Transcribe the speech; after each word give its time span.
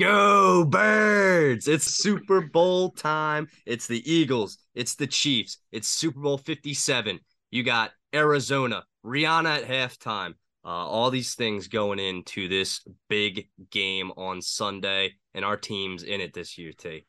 Go 0.00 0.64
birds! 0.64 1.68
It's 1.68 1.84
Super 1.84 2.40
Bowl 2.40 2.90
time. 2.90 3.48
It's 3.66 3.86
the 3.86 4.02
Eagles. 4.10 4.58
It's 4.74 4.94
the 4.94 5.06
Chiefs. 5.06 5.58
It's 5.70 5.86
Super 5.86 6.20
Bowl 6.20 6.38
57. 6.38 7.20
You 7.50 7.62
got 7.62 7.92
Arizona, 8.14 8.84
Rihanna 9.04 9.58
at 9.58 9.64
halftime. 9.64 10.34
Uh, 10.64 10.68
all 10.68 11.10
these 11.10 11.34
things 11.34 11.68
going 11.68 11.98
into 11.98 12.48
this 12.48 12.80
big 13.08 13.48
game 13.70 14.12
on 14.16 14.40
Sunday, 14.40 15.12
and 15.34 15.44
our 15.44 15.56
team's 15.56 16.04
in 16.04 16.20
it 16.20 16.32
this 16.32 16.56
year, 16.56 16.72
T. 16.72 17.04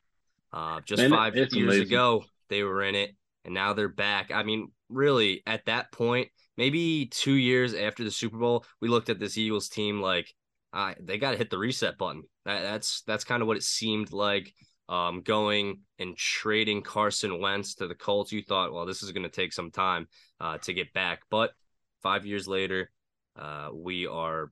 Uh, 0.51 0.81
just 0.81 1.01
Man, 1.01 1.11
five 1.11 1.35
years 1.35 1.53
amazing. 1.53 1.83
ago, 1.83 2.25
they 2.49 2.63
were 2.63 2.83
in 2.83 2.95
it, 2.95 3.15
and 3.45 3.53
now 3.53 3.73
they're 3.73 3.87
back. 3.87 4.31
I 4.31 4.43
mean, 4.43 4.71
really, 4.89 5.41
at 5.47 5.65
that 5.65 5.91
point, 5.91 6.29
maybe 6.57 7.05
two 7.07 7.33
years 7.33 7.73
after 7.73 8.03
the 8.03 8.11
Super 8.11 8.37
Bowl, 8.37 8.65
we 8.81 8.89
looked 8.89 9.09
at 9.09 9.19
this 9.19 9.37
Eagles 9.37 9.69
team 9.69 10.01
like, 10.01 10.33
they 10.99 11.17
got 11.17 11.31
to 11.31 11.37
hit 11.37 11.49
the 11.49 11.57
reset 11.57 11.97
button. 11.97 12.23
That, 12.45 12.61
that's 12.63 13.03
that's 13.03 13.23
kind 13.23 13.41
of 13.41 13.47
what 13.47 13.57
it 13.57 13.63
seemed 13.63 14.11
like. 14.11 14.53
Um, 14.89 15.21
going 15.21 15.79
and 15.97 16.15
trading 16.17 16.81
Carson 16.81 17.39
Wentz 17.39 17.75
to 17.75 17.87
the 17.87 17.95
Colts, 17.95 18.33
you 18.33 18.43
thought, 18.43 18.73
well, 18.73 18.85
this 18.85 19.01
is 19.01 19.11
going 19.11 19.23
to 19.23 19.29
take 19.29 19.53
some 19.53 19.71
time 19.71 20.07
uh, 20.41 20.57
to 20.59 20.73
get 20.73 20.91
back. 20.93 21.21
But 21.29 21.51
five 22.01 22.25
years 22.25 22.47
later, 22.47 22.91
uh, 23.39 23.69
we 23.73 24.07
are, 24.07 24.51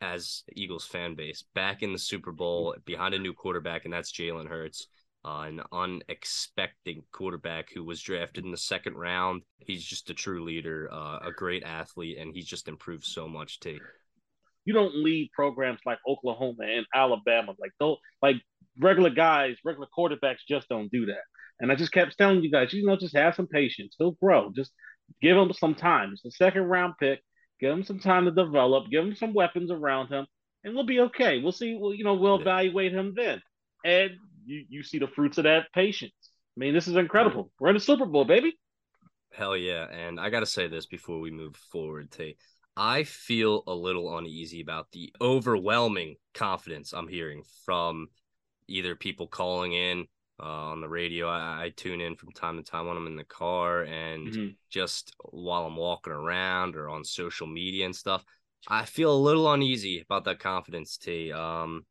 as 0.00 0.44
Eagles 0.54 0.86
fan 0.86 1.14
base, 1.14 1.44
back 1.54 1.82
in 1.82 1.92
the 1.92 1.98
Super 1.98 2.32
Bowl 2.32 2.74
behind 2.86 3.14
a 3.14 3.18
new 3.18 3.34
quarterback, 3.34 3.84
and 3.84 3.92
that's 3.92 4.12
Jalen 4.12 4.48
Hurts. 4.48 4.86
Uh, 5.24 5.42
an 5.42 5.60
unexpected 5.72 6.98
quarterback 7.10 7.68
who 7.74 7.82
was 7.84 8.00
drafted 8.00 8.44
in 8.44 8.52
the 8.52 8.56
second 8.56 8.94
round. 8.94 9.42
He's 9.58 9.84
just 9.84 10.08
a 10.08 10.14
true 10.14 10.44
leader, 10.44 10.88
uh, 10.90 11.18
a 11.24 11.32
great 11.32 11.64
athlete, 11.64 12.18
and 12.18 12.32
he's 12.32 12.46
just 12.46 12.68
improved 12.68 13.04
so 13.04 13.26
much 13.26 13.58
too 13.58 13.78
you 14.66 14.74
don't 14.74 14.94
lead 14.94 15.30
programs 15.32 15.80
like 15.86 15.98
Oklahoma 16.06 16.64
and 16.64 16.84
Alabama. 16.94 17.54
Like 17.58 17.72
don't 17.80 17.98
like 18.20 18.36
regular 18.78 19.10
guys, 19.10 19.56
regular 19.64 19.88
quarterbacks 19.96 20.40
just 20.46 20.68
don't 20.68 20.90
do 20.90 21.06
that. 21.06 21.22
And 21.60 21.72
I 21.72 21.74
just 21.76 21.92
kept 21.92 22.18
telling 22.18 22.42
you 22.42 22.50
guys, 22.50 22.74
you 22.74 22.84
know, 22.84 22.96
just 22.96 23.16
have 23.16 23.34
some 23.34 23.46
patience. 23.46 23.94
He'll 23.98 24.18
grow. 24.22 24.52
Just 24.54 24.72
give 25.22 25.36
him 25.36 25.52
some 25.54 25.74
time. 25.74 26.10
It's 26.12 26.24
a 26.24 26.30
second 26.30 26.64
round 26.64 26.94
pick. 27.00 27.20
Give 27.60 27.72
him 27.72 27.84
some 27.84 28.00
time 28.00 28.26
to 28.26 28.30
develop. 28.30 28.90
Give 28.90 29.04
him 29.04 29.14
some 29.14 29.32
weapons 29.32 29.70
around 29.70 30.08
him, 30.08 30.26
and 30.62 30.74
we'll 30.74 30.84
be 30.84 31.00
okay. 31.00 31.40
We'll 31.40 31.52
see. 31.52 31.78
Well, 31.80 31.94
you 31.94 32.04
know, 32.04 32.14
we'll 32.14 32.38
evaluate 32.38 32.92
him 32.92 33.14
then. 33.16 33.40
And 33.84 34.10
you 34.44 34.64
you 34.68 34.82
see 34.82 34.98
the 34.98 35.08
fruits 35.08 35.38
of 35.38 35.44
that 35.44 35.72
patience. 35.72 36.12
I 36.56 36.60
mean, 36.60 36.74
this 36.74 36.88
is 36.88 36.96
incredible. 36.96 37.50
We're 37.58 37.68
in 37.68 37.74
the 37.74 37.80
Super 37.80 38.04
Bowl, 38.04 38.26
baby. 38.26 38.58
Hell 39.32 39.56
yeah! 39.56 39.86
And 39.90 40.20
I 40.20 40.28
got 40.28 40.40
to 40.40 40.46
say 40.46 40.68
this 40.68 40.84
before 40.84 41.20
we 41.20 41.30
move 41.30 41.56
forward, 41.72 42.10
Tate. 42.10 42.36
I 42.76 43.04
feel 43.04 43.62
a 43.66 43.74
little 43.74 44.16
uneasy 44.18 44.60
about 44.60 44.90
the 44.92 45.12
overwhelming 45.20 46.16
confidence 46.34 46.92
I'm 46.92 47.08
hearing 47.08 47.42
from 47.64 48.08
either 48.68 48.94
people 48.94 49.26
calling 49.26 49.72
in 49.72 50.06
uh, 50.38 50.42
on 50.42 50.80
the 50.80 50.88
radio. 50.88 51.28
I, 51.28 51.64
I, 51.64 51.72
tune 51.74 52.02
in 52.02 52.16
from 52.16 52.32
time 52.32 52.56
to 52.56 52.62
time 52.62 52.86
when 52.86 52.96
I'm 52.96 53.06
in 53.06 53.16
the 53.16 53.24
car 53.24 53.82
and 53.82 54.28
mm-hmm. 54.28 54.46
just 54.68 55.14
while 55.20 55.64
I'm 55.64 55.76
walking 55.76 56.12
around 56.12 56.76
or 56.76 56.90
on 56.90 57.04
social 57.04 57.46
media 57.46 57.86
and 57.86 57.96
stuff. 57.96 58.22
I 58.68 58.84
feel 58.84 59.12
a 59.12 59.16
little 59.16 59.50
uneasy 59.50 60.00
about 60.00 60.24
that 60.24 60.40
confidence, 60.40 60.98
T. 60.98 61.32
Um, 61.32 61.86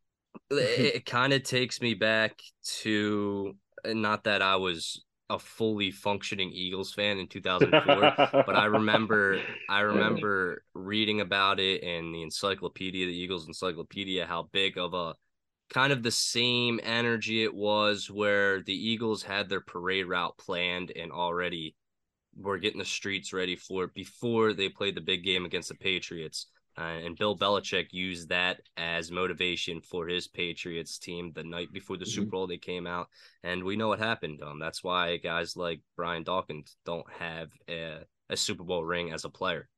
it, 0.50 0.94
it 0.94 1.06
kind 1.06 1.32
of 1.34 1.42
takes 1.42 1.82
me 1.82 1.92
back 1.94 2.40
to 2.78 3.54
not 3.84 4.24
that 4.24 4.40
I 4.40 4.56
was 4.56 5.04
a 5.30 5.38
fully 5.38 5.90
functioning 5.90 6.50
Eagles 6.52 6.92
fan 6.92 7.18
in 7.18 7.28
2004, 7.28 8.42
but 8.44 8.56
I 8.56 8.64
remember 8.64 9.40
I 9.68 9.80
remember 9.92 10.64
reading 10.74 11.20
about 11.20 11.60
it 11.60 11.82
in 11.82 12.12
the 12.12 12.22
encyclopedia, 12.22 13.06
the 13.06 13.16
Eagles 13.16 13.46
encyclopedia, 13.46 14.26
how 14.26 14.48
big 14.52 14.76
of 14.76 14.92
a 14.92 15.14
kind 15.72 15.92
of 15.92 16.02
the 16.02 16.10
same 16.10 16.80
energy 16.82 17.44
it 17.44 17.54
was 17.54 18.10
where 18.10 18.60
the 18.60 18.74
Eagles 18.74 19.22
had 19.22 19.48
their 19.48 19.60
parade 19.60 20.06
route 20.06 20.36
planned 20.36 20.92
and 20.96 21.12
already 21.12 21.76
were 22.36 22.58
getting 22.58 22.78
the 22.78 22.84
streets 22.84 23.32
ready 23.32 23.56
for 23.56 23.84
it 23.84 23.94
before 23.94 24.52
they 24.52 24.68
played 24.68 24.96
the 24.96 25.00
big 25.00 25.24
game 25.24 25.44
against 25.44 25.68
the 25.68 25.74
Patriots. 25.74 26.46
Uh, 26.80 26.98
and 27.04 27.18
Bill 27.18 27.36
Belichick 27.36 27.88
used 27.92 28.30
that 28.30 28.60
as 28.76 29.10
motivation 29.10 29.82
for 29.82 30.08
his 30.08 30.26
Patriots 30.26 30.98
team 30.98 31.32
the 31.34 31.44
night 31.44 31.72
before 31.72 31.98
the 31.98 32.04
mm-hmm. 32.04 32.10
Super 32.10 32.30
Bowl. 32.30 32.46
They 32.46 32.56
came 32.56 32.86
out, 32.86 33.08
and 33.42 33.62
we 33.64 33.76
know 33.76 33.88
what 33.88 33.98
happened. 33.98 34.40
Um, 34.42 34.58
that's 34.58 34.82
why 34.82 35.18
guys 35.18 35.56
like 35.56 35.80
Brian 35.96 36.22
Dawkins 36.22 36.76
don't 36.86 37.06
have 37.18 37.50
a, 37.68 37.98
a 38.30 38.36
Super 38.36 38.64
Bowl 38.64 38.84
ring 38.84 39.12
as 39.12 39.24
a 39.24 39.28
player. 39.28 39.68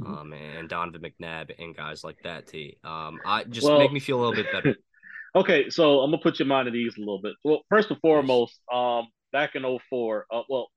Mm-hmm. 0.00 0.14
Um, 0.14 0.32
and 0.32 0.68
Donovan 0.68 1.02
McNabb 1.02 1.52
and 1.58 1.76
guys 1.76 2.04
like 2.04 2.18
that. 2.24 2.48
T. 2.48 2.76
Um, 2.84 3.20
I 3.24 3.44
just 3.44 3.66
well, 3.66 3.78
make 3.78 3.92
me 3.92 4.00
feel 4.00 4.18
a 4.18 4.20
little 4.20 4.34
bit 4.34 4.52
better. 4.52 4.76
okay, 5.34 5.70
so 5.70 6.00
I'm 6.00 6.10
gonna 6.10 6.22
put 6.22 6.38
your 6.38 6.48
mind 6.48 6.68
at 6.68 6.74
ease 6.74 6.96
a 6.96 7.00
little 7.00 7.20
bit. 7.22 7.34
Well, 7.44 7.62
first 7.70 7.90
and 7.90 8.00
foremost, 8.00 8.58
um, 8.70 9.08
back 9.32 9.54
in 9.54 9.62
04, 9.62 10.26
uh, 10.30 10.42
well, 10.48 10.68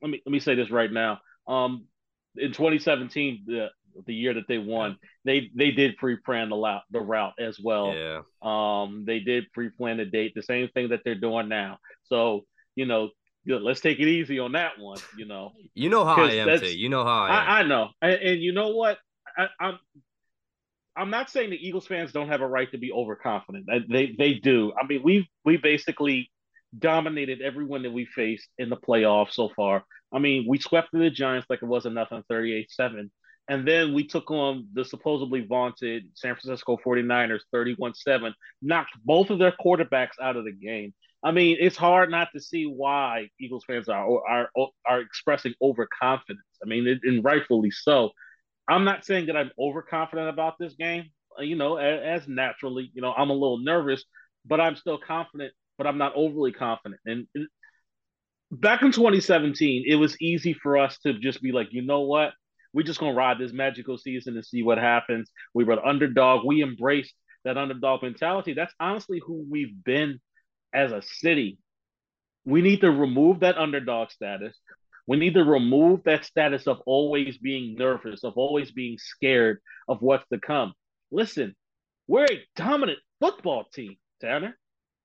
let 0.00 0.10
me 0.10 0.22
let 0.24 0.32
me 0.32 0.38
say 0.38 0.54
this 0.54 0.70
right 0.70 0.92
now. 0.92 1.18
Um, 1.48 1.86
in 2.36 2.52
2017, 2.52 3.44
the 3.46 3.68
the 4.06 4.14
year 4.14 4.34
that 4.34 4.48
they 4.48 4.58
won, 4.58 4.96
they 5.24 5.50
they 5.54 5.70
did 5.70 5.96
pre-plan 5.96 6.50
the 6.50 6.56
route 6.56 6.82
the 6.90 7.00
route 7.00 7.34
as 7.38 7.58
well. 7.62 7.94
Yeah. 7.94 8.22
Um, 8.42 9.04
they 9.06 9.20
did 9.20 9.52
pre-plan 9.52 9.98
the 9.98 10.04
date, 10.04 10.32
the 10.34 10.42
same 10.42 10.68
thing 10.68 10.88
that 10.90 11.00
they're 11.04 11.14
doing 11.14 11.48
now. 11.48 11.78
So 12.04 12.44
you 12.74 12.86
know, 12.86 13.10
let's 13.46 13.80
take 13.80 14.00
it 14.00 14.08
easy 14.08 14.38
on 14.38 14.52
that 14.52 14.78
one. 14.78 14.98
You 15.16 15.26
know. 15.26 15.52
You 15.74 15.88
know 15.88 16.04
how 16.04 16.24
I 16.24 16.32
am, 16.32 16.60
too. 16.60 16.76
You 16.76 16.88
know 16.88 17.04
how 17.04 17.24
I 17.24 17.28
am. 17.28 17.34
I, 17.34 17.58
I 17.58 17.62
know, 17.62 17.88
and, 18.02 18.12
and, 18.12 18.42
you 18.42 18.52
know 18.52 18.70
what? 18.70 18.98
I, 19.36 19.46
I'm. 19.60 19.78
I'm 20.96 21.10
not 21.10 21.28
saying 21.28 21.50
the 21.50 21.56
Eagles 21.56 21.88
fans 21.88 22.12
don't 22.12 22.28
have 22.28 22.40
a 22.40 22.46
right 22.46 22.70
to 22.70 22.78
be 22.78 22.92
overconfident. 22.92 23.66
They 23.90 24.14
they 24.16 24.34
do. 24.34 24.72
I 24.80 24.86
mean, 24.86 25.02
we've 25.02 25.26
we 25.44 25.56
basically 25.56 26.30
dominated 26.78 27.40
everyone 27.40 27.82
that 27.82 27.92
we 27.92 28.04
faced 28.04 28.48
in 28.58 28.68
the 28.68 28.76
playoffs 28.76 29.32
so 29.32 29.50
far. 29.56 29.84
I 30.12 30.18
mean, 30.18 30.46
we 30.48 30.58
swept 30.58 30.90
the 30.92 31.10
Giants 31.10 31.46
like 31.50 31.62
it 31.62 31.66
wasn't 31.66 31.96
nothing, 31.96 32.22
38-7. 32.30 33.10
And 33.48 33.68
then 33.68 33.92
we 33.92 34.06
took 34.06 34.30
on 34.30 34.68
the 34.72 34.84
supposedly 34.84 35.44
vaunted 35.46 36.04
San 36.14 36.34
Francisco 36.34 36.78
49ers 36.84 37.40
31 37.52 37.94
7, 37.94 38.34
knocked 38.62 38.92
both 39.04 39.30
of 39.30 39.38
their 39.38 39.52
quarterbacks 39.52 40.18
out 40.22 40.36
of 40.36 40.44
the 40.44 40.52
game. 40.52 40.94
I 41.22 41.30
mean, 41.30 41.56
it's 41.60 41.76
hard 41.76 42.10
not 42.10 42.28
to 42.34 42.40
see 42.40 42.64
why 42.64 43.28
Eagles 43.40 43.64
fans 43.66 43.88
are 43.88 44.20
are 44.28 44.48
are 44.86 45.00
expressing 45.00 45.54
overconfidence. 45.60 46.44
I 46.62 46.66
mean, 46.66 47.00
and 47.02 47.24
rightfully 47.24 47.70
so. 47.70 48.10
I'm 48.68 48.84
not 48.84 49.04
saying 49.04 49.26
that 49.26 49.36
I'm 49.36 49.50
overconfident 49.58 50.28
about 50.28 50.54
this 50.58 50.74
game. 50.74 51.10
You 51.38 51.56
know, 51.56 51.76
as, 51.76 52.22
as, 52.22 52.28
naturally, 52.28 52.90
you 52.94 53.02
know, 53.02 53.12
I'm 53.12 53.30
a 53.30 53.34
little 53.34 53.58
nervous, 53.58 54.04
but 54.46 54.60
I'm 54.60 54.76
still 54.76 54.98
confident. 54.98 55.52
But 55.76 55.86
I'm 55.86 55.98
not 55.98 56.12
overly 56.14 56.52
confident. 56.52 57.00
And 57.04 57.26
back 58.52 58.82
in 58.82 58.92
2017, 58.92 59.84
it 59.86 59.96
was 59.96 60.20
easy 60.20 60.52
for 60.54 60.78
us 60.78 60.98
to 61.00 61.14
just 61.18 61.42
be 61.42 61.52
like, 61.52 61.68
you 61.72 61.82
know 61.82 62.02
what? 62.02 62.32
We're 62.74 62.82
just 62.82 63.00
gonna 63.00 63.14
ride 63.14 63.38
this 63.38 63.52
magical 63.52 63.96
season 63.96 64.34
and 64.34 64.44
see 64.44 64.62
what 64.62 64.78
happens. 64.78 65.30
We 65.54 65.64
were 65.64 65.76
the 65.76 65.86
underdog. 65.86 66.44
We 66.44 66.62
embraced 66.62 67.14
that 67.44 67.56
underdog 67.56 68.02
mentality. 68.02 68.52
That's 68.52 68.74
honestly 68.80 69.22
who 69.24 69.46
we've 69.48 69.82
been 69.84 70.20
as 70.74 70.92
a 70.92 71.00
city. 71.00 71.58
We 72.44 72.60
need 72.60 72.80
to 72.80 72.90
remove 72.90 73.40
that 73.40 73.56
underdog 73.56 74.10
status. 74.10 74.58
We 75.06 75.18
need 75.18 75.34
to 75.34 75.44
remove 75.44 76.04
that 76.04 76.24
status 76.24 76.66
of 76.66 76.80
always 76.86 77.38
being 77.38 77.76
nervous, 77.76 78.24
of 78.24 78.34
always 78.36 78.72
being 78.72 78.98
scared 78.98 79.60
of 79.88 80.02
what's 80.02 80.26
to 80.32 80.38
come. 80.38 80.72
Listen, 81.10 81.54
we're 82.06 82.24
a 82.24 82.44
dominant 82.56 82.98
football 83.20 83.64
team, 83.72 83.96
Tanner. 84.20 84.58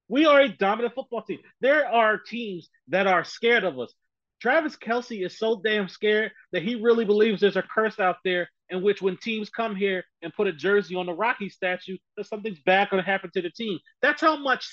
We 0.07 0.25
are 0.25 0.41
a 0.41 0.49
dominant 0.49 0.95
football 0.95 1.21
team. 1.21 1.39
There 1.61 1.87
are 1.87 2.17
teams 2.17 2.69
that 2.87 3.07
are 3.07 3.23
scared 3.23 3.63
of 3.63 3.77
us. 3.79 3.93
Travis 4.41 4.77
Kelce 4.77 5.25
is 5.25 5.37
so 5.37 5.61
damn 5.63 5.89
scared 5.89 6.31
that 6.51 6.63
he 6.63 6.75
really 6.75 7.05
believes 7.05 7.41
there's 7.41 7.57
a 7.57 7.61
curse 7.63 7.99
out 7.99 8.17
there 8.23 8.49
in 8.69 8.81
which 8.81 9.01
when 9.01 9.17
teams 9.17 9.49
come 9.49 9.75
here 9.75 10.03
and 10.21 10.33
put 10.33 10.47
a 10.47 10.53
jersey 10.53 10.95
on 10.95 11.07
the 11.07 11.13
Rocky 11.13 11.49
statue, 11.49 11.97
that 12.15 12.27
something's 12.27 12.59
bad 12.65 12.89
going 12.89 13.03
to 13.03 13.09
happen 13.09 13.31
to 13.33 13.41
the 13.41 13.49
team. 13.49 13.79
That's 14.01 14.21
how 14.21 14.37
much 14.37 14.67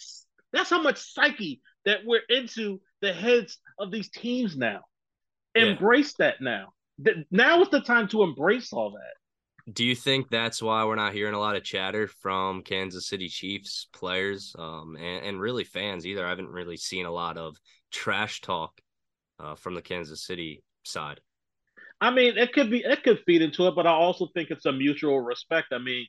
that's 0.52 0.70
how 0.70 0.80
much 0.80 0.98
psyche 0.98 1.60
that 1.84 2.00
we're 2.04 2.22
into 2.28 2.80
the 3.00 3.12
heads 3.12 3.58
of 3.78 3.90
these 3.90 4.08
teams 4.10 4.56
now. 4.56 4.82
Embrace 5.54 6.14
that 6.14 6.40
now. 6.40 6.68
Now 7.30 7.62
is 7.62 7.70
the 7.70 7.80
time 7.80 8.08
to 8.08 8.22
embrace 8.22 8.72
all 8.72 8.90
that. 8.92 9.72
Do 9.72 9.84
you 9.84 9.96
think 9.96 10.28
that's 10.28 10.62
why 10.62 10.84
we're 10.84 10.94
not 10.94 11.12
hearing 11.12 11.34
a 11.34 11.40
lot 11.40 11.56
of 11.56 11.64
chatter 11.64 12.06
from 12.06 12.62
Kansas 12.62 13.08
City 13.08 13.28
Chiefs 13.28 13.88
players 13.92 14.54
um, 14.56 14.96
and, 14.96 15.26
and 15.26 15.40
really 15.40 15.64
fans 15.64 16.06
either? 16.06 16.24
I 16.24 16.28
haven't 16.28 16.48
really 16.48 16.76
seen 16.76 17.04
a 17.04 17.10
lot 17.10 17.36
of 17.36 17.56
trash 17.90 18.40
talk 18.42 18.80
uh, 19.40 19.54
from 19.54 19.74
the 19.74 19.82
Kansas 19.82 20.24
City 20.24 20.62
side. 20.84 21.20
I 22.00 22.10
mean, 22.10 22.36
it 22.36 22.52
could 22.52 22.70
be 22.70 22.84
it 22.84 23.02
could 23.02 23.20
feed 23.24 23.42
into 23.42 23.66
it, 23.68 23.74
but 23.74 23.86
I 23.86 23.92
also 23.92 24.28
think 24.34 24.50
it's 24.50 24.66
a 24.66 24.72
mutual 24.72 25.20
respect. 25.20 25.68
I 25.72 25.78
mean, 25.78 26.06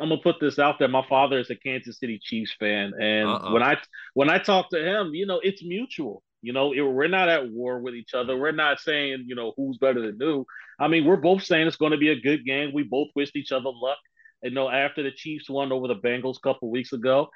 I'm 0.00 0.08
gonna 0.08 0.20
put 0.20 0.40
this 0.40 0.58
out 0.58 0.78
there. 0.78 0.88
My 0.88 1.06
father 1.08 1.38
is 1.38 1.50
a 1.50 1.56
Kansas 1.56 1.98
City 1.98 2.18
Chiefs 2.22 2.54
fan, 2.58 2.92
and 3.00 3.28
Uh-oh. 3.28 3.52
when 3.52 3.62
I 3.62 3.76
when 4.14 4.30
I 4.30 4.38
talk 4.38 4.70
to 4.70 4.82
him, 4.82 5.14
you 5.14 5.26
know, 5.26 5.40
it's 5.42 5.62
mutual. 5.62 6.22
You 6.42 6.52
know, 6.52 6.72
it, 6.72 6.80
we're 6.82 7.08
not 7.08 7.28
at 7.28 7.50
war 7.50 7.80
with 7.80 7.94
each 7.94 8.14
other. 8.14 8.36
We're 8.36 8.52
not 8.52 8.80
saying 8.80 9.24
you 9.26 9.34
know 9.34 9.52
who's 9.56 9.78
better 9.78 10.00
than 10.00 10.18
who. 10.20 10.46
I 10.78 10.88
mean, 10.88 11.04
we're 11.04 11.16
both 11.16 11.44
saying 11.44 11.66
it's 11.66 11.76
going 11.76 11.92
to 11.92 11.98
be 11.98 12.10
a 12.10 12.20
good 12.20 12.44
game. 12.44 12.72
We 12.72 12.84
both 12.84 13.08
wished 13.16 13.36
each 13.36 13.52
other 13.52 13.70
luck. 13.74 13.98
You 14.42 14.52
know, 14.52 14.68
after 14.68 15.02
the 15.02 15.10
Chiefs 15.10 15.50
won 15.50 15.72
over 15.72 15.88
the 15.88 15.96
Bengals 15.96 16.36
a 16.36 16.40
couple 16.40 16.70
weeks 16.70 16.92
ago, 16.92 17.28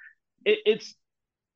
it, 0.44 0.60
it's 0.64 0.94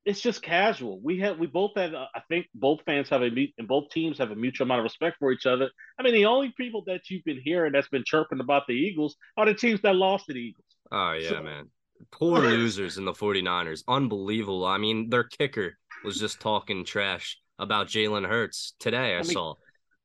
it's 0.07 0.21
just 0.21 0.41
casual. 0.41 1.01
We 1.03 1.19
have 1.19 1.37
we 1.37 1.47
both 1.47 1.71
have 1.75 1.93
uh, 1.93 2.05
I 2.15 2.21
think 2.29 2.47
both 2.55 2.79
fans 2.85 3.09
have 3.09 3.23
a 3.23 3.29
meet 3.29 3.53
and 3.57 3.67
both 3.67 3.89
teams 3.89 4.17
have 4.19 4.31
a 4.31 4.35
mutual 4.35 4.63
amount 4.63 4.79
of 4.79 4.83
respect 4.85 5.17
for 5.19 5.33
each 5.33 5.45
other. 5.45 5.69
I 5.99 6.03
mean, 6.03 6.13
the 6.13 6.25
only 6.25 6.53
people 6.55 6.81
that 6.87 7.09
you've 7.09 7.25
been 7.25 7.41
hearing 7.43 7.73
that's 7.73 7.89
been 7.89 8.05
chirping 8.05 8.39
about 8.39 8.63
the 8.67 8.73
Eagles 8.73 9.17
are 9.35 9.45
the 9.45 9.53
teams 9.53 9.81
that 9.81 9.97
lost 9.97 10.27
to 10.27 10.33
the 10.33 10.39
Eagles. 10.39 10.65
Oh 10.93 11.11
yeah, 11.11 11.29
so, 11.29 11.43
man. 11.43 11.65
Poor 12.11 12.39
losers 12.39 12.97
in 12.97 13.03
the 13.03 13.11
49ers. 13.11 13.83
Unbelievable. 13.87 14.65
I 14.65 14.77
mean, 14.77 15.09
their 15.09 15.25
kicker 15.25 15.77
was 16.05 16.17
just 16.17 16.39
talking 16.39 16.85
trash 16.85 17.37
about 17.59 17.87
Jalen 17.87 18.25
Hurts 18.25 18.75
today. 18.79 19.15
I, 19.15 19.19
I 19.19 19.21
mean, 19.23 19.31
saw. 19.31 19.55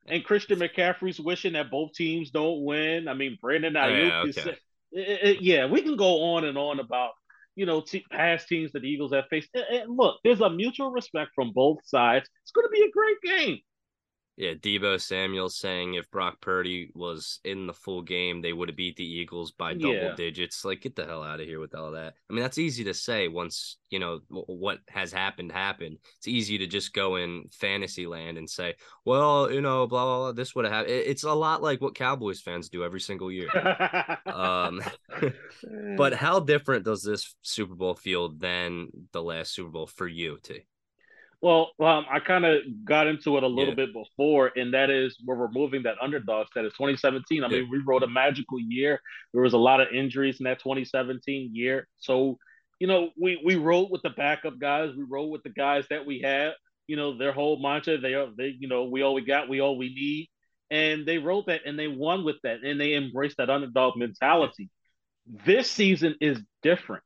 And 0.09 0.25
Christian 0.25 0.59
McCaffrey's 0.59 1.21
wishing 1.21 1.53
that 1.53 1.71
both 1.71 1.93
teams 1.93 2.31
don't 2.31 2.65
win. 2.65 3.07
I 3.07 3.15
mean, 3.15 3.39
Brandon 3.41 3.75
Aiyuk 3.75 3.87
oh, 3.87 4.05
yeah, 4.05 4.21
okay. 4.21 4.31
is. 4.31 4.37
It, 4.47 4.59
it, 4.95 5.43
yeah, 5.43 5.67
we 5.67 5.81
can 5.81 5.97
go 5.97 6.35
on 6.35 6.45
and 6.45 6.59
on 6.59 6.81
about 6.81 7.13
you 7.55 7.67
know, 7.67 7.85
past 8.11 8.49
teams 8.49 8.73
that 8.73 8.81
the 8.81 8.89
Eagles 8.89 9.13
have 9.13 9.27
faced. 9.29 9.51
And, 9.55 9.65
and 9.71 9.97
look, 9.97 10.19
there's 10.25 10.41
a 10.41 10.51
mutual 10.51 10.91
respect 10.91 11.31
from 11.35 11.53
both 11.53 11.79
sides. 11.85 12.29
It's 12.43 12.53
going 12.53 12.67
to 12.67 12.71
be 12.71 12.83
a 12.83 12.91
great 12.91 13.21
game. 13.23 13.59
Yeah, 14.37 14.55
Deebo 14.55 15.01
Samuel 15.01 15.51
saying 15.51 15.95
if 15.95 16.11
Brock 16.11 16.41
Purdy 16.41 16.91
was 16.95 17.41
in 17.45 17.67
the 17.67 17.75
full 17.75 18.01
game, 18.01 18.41
they 18.41 18.53
would 18.53 18.69
have 18.69 18.77
beat 18.77 18.97
the 18.97 19.05
Eagles 19.05 19.53
by 19.53 19.75
double 19.75 19.95
yeah. 19.95 20.15
digits. 20.15 20.65
Like, 20.65 20.81
get 20.81 20.97
the 20.97 21.05
hell 21.05 21.23
out 21.23 21.41
of 21.41 21.47
here 21.47 21.61
with 21.61 21.75
all 21.75 21.91
that. 21.93 22.15
I 22.31 22.33
mean, 22.33 22.43
that's 22.43 22.59
easy 22.59 22.85
to 22.85 22.95
say 22.95 23.29
once 23.29 23.77
you 23.93 23.99
know 23.99 24.21
what 24.29 24.79
has 24.89 25.13
happened 25.13 25.53
happened. 25.53 25.99
It's 26.17 26.27
easy 26.27 26.57
to 26.59 26.67
just 26.67 26.95
go 26.95 27.17
in 27.17 27.45
fantasy 27.53 28.07
land 28.07 28.39
and 28.39 28.49
say, 28.49 28.75
well, 29.05 29.53
you 29.53 29.61
know, 29.61 29.87
blah 29.87 30.05
blah 30.05 30.19
blah. 30.19 30.33
This 30.33 30.55
would 30.55 30.65
have 30.65 30.73
happened. 30.73 30.95
It's 30.95 31.25
a 31.25 31.33
lot 31.33 31.63
like 31.63 31.83
what 31.83 31.95
Cowboys 31.95 32.41
fans 32.41 32.71
do 32.71 32.85
every 32.85 33.01
single 33.01 33.31
year. 33.31 33.51
um, 34.27 34.83
but 35.97 36.15
how 36.15 36.41
different 36.41 36.87
does 36.87 37.03
this 37.03 37.35
Super 37.43 37.75
Bowl 37.75 37.95
feel 37.95 38.31
than 38.31 38.89
the 39.13 39.23
last 39.23 39.55
Super 39.55 39.71
Bowl 39.71 39.87
for 39.87 40.09
you, 40.09 40.39
T? 40.43 40.65
Well, 41.43 41.73
um, 41.81 42.07
I 42.09 42.21
kind 42.21 42.45
of 42.45 42.63
got 42.85 43.09
into 43.09 43.37
it 43.37 43.43
a 43.43 43.49
little 43.49 43.75
yeah. 43.75 43.87
bit 43.87 43.93
before, 43.93 44.53
and 44.55 44.73
that 44.75 44.91
is 44.91 45.19
we're 45.27 45.35
removing 45.35 45.83
that 45.83 45.97
underdog 46.01 46.47
status. 46.47 46.73
2017. 46.75 47.43
I 47.43 47.49
yeah. 47.49 47.59
mean, 47.61 47.69
we 47.69 47.83
wrote 47.85 48.05
a 48.05 48.09
magical 48.09 48.61
year. 48.61 49.01
There 49.33 49.43
was 49.43 49.53
a 49.53 49.59
lot 49.59 49.81
of 49.81 49.89
injuries 49.93 50.39
in 50.39 50.45
that 50.45 50.61
2017 50.61 51.51
year, 51.53 51.89
so 51.99 52.39
you 52.79 52.87
know 52.87 53.11
we 53.21 53.43
we 53.45 53.57
wrote 53.57 53.91
with 53.91 54.03
the 54.03 54.11
backup 54.11 54.61
guys. 54.61 54.95
We 54.97 55.03
wrote 55.03 55.31
with 55.31 55.43
the 55.43 55.51
guys 55.51 55.85
that 55.91 56.07
we 56.07 56.21
had. 56.21 56.53
You 56.87 56.97
know, 56.97 57.19
their 57.19 57.33
whole 57.33 57.61
mantra. 57.61 57.99
They 57.99 58.15
are 58.15 58.29
they. 58.39 58.55
You 58.57 58.69
know, 58.69 58.85
we 58.85 59.03
all 59.03 59.15
we 59.15 59.25
got. 59.25 59.49
We 59.49 59.61
all 59.61 59.77
we 59.77 59.93
need. 59.93 60.29
And 60.71 61.05
they 61.05 61.19
wrote 61.19 61.47
that, 61.47 61.63
and 61.67 61.77
they 61.77 61.89
won 61.89 62.25
with 62.25 62.37
that, 62.45 62.63
and 62.63 62.81
they 62.81 62.95
embraced 62.95 63.39
that 63.39 63.51
underdog 63.51 63.97
mentality. 63.97 64.71
This 65.45 65.69
season 65.71 66.15
is 66.21 66.41
different 66.63 67.03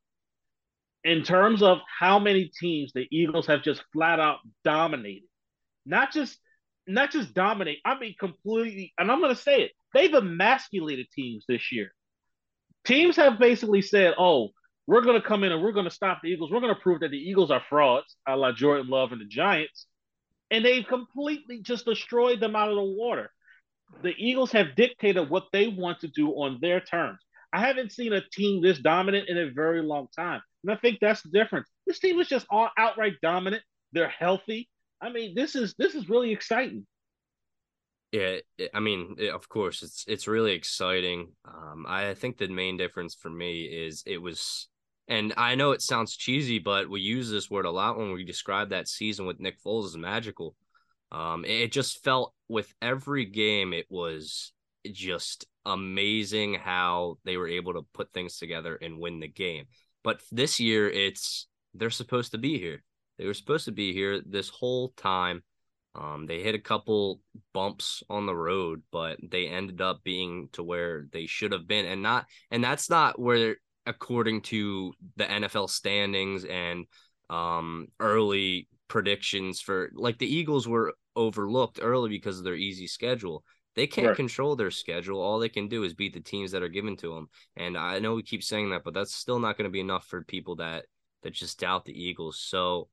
in 1.06 1.22
terms 1.22 1.62
of 1.62 1.78
how 2.00 2.18
many 2.18 2.50
teams 2.58 2.92
the 2.92 3.06
Eagles 3.12 3.46
have 3.46 3.62
just 3.62 3.82
flat 3.92 4.18
out 4.18 4.38
dominated. 4.64 5.28
Not 5.86 6.12
just 6.12 6.36
not 6.88 7.10
just 7.10 7.32
dominate, 7.32 7.78
I 7.84 7.98
mean 7.98 8.14
completely, 8.18 8.92
and 8.98 9.10
I'm 9.10 9.20
gonna 9.20 9.36
say 9.36 9.62
it, 9.62 9.72
they've 9.94 10.12
emasculated 10.12 11.06
teams 11.14 11.44
this 11.48 11.72
year. 11.72 11.92
Teams 12.84 13.16
have 13.16 13.38
basically 13.38 13.82
said, 13.82 14.14
Oh, 14.18 14.50
we're 14.88 15.00
gonna 15.02 15.22
come 15.22 15.44
in 15.44 15.52
and 15.52 15.62
we're 15.62 15.72
gonna 15.72 15.90
stop 15.90 16.20
the 16.22 16.28
Eagles. 16.28 16.50
We're 16.50 16.60
gonna 16.60 16.74
prove 16.74 17.00
that 17.00 17.12
the 17.12 17.18
Eagles 17.18 17.50
are 17.52 17.62
frauds, 17.68 18.16
a 18.26 18.36
la 18.36 18.52
Jordan 18.52 18.88
Love 18.88 19.12
and 19.12 19.20
the 19.20 19.26
Giants. 19.26 19.86
And 20.50 20.64
they've 20.64 20.86
completely 20.86 21.60
just 21.62 21.86
destroyed 21.86 22.40
them 22.40 22.56
out 22.56 22.68
of 22.68 22.76
the 22.76 22.82
water. 22.82 23.30
The 24.02 24.14
Eagles 24.16 24.52
have 24.52 24.76
dictated 24.76 25.30
what 25.30 25.46
they 25.52 25.68
want 25.68 26.00
to 26.00 26.08
do 26.08 26.30
on 26.30 26.58
their 26.60 26.80
terms. 26.80 27.20
I 27.56 27.60
haven't 27.60 27.90
seen 27.90 28.12
a 28.12 28.20
team 28.20 28.60
this 28.60 28.78
dominant 28.78 29.30
in 29.30 29.38
a 29.38 29.50
very 29.50 29.80
long 29.80 30.08
time. 30.14 30.42
And 30.62 30.70
I 30.70 30.76
think 30.76 30.98
that's 31.00 31.22
the 31.22 31.30
difference. 31.30 31.70
This 31.86 31.98
team 31.98 32.20
is 32.20 32.28
just 32.28 32.46
all 32.50 32.68
outright 32.76 33.14
dominant. 33.22 33.62
They're 33.92 34.10
healthy. 34.10 34.68
I 35.00 35.08
mean, 35.08 35.34
this 35.34 35.54
is 35.56 35.74
this 35.78 35.94
is 35.94 36.10
really 36.10 36.32
exciting. 36.32 36.86
Yeah, 38.12 38.36
I 38.74 38.80
mean, 38.80 39.16
of 39.32 39.48
course, 39.48 39.82
it's 39.82 40.04
it's 40.06 40.28
really 40.28 40.52
exciting. 40.52 41.32
Um, 41.46 41.86
I 41.88 42.12
think 42.12 42.36
the 42.36 42.48
main 42.48 42.76
difference 42.76 43.14
for 43.14 43.30
me 43.30 43.62
is 43.62 44.02
it 44.04 44.18
was, 44.18 44.68
and 45.08 45.32
I 45.38 45.54
know 45.54 45.72
it 45.72 45.80
sounds 45.80 46.14
cheesy, 46.14 46.58
but 46.58 46.90
we 46.90 47.00
use 47.00 47.30
this 47.30 47.50
word 47.50 47.64
a 47.64 47.70
lot 47.70 47.96
when 47.96 48.12
we 48.12 48.24
describe 48.24 48.68
that 48.68 48.86
season 48.86 49.24
with 49.24 49.40
Nick 49.40 49.62
Foles 49.62 49.86
as 49.86 49.96
magical. 49.96 50.54
Um, 51.10 51.46
it 51.46 51.72
just 51.72 52.04
felt 52.04 52.34
with 52.48 52.74
every 52.82 53.24
game, 53.24 53.72
it 53.72 53.86
was 53.88 54.52
just 54.92 55.46
amazing 55.64 56.54
how 56.54 57.18
they 57.24 57.36
were 57.36 57.48
able 57.48 57.74
to 57.74 57.86
put 57.92 58.12
things 58.12 58.38
together 58.38 58.76
and 58.76 58.98
win 58.98 59.20
the 59.20 59.28
game. 59.28 59.66
But 60.04 60.20
this 60.30 60.60
year, 60.60 60.88
it's 60.88 61.48
they're 61.74 61.90
supposed 61.90 62.32
to 62.32 62.38
be 62.38 62.58
here. 62.58 62.82
They 63.18 63.26
were 63.26 63.34
supposed 63.34 63.64
to 63.64 63.72
be 63.72 63.92
here 63.92 64.20
this 64.24 64.48
whole 64.48 64.90
time. 64.96 65.42
Um, 65.94 66.26
they 66.26 66.42
hit 66.42 66.54
a 66.54 66.60
couple 66.60 67.20
bumps 67.54 68.02
on 68.10 68.26
the 68.26 68.36
road, 68.36 68.82
but 68.92 69.18
they 69.22 69.46
ended 69.46 69.80
up 69.80 70.02
being 70.04 70.48
to 70.52 70.62
where 70.62 71.06
they 71.12 71.26
should 71.26 71.52
have 71.52 71.66
been, 71.66 71.86
and 71.86 72.02
not. 72.02 72.26
And 72.50 72.62
that's 72.62 72.90
not 72.90 73.18
where, 73.18 73.56
according 73.86 74.42
to 74.42 74.92
the 75.16 75.24
NFL 75.24 75.70
standings 75.70 76.44
and 76.44 76.84
um, 77.30 77.88
early 77.98 78.68
predictions 78.88 79.60
for 79.60 79.90
like 79.94 80.18
the 80.18 80.32
Eagles 80.32 80.68
were 80.68 80.94
overlooked 81.16 81.80
early 81.82 82.10
because 82.10 82.38
of 82.38 82.44
their 82.44 82.54
easy 82.54 82.86
schedule. 82.86 83.42
They 83.76 83.86
can't 83.86 84.08
right. 84.08 84.16
control 84.16 84.56
their 84.56 84.70
schedule. 84.70 85.20
All 85.20 85.38
they 85.38 85.50
can 85.50 85.68
do 85.68 85.84
is 85.84 85.92
beat 85.92 86.14
the 86.14 86.20
teams 86.20 86.50
that 86.52 86.62
are 86.62 86.68
given 86.68 86.96
to 86.98 87.14
them. 87.14 87.28
And 87.56 87.76
I 87.76 87.98
know 87.98 88.14
we 88.14 88.22
keep 88.22 88.42
saying 88.42 88.70
that, 88.70 88.82
but 88.82 88.94
that's 88.94 89.14
still 89.14 89.38
not 89.38 89.58
going 89.58 89.68
to 89.68 89.72
be 89.72 89.80
enough 89.80 90.06
for 90.06 90.22
people 90.22 90.56
that 90.56 90.86
that 91.22 91.34
just 91.34 91.60
doubt 91.60 91.84
the 91.84 91.92
Eagles. 91.92 92.40
So 92.40 92.88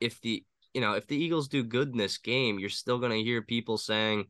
if 0.00 0.20
the 0.20 0.44
you 0.74 0.80
know 0.80 0.92
if 0.92 1.06
the 1.08 1.16
Eagles 1.16 1.48
do 1.48 1.64
good 1.64 1.90
in 1.90 1.98
this 1.98 2.18
game, 2.18 2.60
you're 2.60 2.70
still 2.70 2.98
going 2.98 3.12
to 3.12 3.22
hear 3.22 3.42
people 3.42 3.76
saying, 3.78 4.26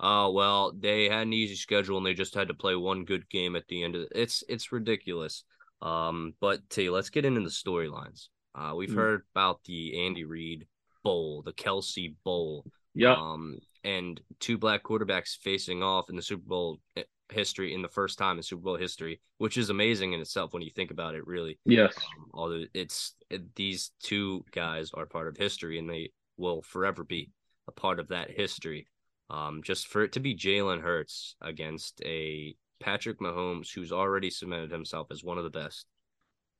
"Oh 0.00 0.32
well, 0.32 0.72
they 0.76 1.08
had 1.08 1.28
an 1.28 1.32
easy 1.32 1.54
schedule 1.54 1.96
and 1.96 2.04
they 2.04 2.14
just 2.14 2.34
had 2.34 2.48
to 2.48 2.54
play 2.54 2.74
one 2.74 3.04
good 3.04 3.28
game 3.30 3.54
at 3.54 3.68
the 3.68 3.84
end 3.84 3.94
of 3.94 4.02
it." 4.02 4.12
It's 4.14 4.42
it's 4.48 4.72
ridiculous. 4.72 5.44
Um, 5.80 6.34
but 6.40 6.68
T, 6.70 6.90
let's 6.90 7.10
get 7.10 7.24
into 7.24 7.42
the 7.42 7.50
storylines. 7.50 8.28
Uh, 8.54 8.72
we've 8.74 8.90
mm. 8.90 8.96
heard 8.96 9.22
about 9.34 9.62
the 9.64 10.06
Andy 10.06 10.24
Reid 10.24 10.66
Bowl, 11.04 11.42
the 11.42 11.52
Kelce 11.52 12.14
Bowl. 12.24 12.64
Yeah. 12.94 13.14
Um, 13.14 13.58
and 13.86 14.20
two 14.40 14.58
black 14.58 14.82
quarterbacks 14.82 15.36
facing 15.38 15.82
off 15.82 16.10
in 16.10 16.16
the 16.16 16.22
Super 16.22 16.42
Bowl 16.44 16.80
eh, 16.96 17.04
history 17.30 17.72
in 17.72 17.82
the 17.82 17.88
first 17.88 18.18
time 18.18 18.36
in 18.36 18.42
Super 18.42 18.62
Bowl 18.62 18.76
history, 18.76 19.20
which 19.38 19.56
is 19.56 19.70
amazing 19.70 20.12
in 20.12 20.20
itself 20.20 20.52
when 20.52 20.62
you 20.62 20.70
think 20.74 20.90
about 20.90 21.14
it. 21.14 21.24
Really, 21.26 21.58
yes. 21.64 21.94
Um, 21.96 22.26
although 22.34 22.64
it's 22.74 23.14
it, 23.30 23.54
these 23.54 23.92
two 24.02 24.44
guys 24.50 24.90
are 24.92 25.06
part 25.06 25.28
of 25.28 25.36
history, 25.36 25.78
and 25.78 25.88
they 25.88 26.10
will 26.36 26.62
forever 26.62 27.04
be 27.04 27.30
a 27.68 27.72
part 27.72 28.00
of 28.00 28.08
that 28.08 28.30
history. 28.30 28.88
Um, 29.30 29.62
just 29.64 29.86
for 29.86 30.02
it 30.02 30.12
to 30.12 30.20
be 30.20 30.36
Jalen 30.36 30.82
Hurts 30.82 31.36
against 31.40 32.02
a 32.04 32.56
Patrick 32.80 33.20
Mahomes, 33.20 33.72
who's 33.72 33.92
already 33.92 34.30
cemented 34.30 34.72
himself 34.72 35.08
as 35.12 35.22
one 35.22 35.38
of 35.38 35.44
the 35.44 35.50
best, 35.50 35.86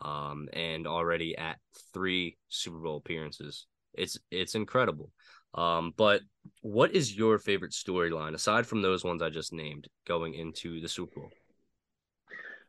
um, 0.00 0.48
and 0.52 0.86
already 0.86 1.36
at 1.36 1.58
three 1.92 2.36
Super 2.48 2.78
Bowl 2.78 2.98
appearances. 2.98 3.66
It's 3.94 4.16
it's 4.30 4.54
incredible. 4.54 5.10
Um, 5.56 5.94
but 5.96 6.20
what 6.60 6.94
is 6.94 7.16
your 7.16 7.38
favorite 7.38 7.72
storyline 7.72 8.34
aside 8.34 8.66
from 8.66 8.82
those 8.82 9.04
ones 9.04 9.22
I 9.22 9.30
just 9.30 9.52
named 9.52 9.88
going 10.06 10.34
into 10.34 10.80
the 10.80 10.88
Super 10.88 11.20
Bowl? 11.20 11.30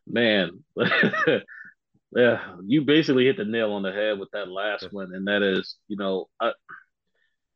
Man, 0.07 0.63
yeah, 2.15 2.55
you 2.65 2.83
basically 2.83 3.25
hit 3.25 3.37
the 3.37 3.43
nail 3.43 3.73
on 3.73 3.83
the 3.83 3.91
head 3.91 4.17
with 4.17 4.29
that 4.31 4.47
last 4.47 4.91
one, 4.93 5.13
and 5.13 5.27
that 5.27 5.41
is, 5.41 5.75
you 5.89 5.97
know, 5.97 6.29
I, 6.39 6.53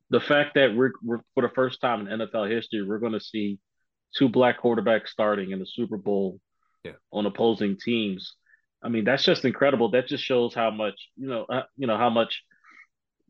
the 0.09 0.19
fact 0.19 0.55
that 0.55 0.75
we're, 0.75 0.91
we're 1.01 1.21
for 1.33 1.43
the 1.43 1.53
first 1.55 1.79
time 1.79 2.05
in 2.07 2.19
NFL 2.19 2.51
history, 2.51 2.83
we're 2.83 2.99
going 2.99 3.13
to 3.13 3.21
see 3.21 3.59
two 4.15 4.27
black 4.27 4.61
quarterbacks 4.61 5.07
starting 5.07 5.51
in 5.51 5.59
the 5.59 5.65
Super 5.65 5.97
Bowl 5.97 6.39
yeah. 6.83 6.93
on 7.11 7.25
opposing 7.25 7.77
teams. 7.77 8.35
I 8.83 8.89
mean, 8.89 9.05
that's 9.05 9.23
just 9.23 9.45
incredible. 9.45 9.91
That 9.91 10.07
just 10.07 10.23
shows 10.23 10.53
how 10.53 10.71
much, 10.71 10.95
you 11.15 11.27
know, 11.27 11.45
uh, 11.47 11.63
you 11.77 11.87
know 11.87 11.97
how 11.97 12.09
much 12.09 12.43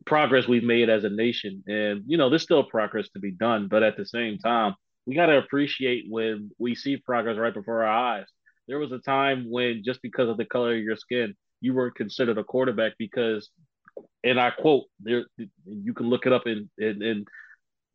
progress 0.05 0.47
we've 0.47 0.63
made 0.63 0.89
as 0.89 1.03
a 1.03 1.09
nation. 1.09 1.63
And, 1.67 2.03
you 2.07 2.17
know, 2.17 2.29
there's 2.29 2.43
still 2.43 2.63
progress 2.63 3.09
to 3.09 3.19
be 3.19 3.31
done. 3.31 3.67
But 3.67 3.83
at 3.83 3.97
the 3.97 4.05
same 4.05 4.37
time, 4.37 4.75
we 5.05 5.15
got 5.15 5.27
to 5.27 5.37
appreciate 5.37 6.05
when 6.09 6.51
we 6.57 6.75
see 6.75 6.97
progress 6.97 7.37
right 7.37 7.53
before 7.53 7.83
our 7.83 8.17
eyes. 8.17 8.25
There 8.67 8.79
was 8.79 8.91
a 8.91 8.99
time 8.99 9.49
when 9.49 9.83
just 9.83 10.01
because 10.01 10.29
of 10.29 10.37
the 10.37 10.45
color 10.45 10.75
of 10.75 10.81
your 10.81 10.95
skin, 10.95 11.35
you 11.59 11.73
weren't 11.73 11.95
considered 11.95 12.37
a 12.37 12.43
quarterback 12.43 12.93
because, 12.97 13.49
and 14.23 14.39
I 14.39 14.51
quote, 14.51 14.85
there 14.99 15.25
you 15.65 15.93
can 15.93 16.07
look 16.07 16.25
it 16.25 16.33
up 16.33 16.45
and 16.45 16.69
and, 16.77 17.01
and 17.01 17.27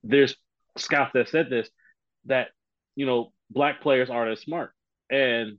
there's 0.04 0.36
scouts 0.76 1.12
that 1.14 1.28
said 1.28 1.50
this 1.50 1.68
that 2.26 2.48
you 2.94 3.06
know 3.06 3.32
black 3.50 3.80
players 3.80 4.10
aren't 4.10 4.32
as 4.32 4.40
smart, 4.40 4.72
and 5.10 5.58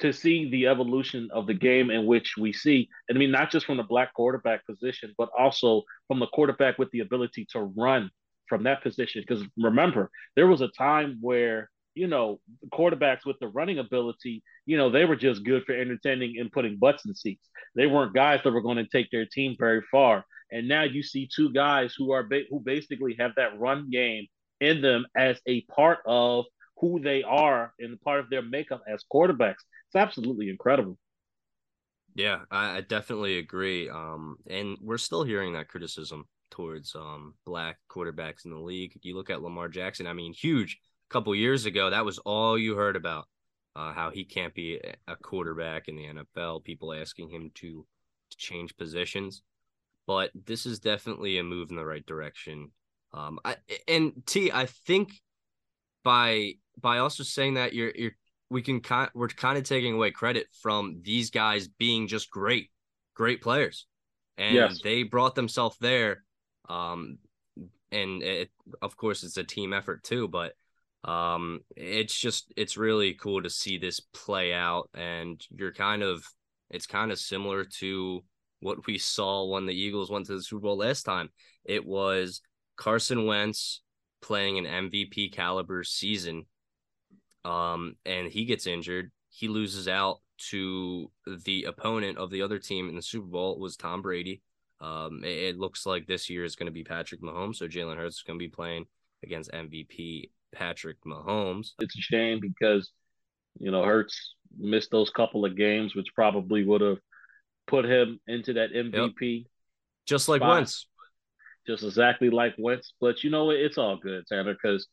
to 0.00 0.12
see 0.12 0.50
the 0.50 0.66
evolution 0.66 1.28
of 1.32 1.46
the 1.46 1.54
game 1.54 1.90
in 1.90 2.06
which 2.06 2.34
we 2.38 2.52
see, 2.52 2.88
and 3.08 3.16
I 3.16 3.18
mean, 3.18 3.30
not 3.30 3.50
just 3.50 3.66
from 3.66 3.78
the 3.78 3.82
black 3.82 4.14
quarterback 4.14 4.66
position, 4.66 5.14
but 5.16 5.30
also 5.38 5.82
from 6.08 6.20
the 6.20 6.26
quarterback 6.28 6.78
with 6.78 6.90
the 6.90 7.00
ability 7.00 7.46
to 7.52 7.60
run 7.60 8.10
from 8.48 8.64
that 8.64 8.82
position. 8.82 9.24
Because 9.26 9.44
remember, 9.56 10.10
there 10.34 10.46
was 10.46 10.60
a 10.60 10.68
time 10.68 11.18
where 11.20 11.70
you 11.96 12.06
know, 12.06 12.38
quarterbacks 12.72 13.24
with 13.24 13.38
the 13.40 13.48
running 13.48 13.78
ability, 13.78 14.42
you 14.66 14.76
know, 14.76 14.90
they 14.90 15.06
were 15.06 15.16
just 15.16 15.44
good 15.44 15.64
for 15.64 15.74
entertaining 15.74 16.38
and 16.38 16.52
putting 16.52 16.76
butts 16.76 17.06
in 17.06 17.14
seats. 17.14 17.48
They 17.74 17.86
weren't 17.86 18.14
guys 18.14 18.40
that 18.44 18.52
were 18.52 18.60
going 18.60 18.76
to 18.76 18.86
take 18.86 19.10
their 19.10 19.24
team 19.24 19.56
very 19.58 19.82
far. 19.90 20.24
And 20.52 20.68
now 20.68 20.84
you 20.84 21.02
see 21.02 21.28
two 21.34 21.52
guys 21.52 21.94
who 21.96 22.12
are 22.12 22.22
ba- 22.22 22.44
who 22.50 22.60
basically 22.60 23.16
have 23.18 23.32
that 23.36 23.58
run 23.58 23.90
game 23.90 24.26
in 24.60 24.82
them 24.82 25.06
as 25.16 25.40
a 25.46 25.62
part 25.62 25.98
of 26.06 26.44
who 26.78 27.00
they 27.00 27.22
are 27.22 27.72
and 27.78 28.00
part 28.00 28.20
of 28.20 28.30
their 28.30 28.42
makeup 28.42 28.82
as 28.86 29.04
quarterbacks. 29.12 29.64
It's 29.88 29.96
absolutely 29.96 30.50
incredible. 30.50 30.98
Yeah, 32.14 32.40
I, 32.50 32.78
I 32.78 32.80
definitely 32.80 33.38
agree. 33.38 33.88
Um, 33.88 34.36
and 34.48 34.76
we're 34.80 34.98
still 34.98 35.24
hearing 35.24 35.52
that 35.52 35.68
criticism 35.68 36.24
towards 36.50 36.94
um 36.94 37.34
black 37.44 37.76
quarterbacks 37.90 38.44
in 38.44 38.50
the 38.50 38.58
league. 38.58 38.98
You 39.02 39.16
look 39.16 39.30
at 39.30 39.42
Lamar 39.42 39.68
Jackson. 39.68 40.06
I 40.06 40.12
mean, 40.12 40.32
huge. 40.32 40.78
A 41.10 41.12
couple 41.12 41.34
years 41.34 41.66
ago, 41.66 41.90
that 41.90 42.04
was 42.04 42.18
all 42.18 42.58
you 42.58 42.74
heard 42.74 42.96
about. 42.96 43.26
Uh, 43.76 43.92
how 43.92 44.10
he 44.10 44.24
can't 44.24 44.54
be 44.54 44.80
a 45.06 45.16
quarterback 45.16 45.86
in 45.88 45.96
the 45.96 46.06
NFL. 46.06 46.64
People 46.64 46.94
asking 46.94 47.28
him 47.28 47.50
to, 47.56 47.86
to 48.30 48.36
change 48.38 48.74
positions, 48.78 49.42
but 50.06 50.30
this 50.46 50.64
is 50.64 50.78
definitely 50.78 51.36
a 51.36 51.44
move 51.44 51.68
in 51.68 51.76
the 51.76 51.84
right 51.84 52.06
direction. 52.06 52.70
Um, 53.12 53.38
I 53.44 53.56
and 53.86 54.14
T, 54.24 54.50
I 54.50 54.64
think 54.64 55.10
by 56.02 56.54
by 56.80 56.98
also 56.98 57.22
saying 57.22 57.54
that 57.54 57.72
you're 57.72 57.92
you're 57.94 58.12
we 58.50 58.62
can 58.62 58.80
kind 58.80 59.10
we're 59.14 59.28
kind 59.28 59.58
of 59.58 59.64
taking 59.64 59.94
away 59.94 60.10
credit 60.10 60.46
from 60.60 61.00
these 61.02 61.30
guys 61.30 61.68
being 61.68 62.06
just 62.06 62.30
great, 62.30 62.70
great 63.14 63.42
players, 63.42 63.86
and 64.36 64.54
yes. 64.54 64.80
they 64.82 65.02
brought 65.02 65.34
themselves 65.34 65.76
there. 65.80 66.22
Um, 66.68 67.18
and 67.92 68.22
it, 68.22 68.50
of 68.82 68.96
course, 68.96 69.22
it's 69.22 69.36
a 69.36 69.44
team 69.44 69.72
effort 69.72 70.02
too, 70.02 70.28
but 70.28 70.52
um, 71.04 71.60
it's 71.76 72.18
just 72.18 72.52
it's 72.56 72.76
really 72.76 73.14
cool 73.14 73.42
to 73.42 73.50
see 73.50 73.78
this 73.78 74.00
play 74.00 74.52
out, 74.52 74.90
and 74.94 75.44
you're 75.50 75.72
kind 75.72 76.02
of 76.02 76.24
it's 76.70 76.86
kind 76.86 77.10
of 77.10 77.18
similar 77.18 77.64
to 77.78 78.24
what 78.60 78.86
we 78.86 78.98
saw 78.98 79.44
when 79.46 79.66
the 79.66 79.74
Eagles 79.74 80.10
went 80.10 80.26
to 80.26 80.34
the 80.34 80.42
Super 80.42 80.62
Bowl 80.62 80.78
last 80.78 81.02
time. 81.02 81.30
It 81.64 81.84
was 81.84 82.40
Carson 82.76 83.26
Wentz 83.26 83.82
playing 84.22 84.58
an 84.58 84.90
MVP 84.90 85.32
caliber 85.32 85.84
season 85.84 86.46
um, 87.46 87.94
and 88.04 88.28
he 88.28 88.44
gets 88.44 88.66
injured. 88.66 89.12
He 89.28 89.48
loses 89.48 89.86
out 89.86 90.18
to 90.50 91.10
the 91.44 91.64
opponent 91.64 92.18
of 92.18 92.30
the 92.30 92.42
other 92.42 92.58
team 92.58 92.88
in 92.88 92.96
the 92.96 93.02
Super 93.02 93.26
Bowl 93.26 93.58
was 93.58 93.76
Tom 93.76 94.02
Brady. 94.02 94.42
Um, 94.80 95.22
it, 95.24 95.28
it, 95.28 95.58
looks 95.58 95.86
like 95.86 96.06
this 96.06 96.28
year 96.28 96.44
is 96.44 96.56
going 96.56 96.66
to 96.66 96.72
be 96.72 96.84
Patrick 96.84 97.22
Mahomes, 97.22 97.56
so 97.56 97.66
Jalen 97.66 97.96
Hurts 97.96 98.16
is 98.16 98.22
going 98.22 98.38
to 98.38 98.44
be 98.44 98.50
playing 98.50 98.86
against 99.22 99.52
MVP 99.52 100.30
Patrick 100.52 101.02
Mahomes. 101.06 101.70
It's 101.78 101.96
a 101.96 102.00
shame 102.00 102.40
because 102.40 102.90
you 103.58 103.70
know 103.70 103.84
Hurts 103.84 104.34
missed 104.58 104.90
those 104.90 105.10
couple 105.10 105.44
of 105.44 105.56
games, 105.56 105.94
which 105.94 106.08
probably 106.14 106.64
would 106.64 106.82
have 106.82 106.98
put 107.66 107.86
him 107.86 108.20
into 108.26 108.54
that 108.54 108.72
MVP. 108.74 109.38
Yep. 109.38 109.46
Just 110.04 110.28
like 110.28 110.40
spot. 110.40 110.56
Wentz. 110.56 110.86
Just 111.66 111.82
exactly 111.82 112.28
like 112.28 112.54
Wentz. 112.58 112.92
But 113.00 113.24
you 113.24 113.30
know 113.30 113.50
It's 113.50 113.78
all 113.78 113.96
good, 113.96 114.26
Tanner, 114.26 114.52
because 114.52 114.86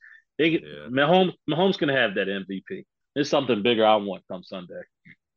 they 0.44 0.50
yeah. 0.50 0.90
Mahomes 0.90 1.34
Mahomes 1.50 1.78
gonna 1.78 1.98
have 1.98 2.16
that 2.16 2.28
MVP. 2.28 2.84
It's 3.16 3.30
something 3.30 3.64
bigger 3.64 3.86
I 3.86 3.96
want 3.96 4.24
come 4.30 4.44
Sunday. 4.44 4.82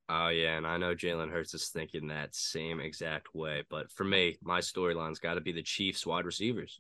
Oh 0.09 0.29
yeah, 0.29 0.57
and 0.57 0.67
I 0.67 0.77
know 0.77 0.95
Jalen 0.95 1.31
Hurts 1.31 1.55
is 1.55 1.69
thinking 1.69 2.09
that 2.09 2.35
same 2.35 2.81
exact 2.81 3.35
way. 3.35 3.63
But 3.71 3.91
for 3.93 4.05
me, 4.05 4.37
my 4.43 4.61
storyline's 4.61 5.21
got 5.21 5.35
to 5.35 5.41
be 5.41 5.53
the 5.53 5.63
Chiefs 5.63 6.07
wide 6.07 6.25
receivers, 6.25 6.79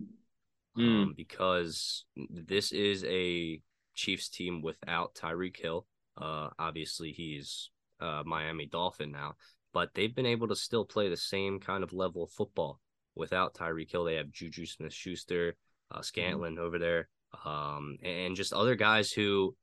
mm. 0.77 1.03
um, 1.03 1.15
because 1.17 2.05
this 2.17 2.73
is 2.73 3.05
a 3.05 3.61
Chiefs 3.95 4.29
team 4.29 4.61
without 4.61 5.15
Tyreek 5.15 5.57
Hill. 5.57 5.87
Uh, 6.21 6.49
obviously 6.59 7.13
he's 7.13 7.71
uh, 8.01 8.23
Miami 8.25 8.67
Dolphin 8.67 9.13
now, 9.13 9.35
but 9.73 9.91
they've 9.95 10.15
been 10.15 10.27
able 10.27 10.49
to 10.49 10.57
still 10.57 10.85
play 10.85 11.09
the 11.09 11.17
same 11.17 11.61
kind 11.61 11.85
of 11.85 11.93
level 11.93 12.25
of 12.25 12.31
football 12.31 12.81
without 13.15 13.55
Tyreek 13.55 13.91
Hill. 13.93 14.05
They 14.05 14.15
have 14.15 14.31
Juju 14.31 14.67
Smith 14.67 14.95
Schuster, 14.95 15.57
uh, 15.91 16.01
Scantling 16.03 16.57
mm. 16.57 16.61
over 16.61 16.79
there 16.79 17.09
um, 17.45 17.99
and 18.03 18.37
just 18.37 18.53
other 18.53 18.75
guys 18.75 19.11
who 19.13 19.55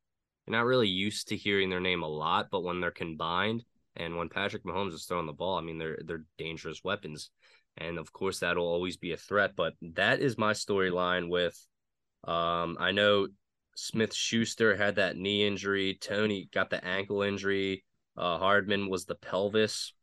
you're 0.46 0.56
not 0.58 0.66
really 0.66 0.88
used 0.88 1.30
to 1.30 1.38
hearing 1.38 1.70
their 1.70 1.80
name 1.80 2.04
a 2.04 2.08
lot, 2.08 2.48
but 2.52 2.64
when 2.64 2.82
they're 2.82 2.92
combined 2.92 3.64
and 3.96 4.18
when 4.18 4.30
Patrick 4.30 4.64
Mahomes 4.64 4.94
is 4.94 5.06
throwing 5.06 5.28
the 5.28 5.34
ball, 5.34 5.58
I 5.58 5.62
mean 5.62 5.78
they're 5.78 6.00
they're 6.06 6.26
dangerous 6.38 6.84
weapons, 6.84 7.30
and 7.78 7.98
of 7.98 8.12
course 8.12 8.40
that'll 8.40 8.68
always 8.68 8.98
be 8.98 9.12
a 9.14 9.18
threat. 9.18 9.56
But 9.56 9.74
that 9.82 10.20
is 10.20 10.38
my 10.38 10.54
storyline 10.54 11.30
with. 11.30 11.56
Um, 12.26 12.78
I 12.80 12.92
know 12.92 13.28
Smith 13.76 14.14
Schuster 14.14 14.76
had 14.76 14.96
that 14.96 15.18
knee 15.18 15.46
injury. 15.46 15.98
Toney 16.00 16.50
got 16.54 16.70
the 16.70 16.84
ankle 16.84 17.22
injury. 17.22 17.84
Uh, 18.18 18.38
Hardman 18.38 18.90
was 18.90 19.06
the 19.06 19.16
pelvis. 19.16 19.94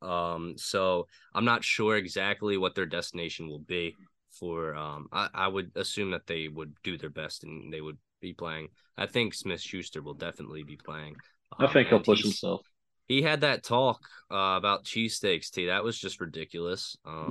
Um, 0.00 0.54
so 0.56 1.06
I'm 1.32 1.44
not 1.44 1.62
sure 1.62 1.96
exactly 1.96 2.56
what 2.56 2.74
their 2.74 2.86
destination 2.86 3.48
will 3.48 3.60
be 3.60 3.94
for 4.32 4.74
um 4.74 5.08
I, 5.12 5.28
I 5.34 5.48
would 5.48 5.72
assume 5.76 6.10
that 6.12 6.26
they 6.26 6.48
would 6.48 6.74
do 6.82 6.96
their 6.96 7.10
best 7.10 7.44
and 7.44 7.72
they 7.72 7.80
would 7.80 7.98
be 8.20 8.32
playing. 8.32 8.68
I 8.96 9.06
think 9.06 9.34
Smith 9.34 9.60
Schuster 9.60 10.02
will 10.02 10.14
definitely 10.14 10.62
be 10.62 10.76
playing. 10.76 11.16
Um, 11.58 11.66
I 11.66 11.72
think 11.72 11.88
he'll 11.88 12.00
push 12.00 12.22
himself. 12.22 12.62
He 13.08 13.20
had 13.20 13.42
that 13.42 13.64
talk 13.64 14.00
uh, 14.30 14.54
about 14.56 14.84
cheesesteaks, 14.84 15.50
T. 15.50 15.66
That 15.66 15.84
was 15.84 15.98
just 15.98 16.20
ridiculous. 16.20 16.96
Um, 17.04 17.30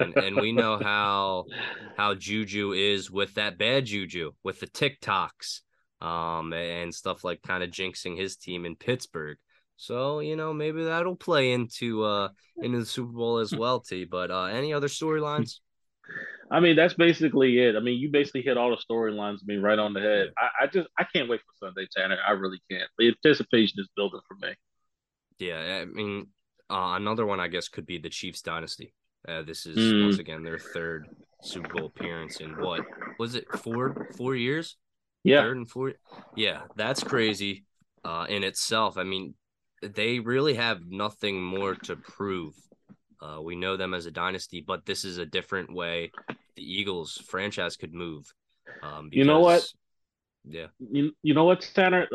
and, 0.00 0.16
and 0.16 0.36
we 0.36 0.50
know 0.50 0.78
how 0.82 1.44
how 1.96 2.14
Juju 2.14 2.72
is 2.72 3.10
with 3.10 3.34
that 3.34 3.58
bad 3.58 3.84
Juju, 3.84 4.32
with 4.42 4.58
the 4.60 4.66
TikToks 4.66 5.60
um, 6.00 6.52
and 6.52 6.92
stuff 6.92 7.22
like 7.22 7.42
kind 7.42 7.62
of 7.62 7.70
jinxing 7.70 8.16
his 8.16 8.36
team 8.36 8.64
in 8.64 8.74
Pittsburgh. 8.74 9.36
So 9.76 10.20
you 10.20 10.36
know 10.36 10.52
maybe 10.52 10.84
that'll 10.84 11.16
play 11.16 11.52
into 11.52 12.02
uh 12.04 12.28
into 12.60 12.80
the 12.80 12.86
Super 12.86 13.12
Bowl 13.12 13.38
as 13.38 13.54
well, 13.54 13.80
T. 13.80 14.04
But 14.04 14.30
uh, 14.30 14.44
any 14.44 14.72
other 14.72 14.88
storylines? 14.88 15.60
I 16.50 16.58
mean, 16.58 16.74
that's 16.74 16.94
basically 16.94 17.58
it. 17.60 17.76
I 17.76 17.80
mean, 17.80 17.98
you 17.98 18.10
basically 18.10 18.42
hit 18.42 18.56
all 18.56 18.70
the 18.70 18.76
storylines. 18.76 19.36
I 19.36 19.46
mean, 19.46 19.62
right 19.62 19.78
on 19.78 19.92
the 19.92 20.00
head. 20.00 20.32
I, 20.36 20.64
I, 20.64 20.66
just 20.66 20.88
I 20.98 21.04
can't 21.04 21.28
wait 21.28 21.40
for 21.40 21.66
Sunday, 21.66 21.86
Tanner. 21.96 22.18
I 22.26 22.32
really 22.32 22.60
can't. 22.68 22.88
The 22.98 23.08
anticipation 23.08 23.78
is 23.78 23.88
building 23.94 24.20
for 24.26 24.36
me. 24.44 24.54
Yeah, 25.38 25.82
I 25.82 25.84
mean, 25.84 26.26
uh, 26.68 26.94
another 26.96 27.24
one 27.24 27.38
I 27.38 27.48
guess 27.48 27.68
could 27.68 27.86
be 27.86 27.98
the 27.98 28.08
Chiefs 28.08 28.42
dynasty. 28.42 28.92
Uh, 29.26 29.42
this 29.42 29.64
is 29.64 29.76
mm. 29.76 30.04
once 30.04 30.18
again 30.18 30.42
their 30.42 30.58
third 30.58 31.06
Super 31.42 31.68
Bowl 31.68 31.86
appearance 31.86 32.40
in 32.40 32.60
what 32.60 32.82
was 33.18 33.34
it 33.34 33.46
four 33.58 34.08
four 34.16 34.34
years? 34.34 34.76
Yeah, 35.24 35.42
third 35.42 35.58
and 35.58 35.70
four. 35.70 35.92
Yeah, 36.36 36.62
that's 36.76 37.04
crazy 37.04 37.64
uh, 38.04 38.26
in 38.28 38.44
itself. 38.44 38.98
I 38.98 39.04
mean, 39.04 39.34
they 39.82 40.18
really 40.18 40.54
have 40.54 40.80
nothing 40.88 41.42
more 41.42 41.74
to 41.74 41.96
prove 41.96 42.54
uh, 43.22 43.40
we 43.42 43.56
know 43.56 43.76
them 43.76 43.94
as 43.94 44.06
a 44.06 44.10
dynasty, 44.10 44.64
but 44.66 44.86
this 44.86 45.04
is 45.04 45.18
a 45.18 45.26
different 45.26 45.72
way 45.72 46.10
the 46.56 46.62
Eagles 46.62 47.22
franchise 47.28 47.76
could 47.76 47.94
move. 47.94 48.32
Um, 48.82 49.10
because, 49.10 49.18
you 49.18 49.24
know 49.24 49.40
what? 49.40 49.66
Yeah. 50.44 50.66
You, 50.78 51.12
you 51.22 51.34
know 51.34 51.44
what, 51.44 51.68
Tanner? 51.74 52.08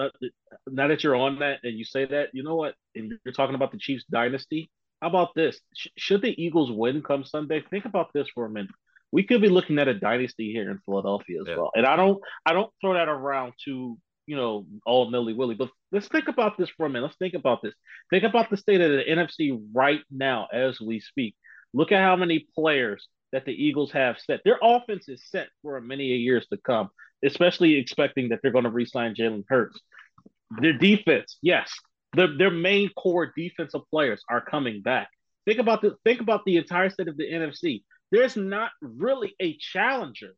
Now 0.68 0.88
that 0.88 1.04
you're 1.04 1.16
on 1.16 1.40
that 1.40 1.60
and 1.64 1.78
you 1.78 1.86
say 1.86 2.06
that, 2.06 2.30
you 2.34 2.44
know 2.44 2.56
what? 2.56 2.76
And 2.96 3.14
you're 3.24 3.34
talking 3.34 3.56
about 3.56 3.72
the 3.72 3.78
Chiefs 3.78 4.06
dynasty. 4.10 4.70
How 5.02 5.10
about 5.10 5.36
this? 5.36 5.60
Sh- 5.76 5.88
should 5.98 6.22
the 6.22 6.42
Eagles 6.42 6.72
win 6.72 7.02
come 7.02 7.24
Sunday? 7.24 7.64
Think 7.70 7.86
about 7.86 8.14
this 8.14 8.28
for 8.34 8.46
a 8.46 8.50
minute. 8.50 8.72
We 9.12 9.24
could 9.24 9.42
be 9.42 9.50
looking 9.50 9.78
at 9.80 9.88
a 9.88 9.94
dynasty 9.94 10.52
here 10.52 10.72
in 10.72 10.80
Philadelphia 10.86 11.42
as 11.42 11.48
yeah. 11.48 11.58
well. 11.58 11.72
And 11.76 11.86
I 11.86 11.96
don't, 11.96 12.20
I 12.46 12.54
don't 12.54 12.72
throw 12.82 12.94
that 12.94 13.08
around 13.08 13.54
to 13.66 13.98
you 14.28 14.36
know, 14.36 14.66
all 14.86 15.12
nilly 15.12 15.34
willy. 15.34 15.56
But 15.56 15.70
let's 15.92 16.08
think 16.08 16.28
about 16.28 16.58
this 16.58 16.70
for 16.70 16.86
a 16.86 16.90
minute. 16.90 17.06
Let's 17.06 17.18
think 17.18 17.34
about 17.34 17.62
this. 17.62 17.74
Think 18.10 18.24
about 18.24 18.50
the 18.50 18.58
state 18.58 18.82
of 18.82 18.92
the 18.92 19.04
NFC 19.04 19.62
right 19.74 20.02
now 20.10 20.48
as 20.52 20.80
we 20.82 21.00
speak. 21.00 21.36
Look 21.74 21.92
at 21.92 22.02
how 22.02 22.16
many 22.16 22.48
players 22.56 23.08
that 23.32 23.46
the 23.46 23.52
Eagles 23.52 23.92
have 23.92 24.18
set. 24.20 24.42
Their 24.44 24.60
offense 24.62 25.10
is 25.10 25.24
set 25.30 25.48
for 25.62 25.80
many 25.82 26.06
years 26.06 26.46
to 26.52 26.58
come, 26.58 26.90
especially 27.24 27.76
expecting 27.76 28.30
that 28.30 28.40
they're 28.42 28.52
going 28.52 28.64
to 28.64 28.70
re-sign 28.70 29.16
Jalen 29.16 29.44
Hurts. 29.48 29.80
Their 30.62 30.78
defense, 30.78 31.38
yes, 31.42 31.72
their 32.14 32.38
their 32.38 32.52
main 32.52 32.90
core 32.96 33.34
defensive 33.36 33.82
players 33.90 34.24
are 34.30 34.42
coming 34.42 34.82
back. 34.82 35.10
Think 35.46 35.60
about 35.60 35.82
the 35.82 35.96
think 36.04 36.22
about 36.22 36.46
the 36.46 36.58
entire 36.58 36.90
state 36.90 37.08
of 37.08 37.18
the 37.18 37.30
NFC. 37.30 37.84
There's 38.12 38.36
not 38.38 38.72
really 38.82 39.36
a 39.40 39.58
challenger 39.58 40.36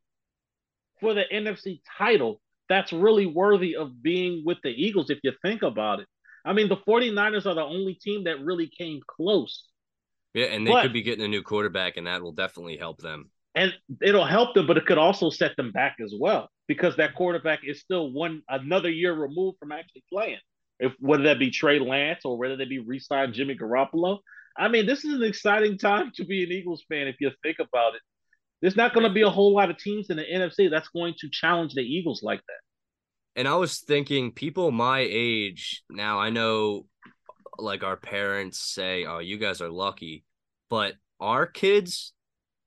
for 1.00 1.14
the 1.14 1.24
NFC 1.32 1.82
title 1.98 2.42
that's 2.70 2.92
really 2.92 3.26
worthy 3.26 3.76
of 3.76 4.02
being 4.02 4.44
with 4.46 4.58
the 4.64 4.70
Eagles 4.70 5.10
if 5.10 5.20
you 5.24 5.32
think 5.42 5.62
about 5.62 6.00
it. 6.00 6.08
I 6.46 6.54
mean, 6.54 6.70
the 6.70 6.78
49ers 6.78 7.46
are 7.46 7.56
the 7.56 7.64
only 7.64 7.96
team 7.96 8.24
that 8.26 8.44
really 8.44 8.70
came 8.70 9.02
close. 9.06 9.64
Yeah, 10.38 10.46
and 10.48 10.68
they 10.68 10.72
but, 10.72 10.84
could 10.84 10.94
be 10.94 11.02
getting 11.02 11.26
a 11.26 11.28
new 11.28 11.42
quarterback, 11.42 11.98
and 11.98 12.06
that 12.06 12.22
will 12.22 12.32
definitely 12.32 12.78
help 12.78 13.02
them. 13.02 13.32
And 13.56 13.74
it'll 14.04 14.24
help 14.24 14.54
them, 14.54 14.68
but 14.68 14.78
it 14.78 14.86
could 14.86 15.00
also 15.00 15.32
set 15.32 15.56
them 15.58 15.72
back 15.72 15.96
as 16.00 16.14
well 16.16 16.48
because 16.68 16.96
that 16.98 17.16
quarterback 17.16 17.62
is 17.64 17.80
still 17.80 18.12
one 18.12 18.44
another 18.48 18.92
year 18.92 19.14
removed 19.14 19.58
from 19.58 19.72
actually 19.72 20.04
playing. 20.14 20.38
If 20.80 20.94
whether 21.00 21.24
that 21.24 21.40
be 21.40 21.50
Trey 21.50 21.80
Lance 21.80 22.24
or 22.24 22.38
whether 22.38 22.56
they 22.56 22.66
be 22.66 22.78
re-signed 22.78 23.34
Jimmy 23.34 23.56
Garoppolo. 23.56 24.20
I 24.56 24.68
mean, 24.68 24.86
this 24.86 25.04
is 25.04 25.16
an 25.16 25.24
exciting 25.24 25.80
time 25.80 26.12
to 26.18 26.24
be 26.24 26.44
an 26.44 26.52
Eagles 26.52 26.84
fan 26.88 27.08
if 27.08 27.16
you 27.20 27.32
think 27.42 27.58
about 27.58 27.96
it. 27.96 28.02
There's 28.62 28.76
not 28.76 28.94
going 28.94 29.08
to 29.08 29.14
be 29.14 29.24
a 29.24 29.30
whole 29.32 29.56
lot 29.56 29.72
of 29.72 29.80
teams 29.80 30.12
in 30.12 30.18
the 30.18 30.24
NFC 30.24 30.70
that's 30.70 30.90
going 30.90 31.16
to 31.18 31.30
challenge 31.32 31.74
the 31.74 31.82
Eagles 31.82 32.22
like 32.22 32.42
that. 32.42 33.40
and 33.40 33.48
I 33.48 33.56
was 33.56 33.80
thinking, 33.80 34.34
people 34.34 34.70
my 34.70 35.00
age 35.00 35.82
now, 35.90 36.20
I 36.20 36.30
know 36.30 36.86
like 37.58 37.84
our 37.84 37.98
parents 37.98 38.60
say, 38.60 39.06
"Oh, 39.06 39.18
you 39.18 39.40
guys 39.40 39.62
are 39.62 39.70
lucky," 39.70 40.24
but 40.70 40.96
our 41.20 41.46
kids, 41.46 42.14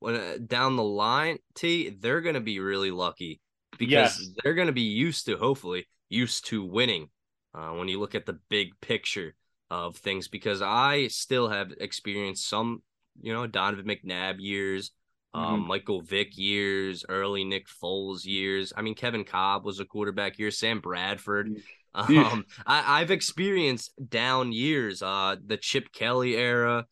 when 0.00 0.14
uh, 0.14 0.36
down 0.44 0.76
the 0.76 0.82
line, 0.82 1.38
T, 1.54 1.90
they're 1.90 2.20
gonna 2.20 2.40
be 2.40 2.60
really 2.60 2.90
lucky 2.90 3.40
because 3.78 4.18
yes. 4.18 4.28
they're 4.42 4.54
gonna 4.54 4.72
be 4.72 4.82
used 4.82 5.26
to, 5.26 5.36
hopefully, 5.36 5.86
used 6.08 6.46
to 6.46 6.64
winning. 6.64 7.08
Uh, 7.52 7.70
when 7.70 7.88
you 7.88 7.98
look 7.98 8.14
at 8.14 8.26
the 8.26 8.38
big 8.48 8.68
picture 8.80 9.34
of 9.70 9.96
things, 9.96 10.28
because 10.28 10.62
I 10.62 11.08
still 11.08 11.48
have 11.48 11.72
experienced 11.80 12.48
some, 12.48 12.82
you 13.20 13.32
know, 13.32 13.46
Donovan 13.48 13.86
McNabb 13.86 14.36
years, 14.38 14.92
um, 15.32 15.60
mm-hmm. 15.60 15.68
Michael 15.68 16.00
Vick 16.00 16.36
years, 16.36 17.04
early 17.08 17.44
Nick 17.44 17.66
Foles 17.68 18.24
years. 18.24 18.72
I 18.76 18.82
mean, 18.82 18.94
Kevin 18.94 19.24
Kolb 19.24 19.64
was 19.64 19.80
a 19.80 19.84
quarterback 19.84 20.36
here. 20.36 20.50
Sam 20.50 20.80
Bradford. 20.80 21.48
Mm. 21.48 21.62
Um, 21.92 22.44
I, 22.64 23.00
have 23.00 23.10
experienced 23.10 23.90
down 24.10 24.52
years, 24.52 25.02
uh, 25.02 25.34
the 25.44 25.56
Chip 25.56 25.92
Kelly 25.92 26.36
era, 26.36 26.86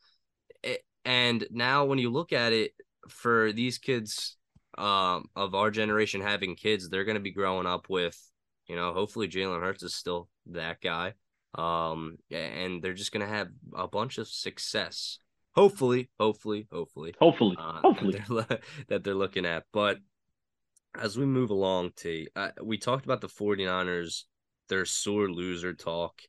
and 1.09 1.47
now 1.51 1.87
when 1.87 1.99
you 1.99 2.11
look 2.11 2.33
at 2.33 2.53
it, 2.53 2.73
for 3.09 3.53
these 3.53 3.79
kids, 3.79 4.37
um, 4.77 5.25
of 5.35 5.55
our 5.55 5.71
generation 5.71 6.21
having 6.21 6.55
kids, 6.55 6.89
they're 6.89 7.05
going 7.05 7.17
to 7.17 7.23
be 7.23 7.33
growing 7.33 7.67
up 7.67 7.89
with, 7.89 8.17
you 8.67 8.77
know, 8.77 8.93
hopefully 8.93 9.27
Jalen 9.27 9.61
Hurts 9.61 9.83
is 9.83 9.95
still 9.95 10.29
that 10.47 10.81
guy, 10.81 11.15
um, 11.55 12.19
and 12.31 12.83
they're 12.83 12.93
just 12.93 13.13
going 13.13 13.27
to 13.27 13.33
have 13.33 13.49
a 13.75 13.89
bunch 13.89 14.19
of 14.19 14.29
success 14.29 15.19
hopefully, 15.59 16.09
hopefully, 16.21 16.69
hopefully, 16.71 17.15
hopefully, 17.19 17.57
uh, 17.59 17.81
hopefully 17.81 18.13
that 18.13 18.49
they're, 18.49 18.59
that 18.89 19.05
they're, 19.05 19.15
looking 19.15 19.45
at. 19.45 19.65
But 19.73 19.99
as 20.95 21.19
we 21.19 21.27
move 21.27 21.51
along, 21.51 21.93
T, 21.97 22.29
uh, 22.37 22.51
we 22.63 22.79
talked 22.79 23.05
about 23.05 23.21
the 23.21 23.29
49ers, 23.29 24.25
their 24.69 24.85
sore 24.85 25.29
loser 25.29 25.75
talk. 25.75 26.21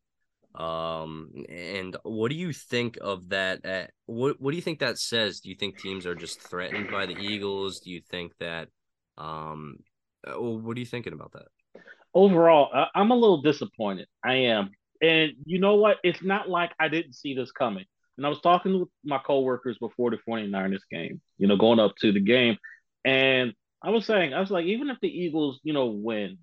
Um, 0.55 1.31
and 1.47 1.95
what 2.03 2.29
do 2.29 2.35
you 2.35 2.51
think 2.51 2.97
of 3.01 3.29
that? 3.29 3.65
At, 3.65 3.83
uh, 3.83 3.87
what 4.07 4.41
What 4.41 4.51
do 4.51 4.55
you 4.57 4.63
think 4.63 4.79
that 4.79 4.97
says? 4.97 5.39
Do 5.39 5.49
you 5.49 5.55
think 5.55 5.77
teams 5.77 6.05
are 6.05 6.15
just 6.15 6.41
threatened 6.41 6.89
by 6.91 7.05
the 7.05 7.17
Eagles? 7.17 7.79
Do 7.81 7.91
you 7.91 8.01
think 8.09 8.33
that? 8.39 8.69
Um, 9.17 9.77
uh, 10.27 10.39
what 10.39 10.75
are 10.75 10.79
you 10.79 10.85
thinking 10.85 11.13
about 11.13 11.33
that? 11.33 11.47
Overall, 12.13 12.69
I'm 12.95 13.11
a 13.11 13.15
little 13.15 13.41
disappointed. 13.41 14.07
I 14.23 14.33
am. 14.35 14.71
And 15.01 15.33
you 15.45 15.59
know 15.59 15.75
what? 15.75 15.97
It's 16.03 16.23
not 16.23 16.49
like 16.49 16.71
I 16.79 16.87
didn't 16.87 17.13
see 17.13 17.35
this 17.35 17.51
coming. 17.51 17.85
And 18.17 18.25
I 18.25 18.29
was 18.29 18.41
talking 18.41 18.79
with 18.79 18.89
my 19.05 19.19
coworkers 19.19 19.77
before 19.77 20.11
the 20.11 20.17
49ers 20.27 20.81
game, 20.91 21.21
you 21.37 21.47
know, 21.47 21.55
going 21.55 21.79
up 21.79 21.95
to 22.01 22.11
the 22.11 22.19
game. 22.19 22.57
And 23.05 23.53
I 23.81 23.91
was 23.91 24.05
saying, 24.05 24.33
I 24.33 24.41
was 24.41 24.51
like, 24.51 24.65
even 24.65 24.89
if 24.89 24.97
the 25.01 25.07
Eagles, 25.07 25.61
you 25.63 25.71
know, 25.71 25.85
win, 25.85 26.37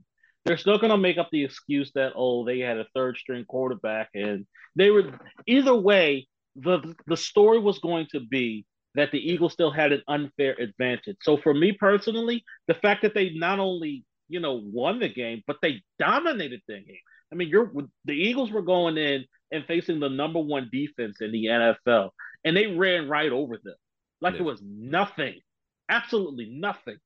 they're 0.46 0.56
still 0.56 0.78
going 0.78 0.90
to 0.90 0.96
make 0.96 1.18
up 1.18 1.28
the 1.30 1.44
excuse 1.44 1.92
that, 1.94 2.12
oh, 2.16 2.44
they 2.44 2.60
had 2.60 2.78
a 2.78 2.86
third 2.94 3.16
string 3.16 3.44
quarterback. 3.44 4.08
And 4.14 4.46
they 4.74 4.90
were, 4.90 5.18
either 5.46 5.74
way, 5.74 6.28
the, 6.56 6.94
the 7.06 7.16
story 7.16 7.58
was 7.58 7.78
going 7.78 8.06
to 8.12 8.20
be 8.20 8.64
that 8.94 9.10
the 9.12 9.18
Eagles 9.18 9.52
still 9.52 9.70
had 9.70 9.92
an 9.92 10.02
unfair 10.08 10.56
advantage. 10.58 11.18
So 11.22 11.36
for 11.36 11.52
me 11.52 11.72
personally, 11.72 12.44
the 12.66 12.74
fact 12.74 13.02
that 13.02 13.14
they 13.14 13.30
not 13.30 13.58
only, 13.58 14.04
you 14.28 14.40
know, 14.40 14.60
won 14.64 14.98
the 15.00 15.08
game, 15.08 15.42
but 15.46 15.56
they 15.60 15.82
dominated 15.98 16.62
the 16.66 16.74
game. 16.74 16.96
I 17.30 17.34
mean, 17.34 17.48
you're 17.48 17.70
the 18.04 18.14
Eagles 18.14 18.52
were 18.52 18.62
going 18.62 18.96
in 18.96 19.24
and 19.50 19.64
facing 19.66 20.00
the 20.00 20.08
number 20.08 20.38
one 20.38 20.70
defense 20.72 21.20
in 21.20 21.32
the 21.32 21.46
NFL, 21.46 22.10
and 22.44 22.56
they 22.56 22.68
ran 22.68 23.08
right 23.08 23.30
over 23.30 23.58
them 23.62 23.74
like 24.20 24.34
yeah. 24.34 24.40
it 24.40 24.44
was 24.44 24.60
nothing, 24.62 25.40
absolutely 25.88 26.48
nothing. 26.50 26.98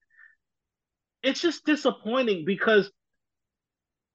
It's 1.22 1.40
just 1.40 1.64
disappointing 1.66 2.44
because, 2.44 2.90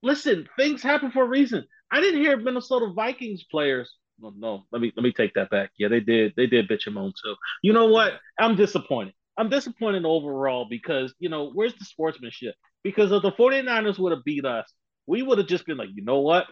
listen, 0.05 0.47
things 0.57 0.81
happen 0.81 1.11
for 1.11 1.23
a 1.23 1.27
reason. 1.27 1.65
I 1.91 1.99
didn't 1.99 2.21
hear 2.21 2.37
Minnesota 2.37 2.91
Vikings 2.95 3.43
players. 3.43 3.91
No, 4.19 4.33
no, 4.37 4.63
let 4.71 4.81
me 4.81 4.93
let 4.95 5.03
me 5.03 5.11
take 5.11 5.33
that 5.33 5.49
back. 5.49 5.71
Yeah, 5.77 5.89
they 5.89 5.99
did. 5.99 6.33
They 6.37 6.47
did 6.47 6.69
bitch 6.69 6.87
him 6.87 6.97
on 6.97 7.11
too. 7.21 7.35
You 7.61 7.73
know 7.73 7.87
what? 7.87 8.13
I'm 8.39 8.55
disappointed. 8.55 9.13
I'm 9.37 9.49
disappointed 9.49 10.05
overall 10.05 10.65
because, 10.69 11.13
you 11.19 11.27
know, 11.27 11.51
where's 11.53 11.75
the 11.75 11.83
sportsmanship? 11.83 12.55
Because 12.83 13.11
if 13.11 13.21
the 13.21 13.33
49ers 13.33 13.99
would 13.99 14.13
have 14.13 14.23
beat 14.23 14.45
us, 14.45 14.71
we 15.07 15.21
would 15.21 15.39
have 15.39 15.47
just 15.47 15.65
been 15.65 15.75
like, 15.75 15.89
you 15.93 16.05
know 16.05 16.19
what? 16.19 16.45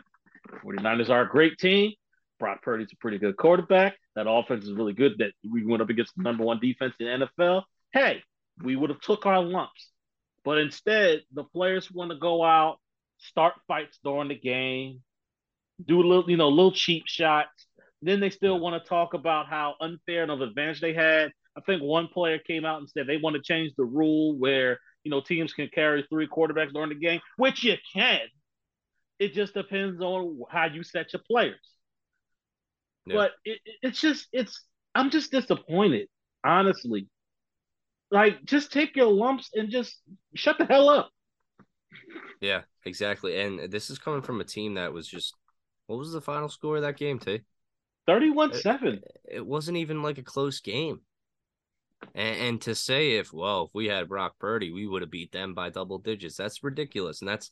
49ers 0.65 1.09
are 1.09 1.21
a 1.21 1.29
great 1.29 1.57
team. 1.57 1.93
Brock 2.39 2.61
Purdy's 2.61 2.91
a 2.91 2.97
pretty 2.97 3.19
good 3.19 3.37
quarterback. 3.37 3.95
That 4.15 4.29
offense 4.29 4.65
is 4.65 4.73
really 4.73 4.91
good. 4.91 5.13
That 5.19 5.31
we 5.49 5.65
went 5.65 5.81
up 5.81 5.89
against 5.89 6.13
the 6.17 6.23
number 6.23 6.43
one 6.43 6.59
defense 6.59 6.93
in 6.99 7.21
the 7.21 7.27
NFL. 7.27 7.63
Hey, 7.93 8.21
we 8.61 8.75
would 8.75 8.89
have 8.89 8.99
took 8.99 9.25
our 9.25 9.41
lumps. 9.41 9.89
But 10.43 10.57
instead, 10.57 11.21
the 11.33 11.45
players 11.45 11.89
want 11.89 12.11
to 12.11 12.17
go 12.17 12.43
out, 12.43 12.79
start 13.23 13.53
fights 13.67 13.99
during 14.03 14.29
the 14.29 14.39
game, 14.39 15.01
do 15.85 16.01
a 16.01 16.05
little, 16.05 16.29
you 16.29 16.37
know, 16.37 16.49
little 16.49 16.71
cheap 16.71 17.03
shots. 17.07 17.67
Then 18.01 18.19
they 18.19 18.29
still 18.29 18.59
want 18.59 18.81
to 18.81 18.87
talk 18.87 19.13
about 19.13 19.47
how 19.47 19.75
unfair 19.79 20.29
of 20.29 20.41
advantage 20.41 20.81
they 20.81 20.93
had. 20.93 21.31
I 21.57 21.61
think 21.61 21.81
one 21.81 22.07
player 22.07 22.39
came 22.39 22.65
out 22.65 22.79
and 22.79 22.89
said 22.89 23.07
they 23.07 23.17
want 23.17 23.35
to 23.35 23.41
change 23.41 23.73
the 23.77 23.85
rule 23.85 24.37
where 24.37 24.79
you 25.03 25.11
know 25.11 25.21
teams 25.21 25.53
can 25.53 25.69
carry 25.73 26.05
three 26.09 26.27
quarterbacks 26.27 26.73
during 26.73 26.89
the 26.89 26.95
game, 26.95 27.21
which 27.37 27.63
you 27.63 27.75
can. 27.93 28.21
It 29.19 29.33
just 29.33 29.53
depends 29.53 30.01
on 30.01 30.41
how 30.49 30.65
you 30.65 30.83
set 30.83 31.13
your 31.13 31.21
players. 31.29 31.59
Yeah. 33.05 33.15
But 33.15 33.31
it, 33.45 33.59
it's 33.81 34.01
just 34.01 34.27
it's 34.33 34.61
I'm 34.95 35.09
just 35.09 35.31
disappointed, 35.31 36.07
honestly. 36.43 37.07
Like 38.11 38.43
just 38.43 38.71
take 38.71 38.95
your 38.95 39.11
lumps 39.11 39.49
and 39.53 39.69
just 39.69 39.95
shut 40.35 40.57
the 40.57 40.65
hell 40.65 40.89
up. 40.89 41.09
Yeah, 42.41 42.61
exactly. 42.85 43.39
And 43.39 43.71
this 43.71 43.89
is 43.89 43.99
coming 43.99 44.21
from 44.21 44.41
a 44.41 44.45
team 44.45 44.75
that 44.75 44.93
was 44.93 45.07
just 45.07 45.33
what 45.87 45.99
was 45.99 46.11
the 46.11 46.21
final 46.21 46.49
score 46.49 46.77
of 46.77 46.81
that 46.83 46.97
game, 46.97 47.19
T? 47.19 47.41
31-7. 48.07 48.83
It, 48.83 49.03
it 49.31 49.45
wasn't 49.45 49.77
even 49.77 50.01
like 50.01 50.17
a 50.17 50.23
close 50.23 50.59
game. 50.59 51.01
And, 52.15 52.37
and, 52.37 52.61
to 52.63 52.75
say 52.75 53.13
if 53.13 53.31
well, 53.31 53.65
if 53.65 53.69
we 53.73 53.87
had 53.87 54.09
Brock 54.09 54.33
Purdy, 54.37 54.73
we 54.73 54.85
would 54.85 55.01
have 55.01 55.11
beat 55.11 55.31
them 55.31 55.53
by 55.53 55.69
double 55.69 55.99
digits. 55.99 56.35
That's 56.35 56.61
ridiculous, 56.61 57.21
and 57.21 57.29
that's 57.29 57.49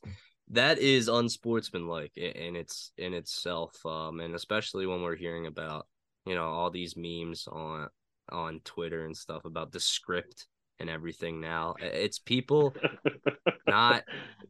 that 0.51 0.79
is 0.79 1.07
unsportsmanlike 1.07 2.17
in 2.17 2.55
its 2.55 2.91
in 2.97 3.13
itself 3.13 3.73
um 3.85 4.19
and 4.19 4.35
especially 4.35 4.85
when 4.85 5.01
we're 5.01 5.15
hearing 5.15 5.47
about 5.47 5.87
you 6.25 6.35
know 6.35 6.45
all 6.45 6.69
these 6.69 6.95
memes 6.97 7.47
on 7.47 7.87
on 8.29 8.59
twitter 8.63 9.05
and 9.05 9.15
stuff 9.15 9.45
about 9.45 9.71
the 9.71 9.79
script 9.79 10.47
and 10.81 10.89
everything 10.89 11.39
now 11.39 11.75
it's 11.79 12.19
people 12.19 12.75
not 13.67 14.03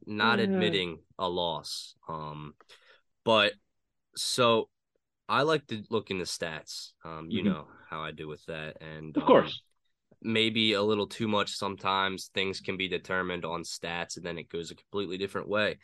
not 0.05 0.39
admitting 0.39 0.97
a 1.19 1.27
loss 1.27 1.93
um 2.09 2.53
but 3.23 3.53
so 4.15 4.69
i 5.29 5.43
like 5.43 5.65
to 5.67 5.83
look 5.89 6.09
in 6.09 6.17
the 6.17 6.25
stats 6.25 6.91
um 7.05 7.27
you 7.29 7.43
mm-hmm. 7.43 7.53
know 7.53 7.67
how 7.89 8.01
i 8.01 8.11
do 8.11 8.27
with 8.27 8.43
that 8.45 8.77
and 8.81 9.15
of 9.17 9.25
course 9.25 9.61
um, 10.23 10.33
maybe 10.33 10.73
a 10.73 10.81
little 10.81 11.07
too 11.07 11.27
much 11.27 11.51
sometimes 11.51 12.29
things 12.33 12.59
can 12.59 12.77
be 12.77 12.87
determined 12.87 13.45
on 13.45 13.63
stats 13.63 14.17
and 14.17 14.25
then 14.25 14.37
it 14.37 14.49
goes 14.49 14.71
a 14.71 14.75
completely 14.75 15.17
different 15.17 15.49
way 15.49 15.77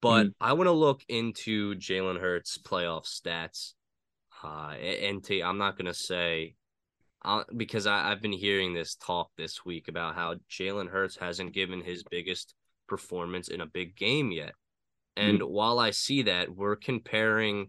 but 0.00 0.24
mm-hmm. 0.24 0.30
i 0.40 0.52
want 0.52 0.66
to 0.66 0.72
look 0.72 1.02
into 1.08 1.74
jalen 1.76 2.18
hurts 2.18 2.58
playoff 2.58 3.04
stats 3.06 3.74
uh, 4.42 4.70
and 4.70 5.26
i 5.30 5.42
i'm 5.42 5.58
not 5.58 5.76
going 5.76 5.86
to 5.86 5.94
say 5.94 6.54
uh, 7.24 7.44
because 7.56 7.86
I, 7.86 8.10
i've 8.10 8.22
been 8.22 8.32
hearing 8.32 8.74
this 8.74 8.96
talk 8.96 9.30
this 9.36 9.64
week 9.64 9.88
about 9.88 10.14
how 10.14 10.36
jalen 10.50 10.88
hurts 10.88 11.16
hasn't 11.16 11.54
given 11.54 11.82
his 11.82 12.02
biggest 12.10 12.54
performance 12.88 13.48
in 13.48 13.60
a 13.60 13.66
big 13.66 13.96
game 13.96 14.32
yet 14.32 14.54
and 15.16 15.40
mm-hmm. 15.40 15.52
while 15.52 15.78
i 15.78 15.90
see 15.90 16.22
that 16.22 16.54
we're 16.54 16.76
comparing 16.76 17.68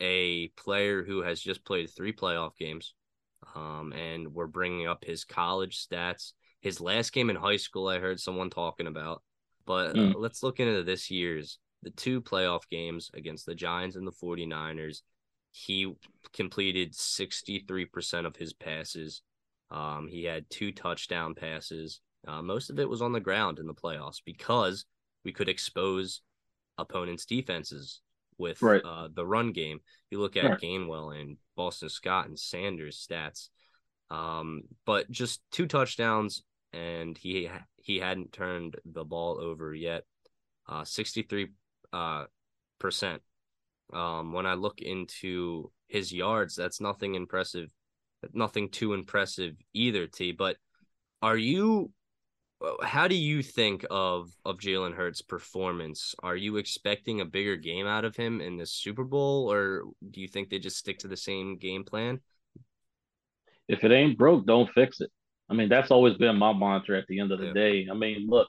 a 0.00 0.48
player 0.48 1.02
who 1.02 1.22
has 1.22 1.40
just 1.40 1.64
played 1.64 1.90
three 1.90 2.12
playoff 2.12 2.56
games 2.58 2.94
um, 3.54 3.92
and 3.92 4.34
we're 4.34 4.46
bringing 4.46 4.86
up 4.86 5.04
his 5.04 5.24
college 5.24 5.86
stats. 5.86 6.32
His 6.60 6.80
last 6.80 7.12
game 7.12 7.30
in 7.30 7.36
high 7.36 7.56
school, 7.56 7.88
I 7.88 7.98
heard 7.98 8.20
someone 8.20 8.50
talking 8.50 8.86
about. 8.86 9.22
But 9.66 9.94
mm. 9.94 10.14
uh, 10.14 10.18
let's 10.18 10.42
look 10.42 10.60
into 10.60 10.82
this 10.82 11.10
year's 11.10 11.58
the 11.82 11.90
two 11.90 12.20
playoff 12.20 12.62
games 12.70 13.10
against 13.14 13.46
the 13.46 13.54
Giants 13.54 13.96
and 13.96 14.06
the 14.06 14.12
49ers. 14.12 15.02
He 15.58 15.90
completed 16.34 16.92
63% 16.92 18.26
of 18.26 18.36
his 18.36 18.52
passes. 18.52 19.22
Um, 19.70 20.06
he 20.06 20.24
had 20.24 20.50
two 20.50 20.70
touchdown 20.70 21.34
passes. 21.34 22.00
Uh, 22.28 22.42
most 22.42 22.68
of 22.68 22.78
it 22.78 22.88
was 22.88 23.00
on 23.00 23.12
the 23.12 23.20
ground 23.20 23.58
in 23.58 23.66
the 23.66 23.72
playoffs 23.72 24.20
because 24.22 24.84
we 25.24 25.32
could 25.32 25.48
expose 25.48 26.20
opponents' 26.76 27.24
defenses 27.24 28.02
with 28.36 28.60
right. 28.60 28.82
uh, 28.84 29.08
the 29.14 29.26
run 29.26 29.52
game. 29.52 29.80
You 30.10 30.20
look 30.20 30.36
at 30.36 30.44
right. 30.44 30.60
Gainwell 30.60 31.18
and 31.18 31.38
Boston 31.56 31.88
Scott 31.88 32.28
and 32.28 32.38
Sanders 32.38 33.06
stats, 33.10 33.48
um, 34.10 34.64
but 34.84 35.10
just 35.10 35.40
two 35.50 35.66
touchdowns, 35.66 36.42
and 36.74 37.16
he 37.16 37.48
he 37.76 37.98
hadn't 37.98 38.34
turned 38.34 38.76
the 38.84 39.04
ball 39.04 39.40
over 39.40 39.74
yet. 39.74 40.04
Uh, 40.68 40.84
63 40.84 41.48
uh, 41.94 42.24
percent. 42.78 43.22
Um, 43.92 44.32
when 44.32 44.46
I 44.46 44.54
look 44.54 44.80
into 44.80 45.70
his 45.88 46.12
yards, 46.12 46.54
that's 46.56 46.80
nothing 46.80 47.14
impressive, 47.14 47.70
nothing 48.32 48.70
too 48.70 48.94
impressive 48.94 49.54
either. 49.72 50.06
T. 50.06 50.32
But 50.32 50.56
are 51.22 51.36
you 51.36 51.92
how 52.82 53.06
do 53.06 53.14
you 53.14 53.42
think 53.42 53.84
of 53.90 54.30
of 54.44 54.58
Jalen 54.58 54.94
Hurts' 54.94 55.22
performance? 55.22 56.14
Are 56.22 56.36
you 56.36 56.56
expecting 56.56 57.20
a 57.20 57.26
bigger 57.26 57.56
game 57.56 57.86
out 57.86 58.04
of 58.04 58.16
him 58.16 58.40
in 58.40 58.56
the 58.56 58.66
Super 58.66 59.04
Bowl, 59.04 59.50
or 59.50 59.84
do 60.10 60.20
you 60.20 60.28
think 60.28 60.48
they 60.48 60.58
just 60.58 60.78
stick 60.78 60.98
to 61.00 61.08
the 61.08 61.16
same 61.16 61.58
game 61.58 61.84
plan? 61.84 62.20
If 63.68 63.84
it 63.84 63.92
ain't 63.92 64.16
broke, 64.16 64.46
don't 64.46 64.70
fix 64.72 65.00
it. 65.00 65.10
I 65.48 65.54
mean, 65.54 65.68
that's 65.68 65.90
always 65.90 66.14
been 66.14 66.36
my 66.36 66.52
mantra 66.52 66.98
at 66.98 67.06
the 67.08 67.20
end 67.20 67.32
of 67.32 67.40
the 67.40 67.46
yeah. 67.46 67.52
day. 67.52 67.88
I 67.90 67.94
mean, 67.94 68.26
look, 68.28 68.48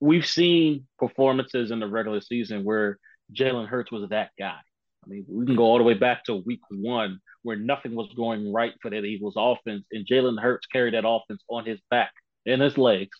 we've 0.00 0.26
seen 0.26 0.86
performances 0.98 1.70
in 1.70 1.78
the 1.78 1.86
regular 1.86 2.20
season 2.20 2.64
where 2.64 2.98
Jalen 3.32 3.68
Hurts 3.68 3.92
was 3.92 4.08
that 4.10 4.30
guy. 4.38 4.58
I 5.04 5.08
mean, 5.08 5.24
we 5.28 5.46
can 5.46 5.56
go 5.56 5.64
all 5.64 5.78
the 5.78 5.84
way 5.84 5.94
back 5.94 6.24
to 6.24 6.36
week 6.36 6.60
one 6.70 7.20
where 7.42 7.56
nothing 7.56 7.94
was 7.94 8.12
going 8.14 8.52
right 8.52 8.74
for 8.82 8.90
that 8.90 9.04
Eagles 9.04 9.34
offense, 9.36 9.84
and 9.92 10.06
Jalen 10.06 10.40
Hurts 10.40 10.66
carried 10.66 10.94
that 10.94 11.08
offense 11.08 11.42
on 11.48 11.64
his 11.64 11.80
back 11.90 12.12
and 12.44 12.60
his 12.60 12.76
legs 12.76 13.18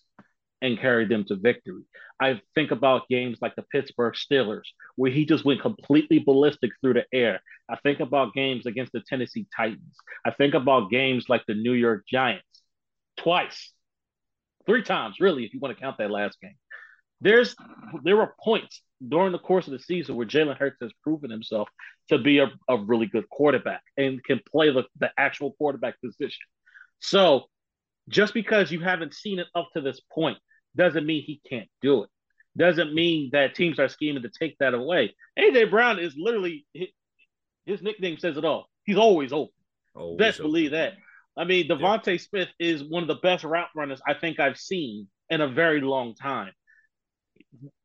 and 0.63 0.79
carried 0.79 1.09
them 1.09 1.25
to 1.25 1.37
victory. 1.37 1.83
I 2.21 2.41
think 2.55 2.71
about 2.71 3.09
games 3.09 3.39
like 3.41 3.57
the 3.57 3.63
Pittsburgh 3.63 4.15
Steelers, 4.15 4.67
where 4.97 5.11
he 5.11 5.25
just 5.25 5.45
went 5.45 5.63
completely 5.63 6.19
ballistic 6.19 6.71
through 6.81 6.95
the 6.95 7.07
air. 7.15 7.41
I 7.69 7.77
think 7.77 8.01
about 8.01 8.35
games 8.35 8.67
against 8.67 8.93
the 8.93 9.01
Tennessee 9.01 9.47
Titans. 9.57 9.97
I 10.27 10.33
think 10.33 10.53
about 10.53 10.91
games 10.91 11.31
like 11.31 11.45
the 11.47 11.55
New 11.55 11.73
York 11.73 12.05
Giants 12.07 12.45
twice, 13.17 13.73
three 14.67 14.83
times, 14.83 15.17
really, 15.19 15.45
if 15.45 15.55
you 15.55 15.61
want 15.61 15.75
to 15.75 15.81
count 15.81 15.97
that 15.97 16.11
last 16.11 16.39
game. 16.43 16.57
There's 17.21 17.55
there 18.03 18.17
were 18.17 18.35
points 18.43 18.83
during 19.07 19.33
the 19.33 19.39
course 19.39 19.67
of 19.67 19.73
the 19.73 19.79
season 19.79 20.17
where 20.17 20.27
Jalen 20.27 20.59
Hurts 20.59 20.79
has 20.81 20.93
proven 21.03 21.31
himself 21.31 21.69
to 22.09 22.19
be 22.19 22.39
a, 22.39 22.51
a 22.69 22.77
really 22.77 23.07
good 23.07 23.29
quarterback 23.29 23.83
and 23.97 24.23
can 24.23 24.41
play 24.51 24.71
the, 24.71 24.85
the 24.99 25.11
actual 25.19 25.53
quarterback 25.53 26.01
position. 26.01 26.43
So 26.99 27.45
just 28.09 28.35
because 28.35 28.71
you 28.71 28.81
haven't 28.81 29.15
seen 29.15 29.39
it 29.39 29.47
up 29.55 29.69
to 29.75 29.81
this 29.81 30.01
point 30.13 30.39
doesn't 30.77 31.07
mean 31.07 31.23
he 31.23 31.41
can't 31.49 31.69
do 31.81 32.03
it. 32.03 32.11
Doesn't 32.57 32.95
mean 32.95 33.31
that 33.33 33.55
teams 33.55 33.79
are 33.79 33.89
scheming 33.89 34.23
to 34.23 34.31
take 34.31 34.59
that 34.59 34.75
away. 34.75 35.15
AJ 35.39 35.71
Brown 35.71 35.99
is 35.99 36.15
literally 36.17 36.67
his, 36.75 36.89
his 37.65 37.83
nickname 37.83 38.19
says 38.19 38.37
it 38.37 38.45
all. 38.45 38.69
He's 38.85 38.99
always 38.99 39.33
open. 39.33 39.55
Always 39.95 40.19
Best 40.19 40.41
open. 40.41 40.51
believe 40.51 40.71
that. 40.73 40.95
I 41.37 41.45
mean, 41.45 41.69
DeVonta 41.69 42.13
yeah. 42.13 42.19
Smith 42.19 42.49
is 42.59 42.83
one 42.83 43.03
of 43.03 43.09
the 43.09 43.15
best 43.23 43.45
route 43.45 43.69
runners 43.75 44.01
I 44.07 44.15
think 44.15 44.41
I've 44.41 44.59
seen 44.59 45.07
in 45.31 45.41
a 45.41 45.49
very 45.49 45.81
long 45.81 46.15
time. 46.15 46.53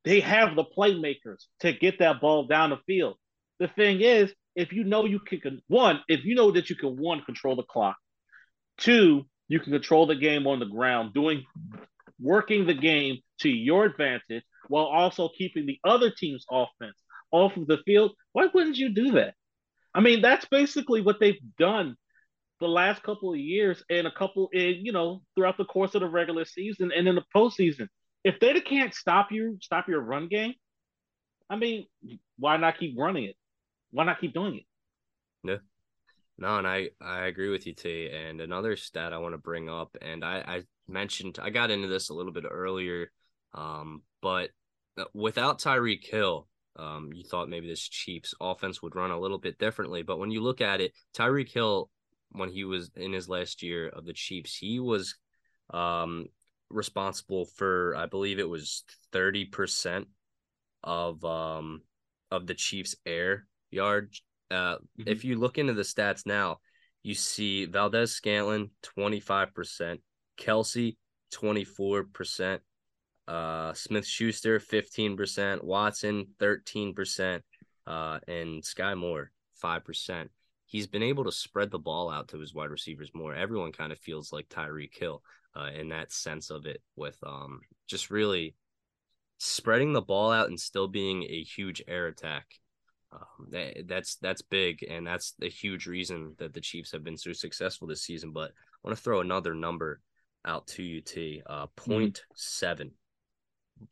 They 0.03 0.19
have 0.19 0.55
the 0.55 0.65
playmakers 0.65 1.45
to 1.61 1.73
get 1.73 1.99
that 1.99 2.21
ball 2.21 2.47
down 2.47 2.69
the 2.69 2.79
field. 2.85 3.15
The 3.59 3.67
thing 3.67 4.01
is, 4.01 4.33
if 4.55 4.71
you 4.71 4.83
know 4.83 5.05
you 5.05 5.19
can 5.19 5.61
one, 5.67 6.01
if 6.07 6.25
you 6.25 6.35
know 6.35 6.51
that 6.51 6.69
you 6.69 6.75
can 6.75 6.97
one 6.97 7.21
control 7.21 7.55
the 7.55 7.63
clock, 7.63 7.97
two, 8.77 9.25
you 9.47 9.59
can 9.59 9.71
control 9.71 10.07
the 10.07 10.15
game 10.15 10.47
on 10.47 10.59
the 10.59 10.65
ground, 10.65 11.13
doing 11.13 11.43
working 12.19 12.65
the 12.65 12.73
game 12.73 13.17
to 13.39 13.49
your 13.49 13.85
advantage 13.85 14.43
while 14.67 14.85
also 14.85 15.29
keeping 15.37 15.65
the 15.65 15.79
other 15.83 16.09
team's 16.09 16.45
offense 16.49 16.95
off 17.31 17.55
of 17.57 17.67
the 17.67 17.77
field, 17.85 18.13
why 18.33 18.47
wouldn't 18.53 18.77
you 18.77 18.89
do 18.89 19.11
that? 19.11 19.33
I 19.93 20.01
mean, 20.01 20.21
that's 20.21 20.45
basically 20.45 21.01
what 21.01 21.19
they've 21.19 21.39
done 21.57 21.95
the 22.59 22.67
last 22.67 23.03
couple 23.03 23.33
of 23.33 23.39
years 23.39 23.83
and 23.89 24.07
a 24.07 24.11
couple 24.11 24.49
in, 24.53 24.85
you 24.85 24.91
know, 24.91 25.21
throughout 25.35 25.57
the 25.57 25.65
course 25.65 25.95
of 25.95 26.01
the 26.01 26.07
regular 26.07 26.45
season 26.45 26.91
and 26.95 27.07
in 27.07 27.15
the 27.15 27.23
postseason. 27.35 27.87
If 28.25 28.39
they 28.39 28.59
can't 28.59 28.93
stop 28.93 29.31
you, 29.31 29.59
stop 29.61 29.87
your 29.87 30.01
run 30.01 30.27
game, 30.27 30.55
I 31.47 31.57
mean, 31.57 31.85
why 32.39 32.57
not 32.57 32.79
keep 32.79 32.97
running 32.97 33.25
it? 33.25 33.35
Why 33.91 34.03
not 34.03 34.19
keep 34.19 34.33
doing 34.33 34.55
it? 34.55 34.63
Yeah. 35.47 35.57
No, 36.39 36.57
and 36.57 36.67
I 36.67 36.89
I 36.99 37.27
agree 37.27 37.49
with 37.49 37.67
you, 37.67 37.73
T. 37.73 38.09
And 38.09 38.41
another 38.41 38.75
stat 38.75 39.13
I 39.13 39.19
want 39.19 39.35
to 39.35 39.37
bring 39.37 39.69
up, 39.69 39.95
and 40.01 40.25
I 40.25 40.37
I 40.39 40.63
mentioned 40.87 41.37
I 41.39 41.51
got 41.51 41.69
into 41.69 41.87
this 41.87 42.09
a 42.09 42.15
little 42.15 42.33
bit 42.33 42.45
earlier, 42.49 43.11
um, 43.53 44.01
but 44.23 44.49
uh, 44.97 45.05
without 45.13 45.61
Tyreek 45.61 46.03
Hill, 46.03 46.47
um, 46.77 47.11
you 47.13 47.23
thought 47.23 47.47
maybe 47.47 47.67
this 47.67 47.87
Chiefs 47.87 48.33
offense 48.41 48.81
would 48.81 48.95
run 48.95 49.11
a 49.11 49.19
little 49.19 49.37
bit 49.37 49.59
differently. 49.59 50.01
But 50.01 50.17
when 50.17 50.31
you 50.31 50.41
look 50.41 50.61
at 50.61 50.81
it, 50.81 50.93
Tyreek 51.15 51.51
Hill, 51.51 51.91
when 52.31 52.49
he 52.49 52.63
was 52.65 52.89
in 52.95 53.13
his 53.13 53.29
last 53.29 53.61
year 53.61 53.87
of 53.87 54.05
the 54.05 54.13
Chiefs, 54.13 54.57
he 54.57 54.79
was 54.79 55.15
um, 55.71 56.25
responsible 56.69 57.45
for 57.45 57.95
I 57.95 58.05
believe 58.05 58.39
it 58.39 58.49
was 58.49 58.83
thirty 59.11 59.45
percent 59.45 60.07
of 60.83 61.23
um 61.23 61.81
of 62.31 62.47
the 62.47 62.55
Chiefs' 62.55 62.95
air 63.05 63.47
yard 63.71 64.13
uh, 64.51 64.75
mm-hmm. 64.75 65.03
If 65.07 65.25
you 65.25 65.37
look 65.37 65.57
into 65.57 65.73
the 65.73 65.81
stats 65.81 66.25
now, 66.25 66.59
you 67.03 67.13
see 67.13 67.65
Valdes-Scantling 67.65 68.71
25%, 68.97 69.99
Kelce 70.39 70.95
24%, 71.33 72.59
uh, 73.27 73.73
Smith 73.73 74.05
Schuster 74.05 74.59
15%, 74.59 75.63
Watson 75.63 76.27
13%, 76.39 77.41
uh, 77.87 78.19
and 78.27 78.63
Skyy 78.63 78.97
Moore 78.97 79.31
5%. 79.63 80.29
He's 80.67 80.87
been 80.87 81.03
able 81.03 81.25
to 81.25 81.31
spread 81.31 81.71
the 81.71 81.79
ball 81.79 82.09
out 82.09 82.29
to 82.29 82.39
his 82.39 82.53
wide 82.53 82.71
receivers 82.71 83.11
more. 83.13 83.35
Everyone 83.35 83.71
kind 83.71 83.91
of 83.91 83.99
feels 83.99 84.33
like 84.33 84.49
Tyreek 84.49 84.97
Hill 84.97 85.21
uh, 85.55 85.69
in 85.75 85.89
that 85.89 86.11
sense 86.11 86.49
of 86.49 86.65
it, 86.65 86.81
with 86.95 87.17
um, 87.25 87.61
just 87.87 88.09
really 88.09 88.55
spreading 89.37 89.93
the 89.93 90.01
ball 90.01 90.31
out 90.31 90.49
and 90.49 90.59
still 90.59 90.87
being 90.87 91.23
a 91.23 91.43
huge 91.43 91.83
air 91.87 92.07
attack 92.07 92.45
um, 93.15 93.47
that, 93.51 93.87
that's 93.87 94.15
that's 94.15 94.41
big, 94.41 94.85
and 94.89 95.05
that's 95.05 95.33
the 95.39 95.49
huge 95.49 95.87
reason 95.87 96.35
that 96.37 96.53
the 96.53 96.61
Chiefs 96.61 96.91
have 96.91 97.03
been 97.03 97.17
so 97.17 97.33
successful 97.33 97.87
this 97.87 98.01
season. 98.01 98.31
But 98.31 98.51
I 98.51 98.77
want 98.83 98.97
to 98.97 99.03
throw 99.03 99.21
another 99.21 99.53
number 99.53 100.01
out 100.45 100.67
to 100.67 100.83
you, 100.83 101.01
T. 101.01 101.41
Uh, 101.45 101.67
mm-hmm. 101.77 101.91
0.7. 101.91 102.13
Mm-hmm. 102.35 102.87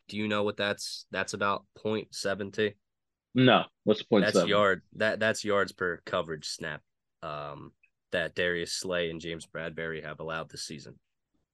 Do 0.07 0.17
you 0.17 0.27
know 0.27 0.43
what 0.43 0.57
that's 0.57 1.05
that's 1.11 1.33
about? 1.33 1.65
0.7 1.83 2.53
T. 2.53 2.73
No, 3.35 3.63
what's 3.83 4.03
point 4.03 4.25
that's 4.25 4.35
seven? 4.35 4.49
yard 4.49 4.81
that 4.95 5.19
that's 5.19 5.43
yards 5.43 5.71
per 5.71 6.01
coverage 6.05 6.47
snap. 6.47 6.81
Um, 7.21 7.71
that 8.11 8.35
Darius 8.35 8.73
Slay 8.73 9.09
and 9.09 9.21
James 9.21 9.47
Bradberry 9.47 10.03
have 10.03 10.19
allowed 10.19 10.49
this 10.49 10.63
season. 10.63 10.99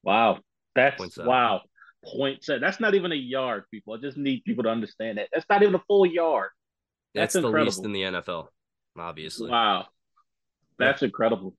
Wow, 0.04 0.40
that's 0.76 1.18
wow. 1.18 1.62
Point 2.04 2.44
seven. 2.44 2.62
That's 2.62 2.80
not 2.80 2.96
even 2.96 3.12
a 3.12 3.16
yard, 3.16 3.66
people. 3.72 3.94
I 3.94 3.98
just 3.98 4.18
need 4.18 4.44
people 4.46 4.64
to 4.64 4.70
understand 4.70 5.18
that. 5.18 5.28
That's 5.34 5.46
not 5.50 5.62
even 5.62 5.76
a 5.76 5.82
full 5.88 6.06
yard. 6.06 6.50
That's, 7.14 7.34
That's 7.34 7.44
the 7.44 7.50
least 7.50 7.84
in 7.84 7.92
the 7.92 8.04
NFL, 8.04 8.48
obviously. 8.98 9.50
Wow, 9.50 9.88
that's 10.78 11.02
yeah. 11.02 11.08
incredible. 11.08 11.56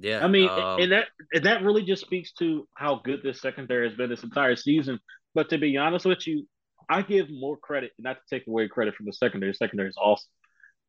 Yeah, 0.00 0.24
I 0.24 0.28
mean, 0.28 0.48
um, 0.48 0.80
and 0.80 0.92
that 0.92 1.08
and 1.32 1.44
that 1.44 1.62
really 1.62 1.82
just 1.82 2.02
speaks 2.02 2.32
to 2.34 2.66
how 2.74 3.00
good 3.04 3.20
this 3.22 3.40
secondary 3.40 3.88
has 3.88 3.96
been 3.96 4.08
this 4.10 4.22
entire 4.22 4.56
season. 4.56 4.98
But 5.34 5.50
to 5.50 5.58
be 5.58 5.76
honest 5.76 6.06
with 6.06 6.26
you, 6.26 6.48
I 6.88 7.02
give 7.02 7.30
more 7.30 7.56
credit, 7.56 7.92
not 7.98 8.14
to 8.14 8.22
take 8.28 8.46
away 8.46 8.68
credit 8.68 8.94
from 8.94 9.06
the 9.06 9.12
secondary. 9.12 9.54
Secondary 9.54 9.88
is 9.88 9.96
awesome, 10.00 10.30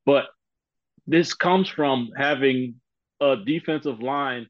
but 0.06 0.26
this 1.06 1.34
comes 1.34 1.68
from 1.68 2.12
having 2.18 2.76
a 3.20 3.36
defensive 3.46 4.02
line 4.02 4.48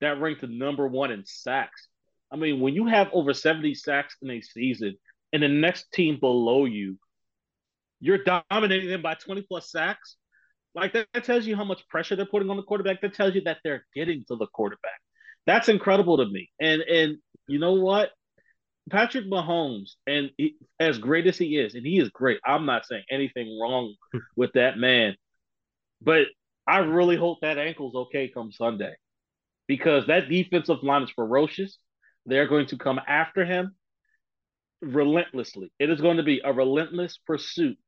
that 0.00 0.20
ranked 0.20 0.42
the 0.42 0.46
number 0.46 0.86
one 0.86 1.10
in 1.10 1.24
sacks. 1.24 1.88
I 2.32 2.36
mean, 2.36 2.60
when 2.60 2.74
you 2.74 2.86
have 2.86 3.08
over 3.12 3.32
70 3.32 3.74
sacks 3.74 4.16
in 4.20 4.30
a 4.30 4.40
season, 4.40 4.96
and 5.32 5.42
the 5.42 5.48
next 5.48 5.90
team 5.92 6.18
below 6.20 6.64
you 6.64 6.98
you're 8.00 8.22
dominating 8.50 8.88
them 8.88 9.02
by 9.02 9.14
20 9.14 9.42
plus 9.42 9.70
sacks. 9.70 10.16
Like 10.74 10.92
that, 10.92 11.06
that, 11.14 11.24
tells 11.24 11.46
you 11.46 11.56
how 11.56 11.64
much 11.64 11.86
pressure 11.88 12.16
they're 12.16 12.26
putting 12.26 12.50
on 12.50 12.56
the 12.56 12.62
quarterback. 12.62 13.00
That 13.00 13.14
tells 13.14 13.34
you 13.34 13.40
that 13.42 13.58
they're 13.64 13.86
getting 13.94 14.24
to 14.28 14.36
the 14.36 14.46
quarterback. 14.46 15.00
That's 15.46 15.68
incredible 15.68 16.18
to 16.18 16.26
me. 16.26 16.50
And 16.60 16.82
and 16.82 17.16
you 17.48 17.58
know 17.58 17.74
what? 17.74 18.10
Patrick 18.90 19.26
Mahomes, 19.26 19.92
and 20.06 20.30
he, 20.36 20.56
as 20.78 20.98
great 20.98 21.26
as 21.26 21.38
he 21.38 21.56
is, 21.56 21.74
and 21.74 21.84
he 21.84 21.98
is 21.98 22.10
great. 22.10 22.38
I'm 22.44 22.66
not 22.66 22.86
saying 22.86 23.04
anything 23.10 23.58
wrong 23.60 23.94
with 24.36 24.52
that 24.52 24.76
man, 24.76 25.16
but 26.02 26.26
I 26.68 26.78
really 26.78 27.16
hope 27.16 27.38
that 27.40 27.58
ankle's 27.58 27.94
okay 27.94 28.28
come 28.28 28.52
Sunday, 28.52 28.94
because 29.66 30.06
that 30.06 30.28
defensive 30.28 30.82
line 30.82 31.02
is 31.02 31.10
ferocious. 31.10 31.78
They're 32.26 32.48
going 32.48 32.66
to 32.68 32.78
come 32.78 33.00
after 33.06 33.44
him 33.44 33.74
relentlessly. 34.80 35.72
It 35.78 35.90
is 35.90 36.00
going 36.00 36.18
to 36.18 36.22
be 36.22 36.40
a 36.44 36.52
relentless 36.52 37.18
pursuit 37.26 37.78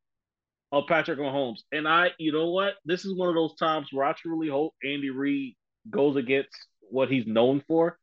of 0.73 0.85
Patrick 0.87 1.19
Mahomes. 1.19 1.61
And 1.73 1.89
I, 1.89 2.11
you 2.19 2.33
know 2.33 2.51
what? 2.51 2.75
This 2.85 3.05
is 3.05 3.15
one 3.15 3.29
of 3.29 3.35
those 3.35 3.55
times 3.57 3.89
where 3.93 4.07
I 4.07 4.13
truly 4.13 4.49
hope 4.49 4.75
Andy 4.85 5.11
Reid 5.11 5.57
goes 5.91 6.17
against 6.17 6.51
what 6.91 7.11
he's 7.11 7.27
known 7.27 7.63
for 7.67 7.99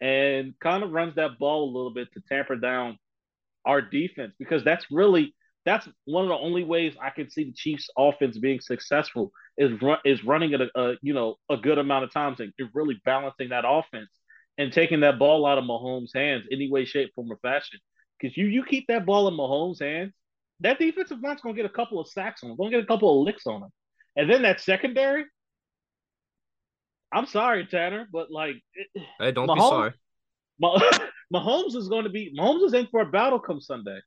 and 0.00 0.54
kind 0.60 0.82
of 0.82 0.92
runs 0.92 1.14
that 1.14 1.38
ball 1.38 1.64
a 1.64 1.72
little 1.72 1.92
bit 1.92 2.08
to 2.12 2.20
tamper 2.28 2.56
down 2.56 2.98
our 3.64 3.80
defense 3.80 4.32
because 4.38 4.62
that's 4.62 4.86
really 4.90 5.34
that's 5.66 5.88
one 6.04 6.22
of 6.22 6.28
the 6.28 6.36
only 6.36 6.64
ways 6.64 6.94
I 7.02 7.10
can 7.10 7.28
see 7.28 7.44
the 7.44 7.52
Chiefs 7.52 7.90
offense 7.98 8.38
being 8.38 8.60
successful 8.60 9.32
is 9.58 9.82
run, 9.82 9.98
is 10.04 10.24
running 10.24 10.52
it 10.52 10.60
a, 10.60 10.68
a, 10.80 10.94
you 11.02 11.12
know 11.12 11.36
a 11.50 11.56
good 11.56 11.76
amount 11.76 12.04
of 12.04 12.12
times 12.12 12.38
and 12.40 12.52
really 12.72 12.98
balancing 13.04 13.50
that 13.50 13.64
offense 13.66 14.08
and 14.56 14.72
taking 14.72 15.00
that 15.00 15.18
ball 15.18 15.44
out 15.44 15.58
of 15.58 15.64
Mahomes' 15.64 16.14
hands 16.14 16.44
any 16.50 16.70
way, 16.70 16.84
shape, 16.84 17.12
form, 17.14 17.30
or 17.30 17.36
fashion. 17.42 17.80
Because 18.18 18.36
you 18.36 18.46
you 18.46 18.64
keep 18.64 18.86
that 18.86 19.04
ball 19.04 19.26
in 19.26 19.34
Mahomes' 19.34 19.82
hands, 19.82 20.14
that 20.60 20.78
defensive 20.78 21.18
line's 21.20 21.40
gonna 21.40 21.56
get 21.56 21.66
a 21.66 21.70
couple 21.70 22.00
of 22.00 22.08
sacks 22.08 22.44
on 22.44 22.50
him, 22.50 22.56
gonna 22.56 22.70
get 22.70 22.84
a 22.84 22.86
couple 22.86 23.20
of 23.20 23.26
licks 23.26 23.46
on 23.46 23.62
him. 23.62 23.70
And 24.14 24.30
then 24.30 24.42
that 24.42 24.60
secondary, 24.60 25.24
I'm 27.12 27.26
sorry, 27.26 27.66
Tanner, 27.66 28.06
but 28.12 28.30
like 28.30 28.54
Hey, 29.18 29.32
don't 29.32 29.48
Mahomes, 29.48 29.56
be 29.56 29.60
sorry. 29.60 29.92
Mahomes 31.34 31.74
is 31.74 31.88
going 31.88 32.04
to 32.04 32.10
be 32.10 32.32
Mahomes 32.38 32.64
is 32.66 32.72
in 32.72 32.86
for 32.86 33.00
a 33.00 33.06
battle 33.06 33.40
come 33.40 33.60
Sunday. 33.60 33.98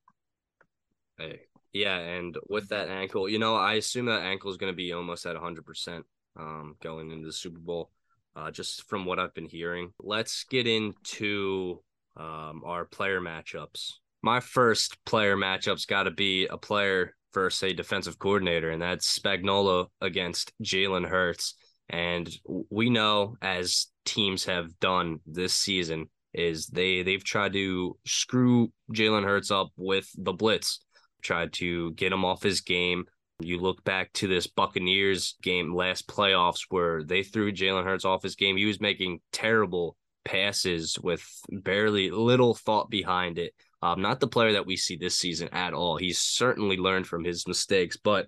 Hey, 1.18 1.42
yeah, 1.74 1.98
and 1.98 2.36
with 2.48 2.70
that 2.70 2.90
ankle, 2.90 3.30
you 3.30 3.40
know, 3.40 3.56
I 3.56 3.74
assume 3.74 4.06
that 4.06 4.24
ankle 4.24 4.50
is 4.50 4.58
going 4.58 4.72
to 4.72 4.78
be 4.78 4.94
almost 4.94 5.26
at 5.26 5.36
100% 5.36 6.04
um, 6.38 6.76
going 6.82 7.12
into 7.12 7.28
the 7.28 7.34
Super 7.34 7.60
Bowl, 7.60 7.92
uh, 8.36 8.52
just 8.52 8.88
from 8.90 9.06
what 9.06 9.20
I've 9.20 9.34
been 9.34 9.50
hearing. 9.50 9.92
Let's 10.00 10.46
get 10.46 10.68
into 10.68 11.82
um, 12.18 12.64
our 12.66 12.86
player 12.86 13.22
matchups. 13.22 13.94
My 14.22 14.40
first 14.40 15.04
player 15.06 15.38
matchup's 15.38 15.86
got 15.86 16.04
to 16.04 16.12
be 16.12 16.48
a 16.48 16.58
player 16.58 17.16
versus 17.34 17.64
a 17.64 17.74
defensive 17.74 18.20
coordinator, 18.20 18.72
and 18.72 18.82
that's 18.82 19.18
Spagnuolo 19.18 19.88
against 20.02 20.52
Jalen 20.64 21.08
Hurts. 21.08 21.56
And 21.90 22.30
we 22.70 22.90
know, 22.90 23.36
as 23.42 23.88
teams 24.06 24.46
have 24.46 24.80
done 24.80 25.20
this 25.26 25.54
season, 25.54 26.10
is 26.34 26.68
they 26.68 27.02
they've 27.02 27.24
tried 27.24 27.54
to 27.54 27.98
screw 28.06 28.72
Jalen 28.94 29.24
Hurts 29.24 29.50
up 29.52 29.70
with 29.78 30.08
the 30.18 30.34
blitz, 30.34 30.80
tried 31.22 31.54
to 31.54 31.92
get 31.94 32.12
him 32.12 32.26
off 32.26 32.44
his 32.44 32.62
game. 32.62 33.06
You 33.42 33.60
look 33.60 33.84
back 33.84 34.12
to 34.14 34.28
this 34.28 34.48
Buccaneers 34.48 35.36
game 35.42 35.74
last 35.74 36.08
playoffs 36.08 36.66
where 36.70 37.04
they 37.04 37.24
threw 37.24 37.54
Jalen 37.54 37.86
Hurts 37.86 38.06
off 38.06 38.24
his 38.24 38.36
game. 38.36 38.58
He 38.58 38.66
was 38.66 38.82
making 38.82 39.22
terrible 39.32 39.96
passes 40.26 41.00
with 41.00 41.26
barely 41.50 42.12
little 42.12 42.54
thought 42.54 42.90
behind 42.90 43.38
it. 43.40 43.54
Um, 43.82 44.02
not 44.02 44.20
the 44.20 44.28
player 44.28 44.54
that 44.54 44.66
we 44.66 44.76
see 44.76 44.98
this 44.98 45.16
season 45.16 45.50
at 45.54 45.74
all. 45.74 45.96
He's 45.96 46.20
certainly 46.20 46.76
learned 46.76 47.08
from 47.08 47.24
his 47.24 47.48
mistakes, 47.48 47.96
but 47.96 48.28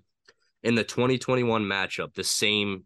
in 0.62 0.74
the 0.74 0.84
2021 0.84 1.62
matchup, 1.62 2.14
the 2.14 2.24
same 2.24 2.84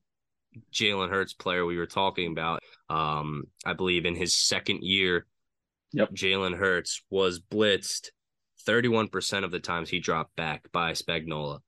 Jalen 0.73 1.11
Hurts 1.11 1.35
player 1.35 1.65
we 1.65 1.77
were 1.77 1.87
talking 1.87 2.33
about, 2.33 2.63
um, 2.89 3.45
I 3.65 3.75
believe 3.75 4.05
in 4.05 4.17
his 4.17 4.35
second 4.35 4.83
year, 4.83 5.27
yep. 5.93 6.11
Jalen 6.11 6.57
Hurts 6.57 7.03
was 7.11 7.41
blitzed 7.41 8.11
31% 8.67 9.45
of 9.45 9.51
the 9.51 9.61
times 9.61 9.89
he 9.89 10.01
dropped 10.01 10.35
back 10.37 10.71
by 10.73 10.93
Spagnuolo. 10.93 11.61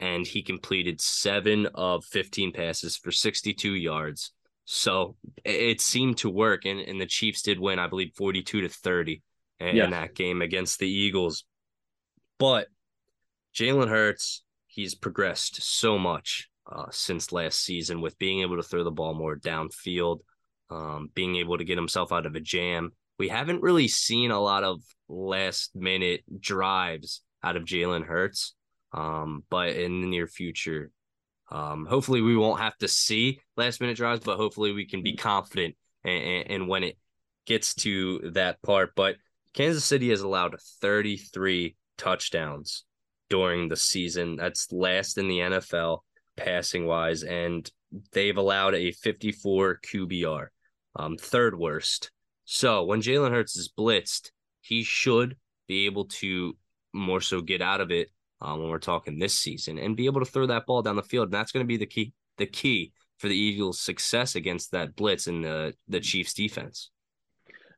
And 0.00 0.26
he 0.26 0.42
completed 0.42 1.00
seven 1.00 1.66
of 1.74 2.04
15 2.04 2.52
passes 2.52 2.96
for 2.96 3.10
62 3.10 3.74
yards. 3.74 4.32
So 4.64 5.16
it 5.44 5.80
seemed 5.80 6.18
to 6.18 6.30
work. 6.30 6.66
And, 6.66 6.78
and 6.78 7.00
the 7.00 7.06
Chiefs 7.06 7.42
did 7.42 7.58
win, 7.58 7.78
I 7.78 7.88
believe, 7.88 8.12
42 8.16 8.60
to 8.60 8.68
30 8.68 9.22
in, 9.60 9.76
yes. 9.76 9.90
that 9.90 10.14
game 10.14 10.40
against 10.40 10.78
the 10.78 10.88
Eagles. 10.88 11.44
But 12.38 12.68
Jalen 13.54 13.88
Hurts, 13.88 14.44
he's 14.66 14.94
progressed 14.94 15.62
so 15.62 15.98
much 15.98 16.48
uh, 16.70 16.86
since 16.90 17.32
last 17.32 17.64
season 17.64 18.00
with 18.00 18.18
being 18.18 18.42
able 18.42 18.56
to 18.56 18.62
throw 18.62 18.84
the 18.84 18.90
ball 18.90 19.14
more 19.14 19.36
downfield, 19.36 20.18
um, 20.70 21.10
being 21.14 21.36
able 21.36 21.58
to 21.58 21.64
get 21.64 21.78
himself 21.78 22.12
out 22.12 22.26
of 22.26 22.34
a 22.34 22.40
jam. 22.40 22.92
We 23.18 23.28
haven't 23.28 23.62
really 23.62 23.88
seen 23.88 24.30
a 24.30 24.40
lot 24.40 24.64
of 24.64 24.82
last 25.08 25.74
minute 25.74 26.22
drives 26.40 27.22
out 27.42 27.56
of 27.56 27.64
Jalen 27.64 28.06
Hurts, 28.06 28.54
um, 28.92 29.44
but 29.50 29.70
in 29.70 30.00
the 30.00 30.06
near 30.06 30.26
future, 30.26 30.90
um, 31.50 31.86
hopefully 31.86 32.20
we 32.20 32.36
won't 32.36 32.60
have 32.60 32.76
to 32.78 32.88
see 32.88 33.40
last 33.56 33.80
minute 33.80 33.96
drives, 33.96 34.20
but 34.24 34.36
hopefully 34.36 34.72
we 34.72 34.86
can 34.86 35.02
be 35.02 35.16
confident 35.16 35.74
and 36.04 36.68
when 36.68 36.84
it 36.84 36.96
gets 37.46 37.74
to 37.74 38.30
that 38.34 38.60
part. 38.62 38.94
But 38.94 39.16
Kansas 39.54 39.84
City 39.84 40.10
has 40.10 40.20
allowed 40.20 40.54
33 40.80 41.76
touchdowns 41.96 42.84
during 43.30 43.68
the 43.68 43.76
season. 43.76 44.36
That's 44.36 44.70
last 44.72 45.18
in 45.18 45.28
the 45.28 45.38
NFL 45.38 46.00
passing 46.36 46.86
wise, 46.86 47.22
and 47.24 47.68
they've 48.12 48.36
allowed 48.36 48.74
a 48.74 48.92
54 48.92 49.80
QBR, 49.84 50.46
um, 50.96 51.16
third 51.16 51.58
worst. 51.58 52.10
So 52.50 52.82
when 52.84 53.02
Jalen 53.02 53.30
Hurts 53.30 53.58
is 53.58 53.68
blitzed, 53.68 54.30
he 54.62 54.82
should 54.82 55.36
be 55.66 55.84
able 55.84 56.06
to 56.06 56.56
more 56.94 57.20
so 57.20 57.42
get 57.42 57.60
out 57.60 57.82
of 57.82 57.90
it 57.90 58.08
um, 58.40 58.60
when 58.60 58.70
we're 58.70 58.78
talking 58.78 59.18
this 59.18 59.34
season 59.34 59.78
and 59.78 59.94
be 59.94 60.06
able 60.06 60.20
to 60.24 60.30
throw 60.30 60.46
that 60.46 60.64
ball 60.64 60.80
down 60.80 60.96
the 60.96 61.02
field. 61.02 61.26
And 61.26 61.34
that's 61.34 61.52
going 61.52 61.62
to 61.62 61.68
be 61.68 61.76
the 61.76 61.84
key, 61.84 62.14
the 62.38 62.46
key 62.46 62.94
for 63.18 63.28
the 63.28 63.36
Eagles' 63.36 63.80
success 63.80 64.34
against 64.34 64.70
that 64.70 64.96
blitz 64.96 65.26
and 65.26 65.44
the 65.44 65.74
the 65.88 66.00
Chiefs' 66.00 66.32
defense. 66.32 66.90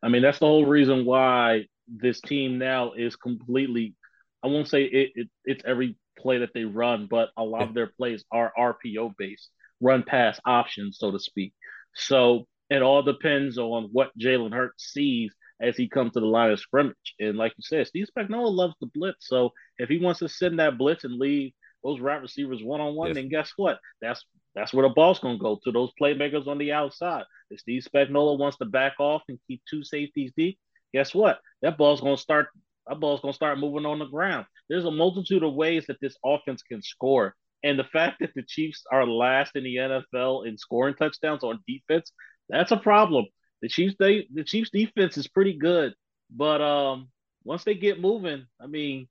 I 0.05 0.09
mean, 0.09 0.23
that's 0.23 0.39
the 0.39 0.47
whole 0.47 0.67
reason 0.67 1.05
why 1.05 1.65
this 1.89 2.21
team 2.21 2.57
now 2.57 2.93
is 2.93 3.17
completely. 3.17 3.97
I 4.41 4.47
won't 4.47 4.69
say 4.69 4.85
it, 4.85 5.11
it 5.17 5.29
it's 5.45 5.65
every 5.67 5.97
play 6.17 6.39
that 6.39 6.55
they 6.55 6.65
run, 6.65 7.09
but 7.11 7.31
a 7.37 7.43
lot 7.43 7.63
of 7.63 7.75
their 7.75 7.89
plays 7.89 8.25
are 8.31 8.53
RPO 8.57 9.15
based, 9.19 9.51
run 9.81 10.05
pass 10.05 10.39
options, 10.47 10.99
so 10.99 11.11
to 11.11 11.19
speak. 11.19 11.55
So 11.97 12.47
it 12.71 12.83
all 12.83 13.03
depends 13.03 13.59
on 13.59 13.89
what 13.93 14.17
Jalen 14.19 14.55
Hurts 14.55 14.93
sees 14.93 15.35
as 15.61 15.77
he 15.77 15.89
comes 15.89 16.13
to 16.13 16.21
the 16.21 16.27
line 16.27 16.51
of 16.51 16.61
scrimmage. 16.61 17.15
And 17.19 17.37
like 17.37 17.53
you 17.57 17.63
said, 17.63 17.87
Steve 17.87 18.07
Spagnuolo 18.17 18.51
loves 18.53 18.75
the 18.81 18.87
blitz. 18.95 19.27
So 19.29 19.51
if 19.79 19.89
he 19.89 19.99
wants 19.99 20.21
to 20.21 20.29
send 20.29 20.59
that 20.59 20.79
blitz 20.79 21.05
and 21.05 21.19
leave 21.19 21.53
those 21.85 22.01
wide 22.01 22.23
receivers 22.23 22.63
one 22.63 22.81
on 22.81 22.95
one, 22.95 23.13
then 23.13 23.29
guess 23.29 23.53
what? 23.57 23.79
That's 24.01 24.25
that's 24.55 24.73
where 24.73 24.89
the 24.89 24.95
ball's 24.95 25.19
gonna 25.19 25.39
go 25.39 25.59
to 25.65 25.73
those 25.73 25.93
playmakers 26.01 26.47
on 26.47 26.59
the 26.59 26.73
outside. 26.73 27.25
If 27.51 27.61
Steve 27.61 27.83
Spagnuolo 27.83 28.39
wants 28.39 28.59
to 28.59 28.65
back 28.65 28.95
off 28.99 29.23
and 29.29 29.39
keep 29.47 29.63
two 29.69 29.83
safeties 29.85 30.33
deep, 30.37 30.59
guess 30.93 31.15
what? 31.15 31.41
That 31.63 31.79
ball's 31.79 32.01
gonna 32.01 32.17
start. 32.17 32.49
That 32.87 33.01
ball's 33.01 33.21
gonna 33.21 33.33
start 33.33 33.59
moving 33.59 33.87
on 33.87 33.99
the 33.99 34.07
ground. 34.07 34.47
There's 34.69 34.85
a 34.85 34.91
multitude 34.91 35.43
of 35.43 35.55
ways 35.55 35.87
that 35.87 36.01
this 36.01 36.17
offense 36.25 36.63
can 36.63 36.83
score, 36.83 37.35
and 37.63 37.79
the 37.79 37.85
fact 37.85 38.21
that 38.21 38.33
the 38.35 38.43
Chiefs 38.43 38.85
are 38.91 39.07
last 39.07 39.57
in 39.57 39.65
the 39.65 39.77
NFL 39.77 40.47
in 40.47 40.57
scoring 40.57 40.95
touchdowns 40.95 41.45
on 41.45 41.63
defense, 41.67 42.13
that's 42.51 42.73
a 42.73 42.77
problem. 42.77 43.27
The 43.63 43.69
Chiefs, 43.69 43.97
they 43.99 44.27
the 44.33 44.45
Chiefs 44.45 44.71
defense 44.71 45.17
is 45.17 45.29
pretty 45.29 45.55
good, 45.55 45.95
but 46.35 46.61
um, 46.63 47.09
once 47.45 47.65
they 47.65 47.75
get 47.75 48.01
moving, 48.01 48.47
I 48.61 48.67
mean, 48.67 49.09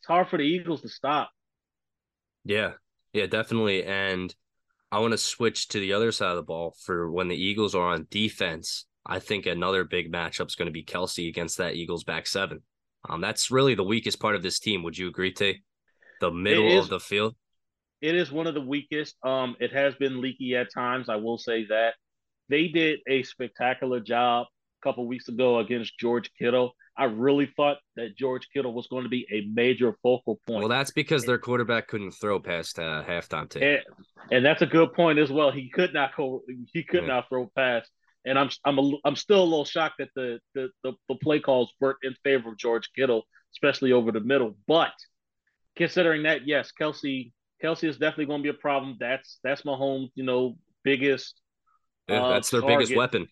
it's 0.00 0.06
hard 0.06 0.28
for 0.28 0.36
the 0.36 0.44
Eagles 0.44 0.82
to 0.82 0.88
stop. 0.88 1.30
Yeah, 2.44 2.72
yeah, 3.12 3.26
definitely, 3.26 3.84
and 3.84 4.34
I 4.90 5.00
want 5.00 5.12
to 5.12 5.18
switch 5.18 5.68
to 5.68 5.80
the 5.80 5.92
other 5.92 6.12
side 6.12 6.30
of 6.30 6.36
the 6.36 6.42
ball 6.42 6.74
for 6.84 7.10
when 7.10 7.28
the 7.28 7.36
Eagles 7.36 7.74
are 7.74 7.92
on 7.92 8.06
defense. 8.10 8.86
I 9.04 9.18
think 9.18 9.46
another 9.46 9.84
big 9.84 10.12
matchup 10.12 10.48
is 10.48 10.54
going 10.54 10.66
to 10.66 10.72
be 10.72 10.84
Kelce 10.84 11.28
against 11.28 11.58
that 11.58 11.74
Eagles 11.74 12.04
back 12.04 12.26
seven. 12.26 12.62
Um, 13.08 13.20
that's 13.20 13.50
really 13.50 13.74
the 13.74 13.84
weakest 13.84 14.20
part 14.20 14.34
of 14.34 14.42
this 14.42 14.58
team. 14.58 14.82
Would 14.82 14.98
you 14.98 15.08
agree, 15.08 15.32
T? 15.32 15.62
The 16.20 16.30
middle 16.30 16.68
is, 16.68 16.84
of 16.84 16.90
the 16.90 17.00
field. 17.00 17.34
It 18.00 18.14
is 18.14 18.30
one 18.30 18.46
of 18.46 18.54
the 18.54 18.60
weakest. 18.60 19.16
Um, 19.24 19.56
it 19.60 19.72
has 19.72 19.94
been 19.94 20.20
leaky 20.20 20.56
at 20.56 20.72
times. 20.72 21.08
I 21.08 21.16
will 21.16 21.38
say 21.38 21.66
that 21.66 21.94
they 22.48 22.68
did 22.68 23.00
a 23.08 23.22
spectacular 23.22 24.00
job 24.00 24.46
a 24.82 24.86
couple 24.86 25.06
weeks 25.06 25.28
ago 25.28 25.58
against 25.58 25.98
George 25.98 26.30
Kittle. 26.38 26.74
I 26.96 27.04
really 27.04 27.46
thought 27.56 27.78
that 27.96 28.16
George 28.16 28.48
Kittle 28.52 28.72
was 28.72 28.88
going 28.88 29.04
to 29.04 29.08
be 29.08 29.24
a 29.30 29.46
major 29.52 29.96
focal 30.02 30.40
point. 30.46 30.60
Well, 30.60 30.68
that's 30.68 30.90
because 30.90 31.24
their 31.24 31.38
quarterback 31.38 31.86
couldn't 31.86 32.10
throw 32.10 32.40
past 32.40 32.78
uh, 32.78 33.04
halftime. 33.06 33.48
Too. 33.48 33.60
And, 33.60 33.78
and 34.32 34.44
that's 34.44 34.62
a 34.62 34.66
good 34.66 34.92
point 34.94 35.18
as 35.20 35.30
well. 35.30 35.52
He 35.52 35.68
could 35.68 35.94
not 35.94 36.16
go. 36.16 36.42
He 36.72 36.82
could 36.82 37.02
yeah. 37.02 37.08
not 37.08 37.28
throw 37.28 37.50
past. 37.54 37.88
And 38.24 38.36
I'm 38.36 38.50
I'm 38.64 38.78
a, 38.78 38.92
I'm 39.04 39.14
still 39.14 39.42
a 39.42 39.44
little 39.44 39.64
shocked 39.64 39.96
that 39.98 40.08
the, 40.16 40.40
the 40.54 40.70
the 40.82 40.92
the 41.08 41.14
play 41.16 41.38
calls 41.38 41.72
weren't 41.80 41.98
in 42.02 42.14
favor 42.24 42.50
of 42.50 42.58
George 42.58 42.90
Kittle, 42.96 43.22
especially 43.54 43.92
over 43.92 44.10
the 44.10 44.20
middle. 44.20 44.56
But 44.66 44.92
considering 45.76 46.24
that, 46.24 46.46
yes, 46.46 46.72
Kelce 46.78 47.30
Kelce 47.62 47.88
is 47.88 47.96
definitely 47.96 48.26
going 48.26 48.42
to 48.42 48.52
be 48.52 48.56
a 48.56 48.60
problem. 48.60 48.96
That's 48.98 49.38
that's 49.44 49.62
Mahomes, 49.62 50.10
you 50.16 50.24
know, 50.24 50.56
biggest. 50.82 51.40
Yeah, 52.08 52.24
uh, 52.24 52.28
that's 52.30 52.50
their 52.50 52.60
target. 52.60 52.78
biggest 52.78 52.96
weapon. 52.96 53.28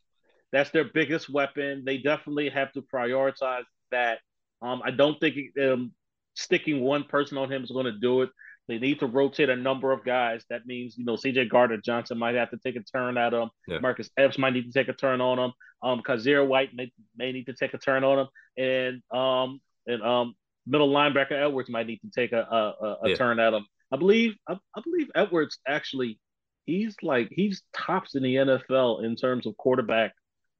That's 0.52 0.70
their 0.70 0.84
biggest 0.84 1.28
weapon. 1.28 1.82
They 1.84 1.98
definitely 1.98 2.48
have 2.50 2.72
to 2.72 2.82
prioritize 2.82 3.64
that. 3.90 4.18
Um, 4.62 4.80
I 4.84 4.90
don't 4.90 5.18
think 5.20 5.36
um, 5.62 5.92
sticking 6.34 6.80
one 6.80 7.04
person 7.04 7.36
on 7.38 7.50
him 7.50 7.64
is 7.64 7.70
going 7.70 7.86
to 7.86 7.98
do 7.98 8.22
it. 8.22 8.30
They 8.68 8.78
need 8.78 9.00
to 9.00 9.06
rotate 9.06 9.48
a 9.48 9.56
number 9.56 9.92
of 9.92 10.04
guys. 10.04 10.44
That 10.50 10.66
means, 10.66 10.96
you 10.98 11.04
know, 11.04 11.14
CJ 11.14 11.50
Gardner 11.50 11.76
Johnson 11.76 12.18
might 12.18 12.34
have 12.34 12.50
to 12.50 12.58
take 12.58 12.76
a 12.76 12.82
turn 12.82 13.16
at 13.16 13.32
him. 13.32 13.50
Yeah. 13.68 13.78
Marcus 13.78 14.10
Epps 14.16 14.38
might 14.38 14.54
need 14.54 14.64
to 14.64 14.72
take 14.72 14.88
a 14.88 14.92
turn 14.92 15.20
on 15.20 15.38
him. 15.38 15.52
Um, 15.82 16.02
Kyzir 16.02 16.46
White 16.46 16.70
may, 16.74 16.90
may 17.16 17.32
need 17.32 17.46
to 17.46 17.54
take 17.54 17.74
a 17.74 17.78
turn 17.78 18.02
on 18.02 18.20
him. 18.20 18.28
And 18.58 19.02
um 19.16 19.60
and 19.86 20.02
um 20.02 20.34
middle 20.66 20.90
linebacker 20.90 21.32
Edwards 21.32 21.70
might 21.70 21.86
need 21.86 22.00
to 22.00 22.10
take 22.10 22.32
a 22.32 22.40
a, 22.40 22.96
a 23.04 23.10
yeah. 23.10 23.14
turn 23.14 23.38
at 23.38 23.52
him. 23.52 23.66
I 23.92 23.96
believe 23.96 24.34
I, 24.48 24.54
I 24.74 24.80
believe 24.82 25.08
Edwards 25.14 25.58
actually 25.68 26.18
he's 26.66 26.96
like 27.02 27.28
he's 27.30 27.62
tops 27.72 28.14
in 28.14 28.22
the 28.22 28.34
NFL 28.34 29.04
in 29.04 29.16
terms 29.16 29.46
of 29.46 29.56
quarterback 29.56 30.12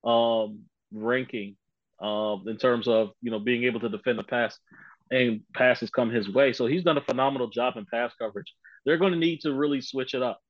um, 0.05 0.61
ranking 0.93 1.57
um, 2.01 2.45
in 2.47 2.57
terms 2.57 2.89
of 2.89 3.11
you 3.21 3.31
know 3.31 3.39
being 3.39 3.65
able 3.65 3.81
to 3.81 3.89
defend 3.89 4.19
the 4.19 4.25
pass 4.25 4.59
and 5.11 5.41
passes 5.55 5.91
come 5.91 6.11
his 6.11 6.29
way. 6.29 6.53
So 6.53 6.67
he's 6.67 6.85
done 6.85 6.97
a 6.97 7.03
phenomenal 7.03 7.49
job 7.49 7.77
in 7.77 7.87
pass 7.87 8.13
coverage. 8.19 8.53
They're 8.85 8.99
going 8.99 9.13
to 9.13 9.19
need 9.19 9.41
to 9.43 9.53
really 9.53 9.81
switch 9.81 10.15
it 10.15 10.23
up, 10.23 10.41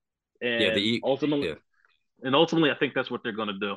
and 0.40 0.61
yeah, 0.61 0.75
the, 0.75 1.01
ultimately, 1.03 1.49
yeah. 1.49 1.55
and 2.23 2.35
ultimately, 2.35 2.71
I 2.71 2.75
think 2.75 2.95
that's 2.95 3.11
what 3.11 3.23
they're 3.23 3.33
going 3.33 3.49
to 3.49 3.59
do. 3.59 3.77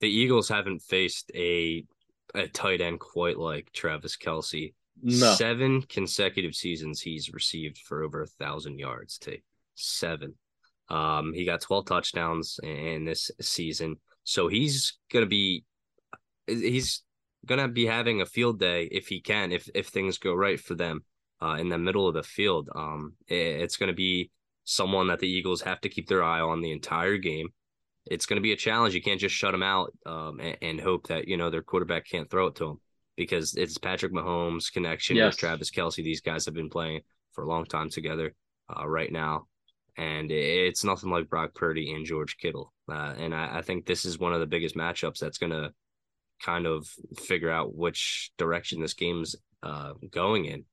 The 0.00 0.08
Eagles 0.08 0.48
haven't 0.48 0.82
faced 0.82 1.30
a 1.34 1.84
a 2.34 2.48
tight 2.48 2.80
end 2.80 3.00
quite 3.00 3.38
like 3.38 3.72
Travis 3.72 4.16
Kelce. 4.16 4.74
No. 5.00 5.34
Seven 5.34 5.82
consecutive 5.82 6.56
seasons 6.56 7.00
he's 7.00 7.32
received 7.32 7.78
for 7.78 8.02
over 8.02 8.22
a 8.22 8.26
thousand 8.26 8.80
yards. 8.80 9.18
To 9.18 9.38
seven, 9.76 10.34
um, 10.88 11.32
he 11.32 11.44
got 11.44 11.60
twelve 11.60 11.86
touchdowns 11.86 12.58
in 12.62 13.04
this 13.04 13.30
season. 13.40 13.96
So 14.24 14.48
he's 14.48 14.98
going 15.10 15.24
to 15.24 15.28
be, 15.28 15.64
he's 16.46 17.02
gonna 17.46 17.68
be 17.68 17.86
having 17.86 18.20
a 18.20 18.26
field 18.26 18.58
day 18.58 18.84
if 18.84 19.08
he 19.08 19.20
can, 19.20 19.52
if 19.52 19.68
if 19.74 19.88
things 19.88 20.18
go 20.18 20.34
right 20.34 20.60
for 20.60 20.74
them 20.74 21.04
uh, 21.42 21.56
in 21.58 21.68
the 21.68 21.78
middle 21.78 22.06
of 22.06 22.14
the 22.14 22.22
field. 22.22 22.68
Um, 22.74 23.14
it, 23.26 23.34
it's 23.34 23.76
gonna 23.76 23.92
be 23.92 24.30
someone 24.64 25.08
that 25.08 25.20
the 25.20 25.28
Eagles 25.28 25.62
have 25.62 25.80
to 25.82 25.88
keep 25.88 26.08
their 26.08 26.22
eye 26.22 26.40
on 26.40 26.60
the 26.60 26.72
entire 26.72 27.16
game. 27.16 27.48
It's 28.06 28.26
gonna 28.26 28.40
be 28.40 28.52
a 28.52 28.56
challenge. 28.56 28.94
You 28.94 29.02
can't 29.02 29.20
just 29.20 29.34
shut 29.34 29.52
them 29.52 29.62
out 29.62 29.92
um, 30.06 30.40
and, 30.40 30.56
and 30.62 30.80
hope 30.80 31.08
that 31.08 31.28
you 31.28 31.36
know 31.36 31.50
their 31.50 31.62
quarterback 31.62 32.06
can't 32.06 32.30
throw 32.30 32.46
it 32.48 32.54
to 32.56 32.66
them 32.66 32.80
because 33.16 33.54
it's 33.54 33.78
Patrick 33.78 34.12
Mahomes 34.12 34.72
connection 34.72 35.16
yes. 35.16 35.32
with 35.32 35.38
Travis 35.38 35.70
Kelce. 35.70 36.04
These 36.04 36.20
guys 36.20 36.44
have 36.44 36.54
been 36.54 36.70
playing 36.70 37.00
for 37.32 37.44
a 37.44 37.48
long 37.48 37.64
time 37.64 37.90
together 37.90 38.34
uh, 38.74 38.86
right 38.86 39.10
now 39.10 39.46
and 39.98 40.30
it's 40.30 40.84
nothing 40.84 41.10
like 41.10 41.28
Brock 41.28 41.54
Purdy 41.54 41.92
and 41.92 42.06
George 42.06 42.38
Kittle. 42.38 42.72
Uh, 42.88 43.14
and 43.18 43.34
I, 43.34 43.58
I, 43.58 43.62
think 43.62 43.84
this 43.84 44.04
is 44.04 44.18
one 44.18 44.32
of 44.32 44.38
the 44.38 44.46
biggest 44.46 44.76
matchups 44.76 45.18
that's 45.18 45.38
going 45.38 45.50
to 45.50 45.72
kind 46.40 46.66
of 46.66 46.88
figure 47.18 47.50
out 47.50 47.74
which 47.74 48.30
direction 48.38 48.80
this 48.80 48.94
game's 48.94 49.34
uh, 49.64 49.94
going 50.10 50.44
in. 50.44 50.64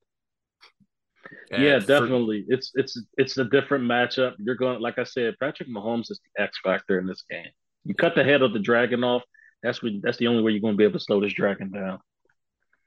yeah, 1.52 1.80
definitely. 1.80 2.46
For... 2.48 2.54
It's 2.54 2.72
it's 2.76 3.02
it's 3.18 3.38
a 3.40 3.46
different 3.46 3.84
matchup. 3.86 4.36
You're 4.38 4.56
going 4.56 4.80
like 4.80 5.00
I 5.00 5.04
said, 5.04 5.34
Patrick 5.40 5.70
Mahomes 5.70 6.12
is 6.12 6.22
the 6.36 6.44
X 6.44 6.60
factor 6.64 7.00
in 7.00 7.08
this 7.08 7.24
game. 7.28 7.50
You 7.84 7.96
cut 7.96 8.14
the 8.14 8.24
head 8.24 8.44
of 8.44 8.54
the 8.54 8.60
dragon 8.60 9.04
off. 9.04 9.24
That's 9.64 9.82
what 9.82 9.94
that's 10.04 10.18
the 10.18 10.28
only 10.28 10.44
way 10.44 10.52
you're 10.52 10.62
going 10.62 10.76
to 10.76 10.78
be 10.78 10.84
able 10.84 11.00
to 11.00 11.04
slow 11.04 11.20
this 11.20 11.34
dragon 11.34 11.72
down. 11.72 11.98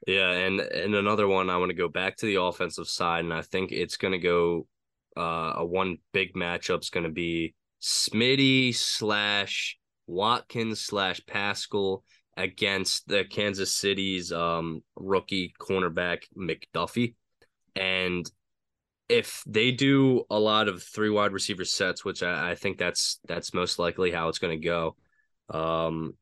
Yeah, 0.07 0.31
and 0.31 0.61
and 0.61 0.95
another 0.95 1.27
one 1.27 1.49
I 1.49 1.57
want 1.57 1.71
to 1.71 1.75
go 1.75 1.89
back 1.89 2.15
to 2.17 2.25
the 2.25 2.41
offensive 2.41 2.87
side, 2.87 3.25
and 3.25 3.33
I 3.33 3.41
think 3.41 3.73
it's 3.73 3.97
going 3.97 4.13
to 4.13 4.17
go 4.17 4.67
uh, 5.19 5.53
a 5.57 5.65
one 5.65 5.97
big 6.13 6.33
matchup 6.33 6.81
is 6.81 6.89
going 6.89 7.03
to 7.03 7.11
be 7.11 7.53
Smitty 7.81 8.73
slash 8.73 9.77
Watkins 10.07 10.81
slash 10.81 11.21
Pascal 11.27 12.03
against 12.37 13.07
the 13.07 13.25
Kansas 13.25 13.75
City's 13.75 14.31
um, 14.31 14.81
rookie 14.95 15.53
cornerback 15.59 16.23
McDuffie. 16.37 17.15
And 17.75 18.29
if 19.09 19.43
they 19.45 19.71
do 19.71 20.23
a 20.29 20.39
lot 20.39 20.67
of 20.67 20.81
three 20.81 21.09
wide 21.09 21.33
receiver 21.33 21.65
sets, 21.65 22.05
which 22.05 22.23
I, 22.23 22.51
I 22.51 22.55
think 22.55 22.77
that's 22.77 23.19
that's 23.27 23.53
most 23.53 23.79
likely 23.79 24.11
how 24.11 24.29
it's 24.29 24.39
going 24.39 24.59
to 24.59 24.65
go, 24.65 24.95
um, 25.49 26.13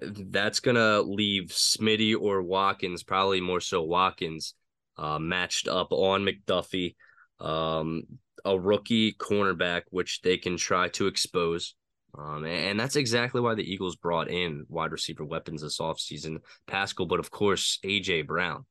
that's 0.00 0.60
going 0.60 0.76
to 0.76 1.02
leave 1.02 1.48
Smitty 1.48 2.14
or 2.18 2.42
Watkins, 2.42 3.02
probably 3.02 3.40
more 3.40 3.60
so 3.60 3.82
Watkins, 3.82 4.54
uh, 4.96 5.18
matched 5.18 5.68
up 5.68 5.88
on 5.90 6.24
McDuffie. 6.24 6.94
Um, 7.40 8.04
a 8.46 8.58
rookie 8.58 9.12
cornerback, 9.12 9.82
which 9.90 10.22
they 10.22 10.38
can 10.38 10.56
try 10.56 10.88
to 10.88 11.08
expose. 11.08 11.74
Um, 12.16 12.46
and 12.46 12.80
that's 12.80 12.96
exactly 12.96 13.40
why 13.40 13.54
the 13.54 13.70
Eagles 13.70 13.96
brought 13.96 14.30
in 14.30 14.64
wide 14.68 14.92
receiver 14.92 15.24
weapons 15.24 15.60
this 15.60 15.80
offseason, 15.80 16.38
Pascal, 16.66 17.06
but 17.06 17.20
of 17.20 17.30
course, 17.30 17.78
AJ 17.84 18.26
Brown. 18.26 18.64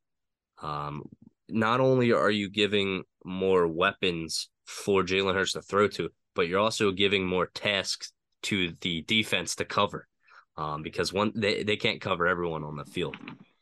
Um, 0.60 1.04
not 1.48 1.80
only 1.80 2.12
are 2.12 2.30
you 2.30 2.50
giving 2.50 3.04
more 3.24 3.68
weapons 3.68 4.48
for 4.64 5.04
Jalen 5.04 5.34
Hurts 5.34 5.52
to 5.52 5.62
throw 5.62 5.86
to, 5.88 6.08
but 6.34 6.48
you're 6.48 6.58
also 6.58 6.90
giving 6.90 7.24
more 7.24 7.46
tasks 7.54 8.12
to 8.44 8.72
the 8.80 9.02
defense 9.02 9.54
to 9.56 9.64
cover. 9.64 10.08
Um, 10.56 10.82
because 10.82 11.12
one 11.12 11.32
they, 11.34 11.62
they 11.62 11.76
can't 11.76 12.00
cover 12.00 12.26
everyone 12.26 12.64
on 12.64 12.76
the 12.76 12.86
field 12.86 13.16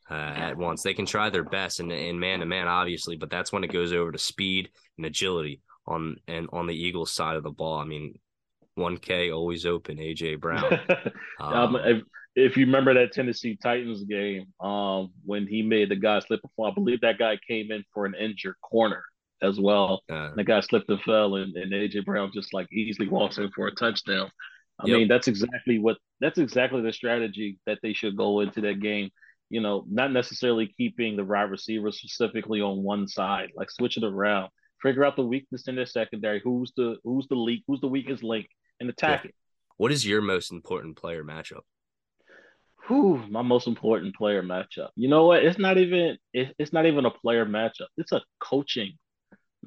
uh, 0.09 0.15
at 0.15 0.57
once. 0.57 0.83
They 0.83 0.95
can 0.95 1.07
try 1.07 1.29
their 1.29 1.43
best 1.43 1.81
in, 1.81 1.91
in 1.91 2.21
man 2.21 2.39
to 2.39 2.47
man, 2.47 2.69
obviously, 2.69 3.17
but 3.17 3.31
that's 3.31 3.53
when 3.53 3.65
it 3.65 3.73
goes 3.73 3.93
over 3.93 4.13
to 4.13 4.19
speed 4.19 4.71
and 4.97 5.05
agility 5.05 5.61
on 5.87 6.17
and 6.29 6.49
on 6.53 6.67
the 6.67 6.75
Eagles 6.75 7.13
side 7.13 7.37
of 7.37 7.43
the 7.43 7.51
ball. 7.51 7.79
I 7.79 7.85
mean, 7.85 8.19
one 8.75 8.97
K 8.97 9.31
always 9.31 9.67
open. 9.67 9.99
AJ 9.99 10.41
Brown. 10.41 10.81
um, 11.41 11.77
if, 11.77 12.03
if, 12.35 12.57
you 12.57 12.67
remember 12.67 12.95
that 12.95 13.13
Tennessee 13.13 13.57
Titans 13.63 14.05
game, 14.05 14.47
um, 14.61 15.13
when 15.25 15.47
he 15.47 15.63
made 15.63 15.91
the 15.91 15.97
guy 15.97 16.19
slip 16.21 16.41
and 16.43 16.53
fall, 16.57 16.71
I 16.71 16.75
believe 16.75 17.01
that 17.03 17.19
guy 17.19 17.39
came 17.49 17.71
in 17.71 17.85
for 17.93 18.07
an 18.07 18.15
injured 18.15 18.57
corner 18.63 19.05
as 19.43 19.61
well. 19.61 20.03
Uh, 20.11 20.31
the 20.35 20.45
guy 20.45 20.61
slipped 20.61 20.89
and 20.89 21.01
fell, 21.03 21.37
and, 21.37 21.57
and 21.57 21.73
AJ 21.73 22.05
Brown 22.05 22.31
just 22.33 22.53
like 22.53 22.73
easily 22.73 23.09
walks 23.09 23.39
in 23.39 23.51
for 23.51 23.67
a 23.67 23.75
touchdown. 23.75 24.31
I 24.81 24.89
yep. 24.89 24.99
mean, 24.99 25.09
that's 25.09 25.29
exactly 25.29 25.79
what 25.79 25.99
that's 26.21 26.39
exactly 26.39 26.83
the 26.83 26.93
strategy 26.93 27.59
that 27.67 27.79
they 27.83 27.93
should 27.93 28.17
go 28.17 28.41
into 28.41 28.61
that 28.63 28.81
game. 28.81 29.11
You 29.51 29.61
know, 29.61 29.85
not 29.89 30.11
necessarily 30.11 30.75
keeping 30.77 31.17
the 31.17 31.25
wide 31.25 31.43
receiver 31.43 31.93
specifically 31.93 32.61
on 32.61 32.83
one 32.83 33.07
side, 33.07 33.51
like 33.55 33.71
switch 33.71 33.97
it 33.97 34.03
around 34.03 34.49
figure 34.85 35.05
out 35.05 35.17
the 35.17 35.25
weakness 35.25 35.67
in 35.67 35.75
their 35.75 35.87
secondary. 35.87 36.41
Who's 36.45 36.73
the 36.77 36.99
who's 37.03 37.27
the 37.29 37.35
leak? 37.35 37.65
Who's 37.67 37.81
the 37.81 37.89
weakest 37.89 38.23
link, 38.23 38.47
and 38.79 38.89
attack 38.89 39.25
yeah. 39.25 39.31
it. 39.31 39.35
What 39.79 39.91
is 39.91 40.07
your 40.07 40.21
most 40.21 40.53
important 40.53 40.97
player 40.97 41.25
matchup? 41.25 41.63
Whew, 42.87 43.25
my 43.31 43.43
most 43.43 43.67
important 43.67 44.15
player 44.15 44.43
matchup. 44.43 44.91
You 44.95 45.09
know 45.09 45.27
what? 45.27 45.43
It's 45.43 45.59
not 45.59 45.79
even 45.79 46.19
it, 46.33 46.55
it's 46.59 46.73
not 46.73 46.87
even 46.87 47.07
a 47.07 47.11
player 47.11 47.47
matchup. 47.47 47.89
It's 47.97 48.13
a 48.13 48.23
coaching 48.39 48.93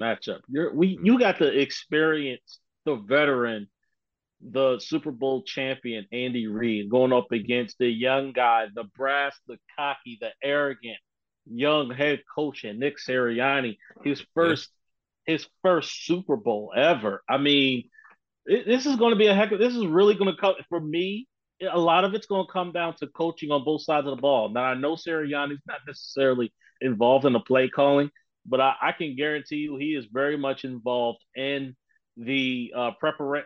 matchup. 0.00 0.40
You're 0.48 0.72
we 0.72 0.94
mm-hmm. 0.94 1.04
you 1.04 1.18
got 1.18 1.38
the 1.38 1.60
experience, 1.60 2.60
the 2.84 2.94
veteran, 2.94 3.68
the 4.40 4.78
Super 4.78 5.10
Bowl 5.10 5.42
champion 5.42 6.06
Andy 6.12 6.46
Reid 6.46 6.90
going 6.90 7.12
up 7.12 7.32
against 7.32 7.76
the 7.78 7.88
young 7.88 8.32
guy, 8.32 8.68
the 8.72 8.84
brass, 8.96 9.36
the 9.48 9.58
cocky, 9.76 10.16
the 10.20 10.30
arrogant 10.42 10.98
young 11.50 11.90
head 11.90 12.22
coach 12.32 12.64
and 12.64 12.78
Nick 12.78 12.98
Sirianni. 12.98 13.78
His 14.04 14.22
first 14.34 14.70
his 15.28 15.46
first 15.62 16.06
Super 16.06 16.36
Bowl 16.36 16.72
ever. 16.74 17.22
I 17.28 17.36
mean, 17.36 17.84
it, 18.46 18.66
this 18.66 18.86
is 18.86 18.96
going 18.96 19.12
to 19.12 19.18
be 19.18 19.26
a 19.26 19.34
heck 19.34 19.52
of 19.52 19.58
this 19.58 19.76
is 19.76 19.86
really 19.86 20.14
going 20.14 20.34
to 20.34 20.40
come 20.40 20.54
for 20.70 20.80
me. 20.80 21.28
A 21.70 21.78
lot 21.78 22.04
of 22.04 22.14
it's 22.14 22.26
going 22.26 22.46
to 22.46 22.52
come 22.52 22.72
down 22.72 22.96
to 22.96 23.06
coaching 23.08 23.50
on 23.50 23.62
both 23.62 23.82
sides 23.82 24.06
of 24.06 24.16
the 24.16 24.22
ball. 24.22 24.48
Now 24.48 24.64
I 24.64 24.74
know 24.74 24.96
Sirianni's 24.96 25.60
not 25.66 25.80
necessarily 25.86 26.52
involved 26.80 27.26
in 27.26 27.34
the 27.34 27.40
play 27.40 27.68
calling, 27.68 28.10
but 28.46 28.60
I, 28.60 28.74
I 28.80 28.92
can 28.92 29.16
guarantee 29.16 29.56
you 29.56 29.76
he 29.76 29.94
is 29.94 30.06
very 30.10 30.38
much 30.38 30.64
involved 30.64 31.22
in 31.36 31.76
the 32.16 32.72
uh, 32.74 32.92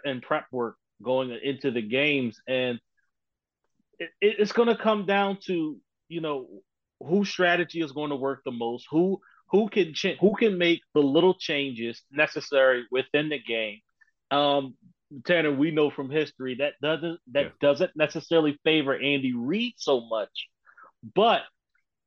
and 0.05 0.23
prep 0.23 0.45
work 0.53 0.77
going 1.03 1.37
into 1.43 1.73
the 1.73 1.83
games, 1.83 2.41
and 2.47 2.79
it, 3.99 4.11
it's 4.21 4.53
going 4.53 4.69
to 4.69 4.77
come 4.77 5.05
down 5.05 5.39
to 5.47 5.79
you 6.09 6.21
know 6.21 6.47
whose 7.01 7.29
strategy 7.29 7.81
is 7.81 7.91
going 7.91 8.11
to 8.11 8.17
work 8.17 8.43
the 8.45 8.53
most, 8.53 8.87
who 8.89 9.21
who 9.53 9.69
can 9.69 9.93
ch- 9.93 10.17
who 10.19 10.35
can 10.35 10.59
make 10.59 10.81
the 10.95 11.01
little 11.01 11.35
changes 11.35 12.03
necessary 12.11 12.87
within 12.91 13.29
the 13.29 13.39
game. 13.39 13.81
Um, 14.31 14.75
Tanner, 15.27 15.53
we 15.53 15.71
know 15.71 15.91
from 15.91 16.11
history 16.11 16.57
that 16.57 16.73
doesn't 16.83 17.21
that 17.33 17.45
yeah. 17.45 17.51
doesn't 17.61 17.91
necessarily 17.95 18.59
favor 18.65 18.95
Andy 18.95 19.35
Reid 19.35 19.75
so 19.77 20.01
much, 20.01 20.49
but 21.15 21.43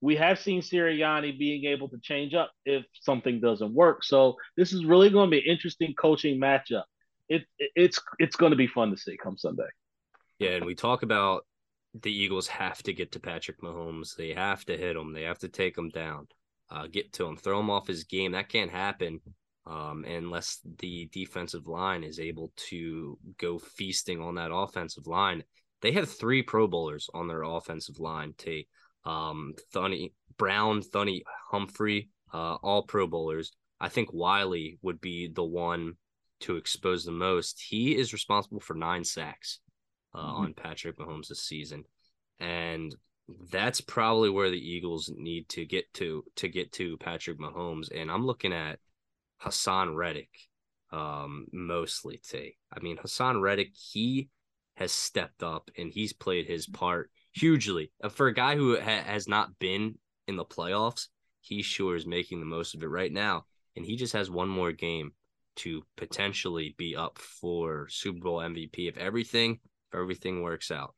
we 0.01 0.15
have 0.15 0.39
seen 0.39 0.62
Sirianni 0.62 1.38
being 1.38 1.65
able 1.65 1.88
to 1.89 1.99
change 2.01 2.34
up 2.34 2.51
if 2.65 2.84
something 3.01 3.39
doesn't 3.39 3.73
work. 3.73 4.03
So 4.03 4.36
this 4.58 4.73
is 4.73 4.84
really 4.84 5.10
going 5.10 5.29
to 5.29 5.31
be 5.31 5.47
an 5.47 5.51
interesting 5.51 5.93
coaching 5.93 6.39
matchup. 6.39 6.84
It, 7.29 7.43
it 7.60 7.71
it's 7.75 8.01
it's 8.17 8.36
going 8.36 8.51
to 8.51 8.58
be 8.58 8.67
fun 8.67 8.89
to 8.89 8.97
see 8.97 9.17
come 9.21 9.38
Sunday. 9.38 9.69
Yeah, 10.39 10.51
and 10.51 10.65
we 10.65 10.73
talk 10.73 11.03
about 11.03 11.45
the 12.01 12.12
Eagles 12.12 12.47
have 12.47 12.81
to 12.84 12.93
get 12.93 13.12
to 13.12 13.19
Patrick 13.19 13.62
Mahomes. 13.62 14.15
They 14.15 14.34
have 14.34 14.65
to 14.65 14.75
hit 14.75 14.95
him. 14.95 15.13
They 15.13 15.23
have 15.23 15.39
to 15.39 15.47
take 15.47 15.77
him 15.77 15.89
down 15.89 16.27
uh, 16.69 16.88
get 16.88 17.13
to 17.13 17.25
him, 17.25 17.38
throw 17.38 17.60
him 17.60 17.69
off 17.69 17.88
his 17.88 18.04
game. 18.04 18.32
That 18.32 18.49
can't 18.49 18.71
happen 18.71 19.19
um, 19.65 20.06
unless 20.06 20.60
the 20.80 21.10
defensive 21.12 21.67
line 21.67 22.04
is 22.04 22.19
able 22.19 22.51
to 22.69 23.17
go 23.38 23.60
feasting 23.60 24.21
on 24.21 24.36
that 24.36 24.54
offensive 24.54 25.08
line. 25.08 25.43
They 25.82 25.91
have 25.93 26.10
three 26.10 26.41
Pro 26.41 26.67
Bowlers 26.67 27.10
on 27.13 27.28
their 27.28 27.43
offensive 27.43 27.99
line. 27.99 28.34
To 28.39 28.63
um, 29.06 29.54
Thuney 29.73 30.13
Brown, 30.38 30.82
Thuney 30.82 31.21
Humphrey, 31.51 32.10
uh, 32.34 32.56
all 32.56 32.84
Pro 32.84 33.08
Bowlers. 33.08 33.51
I 33.80 33.89
think 33.89 34.10
Wylie 34.13 34.78
would 34.82 35.01
be 35.01 35.30
the 35.34 35.43
one 35.43 35.93
to 36.41 36.58
expose 36.58 37.04
the 37.06 37.12
most. 37.12 37.62
He 37.62 37.95
is 37.95 38.13
responsible 38.13 38.60
for 38.60 38.73
nine 38.73 39.04
sacks 39.04 39.60
uh, 40.13 40.19
mm-hmm. 40.19 40.41
on 40.41 40.54
Patrick 40.54 40.97
Mahomes 40.97 41.28
this 41.28 41.43
season, 41.43 41.84
and 42.39 42.95
that's 43.51 43.81
probably 43.81 44.29
where 44.29 44.49
the 44.51 44.57
Eagles 44.57 45.11
need 45.15 45.49
to 45.49 45.65
get 45.65 45.91
to 45.95 46.23
to 46.35 46.47
get 46.47 46.71
to 46.73 46.97
Patrick 46.97 47.39
Mahomes. 47.39 47.89
And 47.93 48.11
I'm 48.11 48.25
looking 48.25 48.53
at 48.53 48.79
Haason 49.41 49.95
Reddick 49.95 50.29
um, 50.91 51.47
mostly 51.52 52.17
today. 52.17 52.56
I 52.71 52.79
mean, 52.79 52.97
Haason 52.97 53.41
Reddick, 53.41 53.71
he 53.75 54.29
has 54.77 54.91
stepped 54.91 55.41
up 55.41 55.69
and 55.77 55.91
he's 55.91 56.13
played 56.13 56.45
his 56.45 56.67
part 56.67 57.10
hugely. 57.33 57.91
For 58.12 58.27
a 58.27 58.33
guy 58.33 58.56
who 58.56 58.79
ha- 58.79 59.04
has 59.04 59.27
not 59.27 59.58
been 59.60 59.97
in 60.27 60.35
the 60.35 60.45
playoffs, 60.45 61.08
he 61.41 61.62
sure 61.62 61.95
is 61.95 62.06
making 62.06 62.39
the 62.39 62.45
most 62.45 62.75
of 62.75 62.83
it 62.83 62.87
right 62.87 63.12
now. 63.12 63.45
And 63.75 63.85
he 63.85 63.95
just 63.95 64.13
has 64.13 64.29
one 64.29 64.50
more 64.50 64.71
game 64.71 65.12
to 65.58 65.83
potentially 65.95 66.75
be 66.77 66.95
up 66.95 67.17
for 67.17 67.87
Super 67.89 68.19
Bowl 68.19 68.39
MVP 68.39 68.89
if 68.89 68.97
everything 68.97 69.60
if 69.91 70.00
everything 70.00 70.41
works 70.41 70.71
out. 70.71 70.95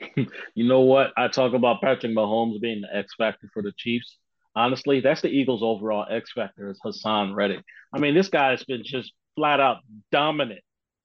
you 0.54 0.68
know 0.68 0.80
what? 0.80 1.12
I 1.16 1.28
talk 1.28 1.54
about 1.54 1.80
Patrick 1.80 2.12
Mahomes 2.12 2.60
being 2.60 2.82
the 2.82 2.96
X 2.96 3.14
factor 3.16 3.48
for 3.52 3.62
the 3.62 3.72
Chiefs. 3.76 4.16
Honestly, 4.54 5.00
that's 5.00 5.22
the 5.22 5.28
Eagles' 5.28 5.62
overall 5.62 6.06
X 6.10 6.32
factor 6.32 6.70
is 6.70 6.80
Haason 6.84 7.34
Reddick. 7.34 7.64
I 7.92 7.98
mean, 7.98 8.14
this 8.14 8.28
guy 8.28 8.50
has 8.50 8.64
been 8.64 8.82
just 8.84 9.12
flat 9.36 9.60
out 9.60 9.78
dominant 10.10 10.60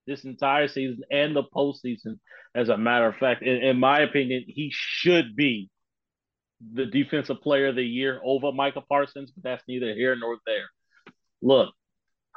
this 0.08 0.24
entire 0.24 0.68
season 0.68 1.04
and 1.12 1.36
the 1.36 1.44
postseason. 1.44 2.20
As 2.56 2.70
a 2.70 2.78
matter 2.78 3.08
of 3.08 3.16
fact, 3.16 3.42
in, 3.42 3.58
in 3.58 3.80
my 3.80 4.02
opinion, 4.02 4.44
he 4.48 4.70
should 4.72 5.36
be 5.36 5.70
the 6.74 6.86
defensive 6.86 7.42
player 7.42 7.68
of 7.68 7.76
the 7.76 7.84
year 7.84 8.22
over 8.24 8.52
Micah 8.52 8.82
Parsons, 8.82 9.32
but 9.32 9.44
that's 9.44 9.64
neither 9.68 9.94
here 9.94 10.16
nor 10.16 10.38
there. 10.46 10.70
Look, 11.42 11.74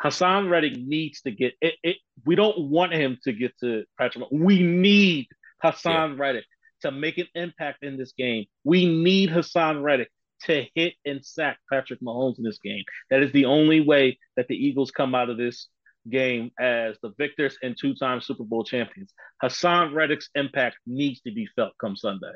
Haason 0.02 0.50
Reddick 0.50 0.76
needs 0.76 1.22
to 1.22 1.30
get 1.30 1.54
it, 1.60 1.74
it. 1.82 1.96
We 2.24 2.34
don't 2.34 2.70
want 2.70 2.92
him 2.92 3.18
to 3.24 3.32
get 3.32 3.58
to 3.60 3.84
Patrick. 3.98 4.26
We 4.30 4.62
need 4.62 5.28
Haason 5.64 6.10
yeah. 6.10 6.14
Reddick 6.16 6.44
to 6.82 6.90
make 6.90 7.18
an 7.18 7.26
impact 7.34 7.82
in 7.82 7.96
this 7.96 8.12
game. 8.12 8.44
We 8.64 8.86
need 8.86 9.30
Haason 9.30 9.82
Reddick 9.82 10.10
to 10.44 10.64
hit 10.74 10.94
and 11.04 11.24
sack 11.24 11.58
Patrick 11.72 12.00
Mahomes 12.00 12.38
in 12.38 12.44
this 12.44 12.58
game. 12.58 12.84
That 13.10 13.22
is 13.22 13.32
the 13.32 13.46
only 13.46 13.80
way 13.80 14.18
that 14.36 14.48
the 14.48 14.54
Eagles 14.54 14.90
come 14.90 15.14
out 15.14 15.30
of 15.30 15.38
this 15.38 15.68
game 16.08 16.50
as 16.58 16.96
the 17.02 17.12
victors 17.18 17.56
and 17.62 17.76
two-time 17.78 18.20
Super 18.20 18.44
Bowl 18.44 18.64
champions. 18.64 19.12
Haason 19.42 19.94
Reddick's 19.94 20.28
impact 20.34 20.76
needs 20.86 21.20
to 21.22 21.32
be 21.32 21.48
felt 21.56 21.72
come 21.80 21.96
Sunday. 21.96 22.32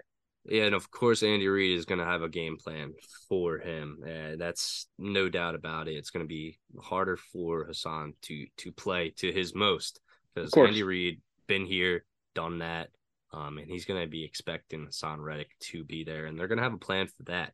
Yeah, 0.46 0.64
and 0.64 0.74
of 0.74 0.90
course 0.90 1.22
Andy 1.22 1.48
Reid 1.48 1.78
is 1.78 1.84
going 1.84 1.98
to 1.98 2.04
have 2.04 2.22
a 2.22 2.28
game 2.28 2.56
plan 2.56 2.94
for 3.28 3.58
him. 3.58 3.98
Uh, 4.02 4.36
that's 4.38 4.86
no 4.98 5.28
doubt 5.28 5.54
about 5.54 5.86
it. 5.86 5.96
It's 5.96 6.10
going 6.10 6.24
to 6.24 6.28
be 6.28 6.58
harder 6.80 7.18
for 7.18 7.66
Haason 7.66 8.14
to 8.22 8.46
to 8.58 8.72
play 8.72 9.10
to 9.18 9.30
his 9.30 9.54
most 9.54 10.00
because 10.34 10.52
Andy 10.56 10.82
Reid 10.82 11.20
been 11.46 11.66
here, 11.66 12.04
done 12.34 12.60
that, 12.60 12.88
um, 13.32 13.58
and 13.58 13.68
he's 13.68 13.84
going 13.84 14.00
to 14.00 14.08
be 14.08 14.24
expecting 14.24 14.86
Haason 14.86 15.18
Reddick 15.18 15.50
to 15.60 15.84
be 15.84 16.04
there, 16.04 16.26
and 16.26 16.38
they're 16.38 16.48
going 16.48 16.58
to 16.58 16.64
have 16.64 16.74
a 16.74 16.78
plan 16.78 17.06
for 17.06 17.22
that. 17.24 17.52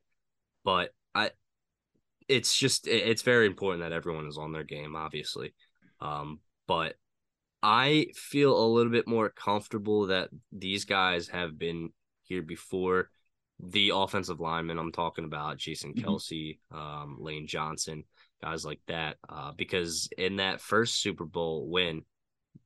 But 0.64 0.90
I, 1.14 1.30
it's 2.28 2.56
just 2.56 2.86
it's 2.86 3.22
very 3.22 3.46
important 3.46 3.82
that 3.82 3.92
everyone 3.92 4.26
is 4.26 4.38
on 4.38 4.52
their 4.52 4.64
game, 4.64 4.96
obviously. 4.96 5.54
Um, 6.00 6.40
but 6.66 6.94
I 7.62 8.06
feel 8.14 8.56
a 8.56 8.66
little 8.66 8.92
bit 8.92 9.08
more 9.08 9.28
comfortable 9.30 10.08
that 10.08 10.30
these 10.52 10.84
guys 10.84 11.28
have 11.28 11.58
been 11.58 11.90
here 12.22 12.42
before. 12.42 13.10
The 13.58 13.92
offensive 13.94 14.38
linemen 14.38 14.78
I'm 14.78 14.92
talking 14.92 15.24
about, 15.24 15.56
Jason 15.56 15.94
mm-hmm. 15.94 16.76
Um, 16.76 17.16
Lane 17.18 17.46
Johnson, 17.46 18.04
guys 18.42 18.64
like 18.64 18.80
that. 18.88 19.16
Uh, 19.28 19.52
because 19.56 20.10
in 20.18 20.36
that 20.36 20.60
first 20.60 21.00
Super 21.00 21.24
Bowl 21.24 21.66
win, 21.68 22.02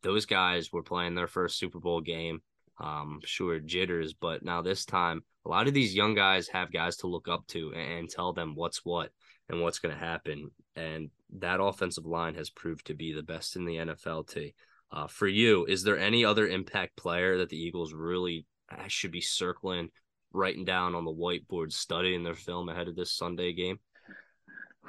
those 0.03 0.27
guys 0.27 0.73
were 0.73 0.83
playing 0.83 1.15
their 1.15 1.29
first 1.29 1.59
Super 1.59 1.79
Bowl 1.79 2.01
game. 2.01 2.43
Um, 2.81 3.21
sure, 3.25 3.61
jitters, 3.61 4.15
but 4.15 4.43
now 4.43 4.63
this 4.63 4.87
time, 4.87 5.23
a 5.45 5.49
lot 5.51 5.69
of 5.69 5.75
these 5.75 5.95
young 5.95 6.15
guys 6.15 6.49
have 6.49 6.73
guys 6.73 6.97
to 6.99 7.07
look 7.07 7.29
up 7.29 7.47
to 7.49 7.73
and, 7.75 8.09
tell 8.09 8.33
them 8.33 8.55
what's 8.55 8.85
what 8.85 9.11
and 9.49 9.61
what's 9.61 9.79
going 9.79 9.95
to 9.95 10.01
happen. 10.01 10.51
And 10.77 11.11
that 11.39 11.61
offensive 11.61 12.07
line 12.07 12.35
has 12.37 12.49
proved 12.49 12.87
to 12.87 12.95
be 12.95 13.13
the 13.13 13.23
best 13.23 13.57
in 13.57 13.67
the 13.67 13.77
NFL. 13.77 14.29
To 14.29 14.51
uh, 14.93 15.07
for 15.07 15.29
you, 15.29 15.67
is 15.67 15.83
there 15.83 15.99
any 15.99 16.25
other 16.25 16.49
impact 16.49 16.97
player 16.97 17.39
that 17.39 17.51
the 17.51 17.63
Eagles 17.63 17.93
really 17.93 18.47
should 18.89 19.13
be 19.13 19.21
circling, 19.21 19.91
writing 20.33 20.65
down 20.65 20.95
on 20.95 21.05
the 21.05 21.13
whiteboard, 21.13 21.73
studying 21.73 22.23
their 22.23 22.35
film 22.35 22.69
ahead 22.69 22.89
of 22.89 22.97
this 22.97 23.13
Sunday 23.13 23.53
game? 23.53 23.79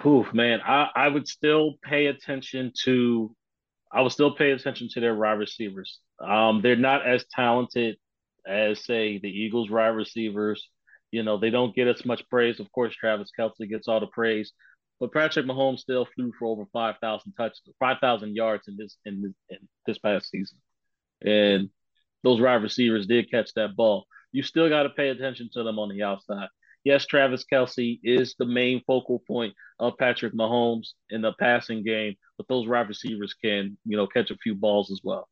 Whew, 0.02 0.26
man, 0.34 0.62
I, 0.66 0.88
I 0.96 1.08
would 1.10 1.28
still 1.28 1.74
pay 1.84 2.08
attention 2.08 2.72
to 2.86 3.36
I 3.94 4.02
would 4.02 4.14
still 4.14 4.34
pay 4.34 4.52
attention 4.52 4.88
to 4.94 5.02
their 5.02 5.16
wide 5.16 5.34
receivers. 5.34 6.00
Um, 6.24 6.61
they're 6.61 6.76
not 6.76 7.05
as 7.05 7.26
talented 7.32 7.97
as 8.47 8.84
say 8.84 9.19
the 9.19 9.30
Eagles 9.30 9.69
wide 9.69 9.88
receivers. 9.89 10.67
You 11.11 11.24
know, 11.24 11.38
they 11.38 11.49
don't 11.49 11.76
get 11.76 11.88
as 11.88 12.05
much 12.05 12.28
praise. 12.30 12.59
Of 12.59 12.72
course, 12.72 12.95
Travis 12.95 13.32
Kelce 13.38 13.69
gets 13.69 13.88
all 13.88 13.99
the 13.99 14.07
praise, 14.07 14.53
but 14.99 15.11
Patrick 15.11 15.45
Mahomes 15.45 15.80
still 15.80 16.07
flew 16.15 16.32
for 16.38 16.47
over 16.47 16.65
five 16.72 16.95
thousand 17.01 17.34
touch, 17.34 17.57
five 17.80 17.97
thousand 17.99 18.36
yards 18.36 18.67
in 18.67 18.78
this 18.78 18.97
in 19.05 19.22
this, 19.22 19.34
in 19.49 19.67
this 19.86 19.97
past 19.97 20.30
season, 20.30 20.57
and 21.24 21.69
those 22.24 22.39
wide 22.39 22.63
receivers 22.63 23.07
did 23.07 23.30
catch 23.32 23.53
that 23.55 23.76
ball. 23.76 24.05
You 24.32 24.43
still 24.43 24.69
got 24.69 24.84
to 24.84 24.89
pay 24.89 25.09
attention 25.09 25.49
to 25.53 25.63
them 25.63 25.80
on 25.80 25.89
the 25.89 26.03
outside. 26.03 26.47
Yes, 26.84 27.05
Travis 27.05 27.45
Kelce 27.51 27.99
is 28.03 28.36
the 28.39 28.45
main 28.45 28.82
focal 28.88 29.19
point 29.28 29.53
of 29.80 29.97
Patrick 29.97 30.34
Mahomes 30.34 30.93
in 31.09 31.22
the 31.22 31.34
passing 31.34 31.84
game, 31.84 32.15
but 32.38 32.47
those 32.47 32.67
wide 32.67 32.88
receivers 32.88 33.34
can, 33.34 33.78
you 33.86 33.97
know, 33.97 34.07
catch 34.07 34.32
a 34.32 34.38
few 34.38 34.55
balls 34.55 34.91
as 34.91 35.01
well. 35.03 35.28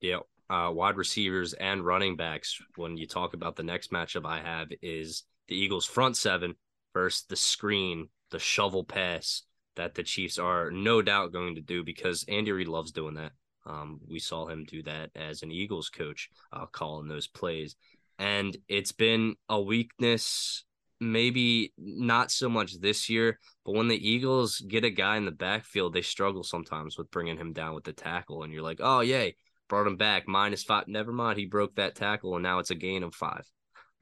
Yeah. 0.00 0.18
Uh, 0.48 0.70
wide 0.72 0.96
receivers 0.96 1.54
and 1.54 1.84
running 1.84 2.16
backs. 2.16 2.60
When 2.76 2.96
you 2.96 3.06
talk 3.06 3.34
about 3.34 3.56
the 3.56 3.64
next 3.64 3.90
matchup 3.90 4.24
I 4.24 4.40
have 4.40 4.68
is 4.80 5.24
the 5.48 5.56
Eagles 5.56 5.86
front 5.86 6.16
seven 6.16 6.54
versus 6.94 7.24
the 7.28 7.36
screen, 7.36 8.08
the 8.30 8.38
shovel 8.38 8.84
pass 8.84 9.42
that 9.74 9.94
the 9.94 10.02
Chiefs 10.02 10.38
are 10.38 10.70
no 10.70 11.02
doubt 11.02 11.32
going 11.32 11.56
to 11.56 11.60
do 11.60 11.84
because 11.84 12.24
Andy 12.28 12.52
Reid 12.52 12.68
loves 12.68 12.92
doing 12.92 13.14
that. 13.14 13.32
Um, 13.66 14.00
we 14.08 14.18
saw 14.20 14.46
him 14.46 14.64
do 14.64 14.82
that 14.84 15.10
as 15.16 15.42
an 15.42 15.50
Eagles 15.50 15.88
coach, 15.88 16.30
uh, 16.52 16.66
calling 16.66 17.08
those 17.08 17.26
plays. 17.26 17.74
And 18.18 18.56
it's 18.68 18.92
been 18.92 19.34
a 19.48 19.60
weakness, 19.60 20.64
maybe 21.00 21.72
not 21.76 22.30
so 22.30 22.48
much 22.48 22.80
this 22.80 23.10
year, 23.10 23.38
but 23.64 23.74
when 23.74 23.88
the 23.88 24.08
Eagles 24.08 24.60
get 24.60 24.84
a 24.84 24.90
guy 24.90 25.16
in 25.16 25.24
the 25.24 25.32
backfield, 25.32 25.92
they 25.92 26.02
struggle 26.02 26.44
sometimes 26.44 26.96
with 26.96 27.10
bringing 27.10 27.36
him 27.36 27.52
down 27.52 27.74
with 27.74 27.84
the 27.84 27.92
tackle. 27.92 28.44
And 28.44 28.52
you're 28.52 28.62
like, 28.62 28.80
oh, 28.80 29.00
yay, 29.00 29.34
brought 29.68 29.86
him 29.86 29.96
back 29.96 30.28
minus 30.28 30.62
five. 30.62 30.88
Never 30.88 31.12
mind, 31.12 31.38
he 31.38 31.46
broke 31.46 31.76
that 31.76 31.94
tackle, 31.94 32.34
and 32.34 32.42
now 32.42 32.58
it's 32.58 32.70
a 32.70 32.74
gain 32.74 33.02
of 33.02 33.14
five. 33.14 33.44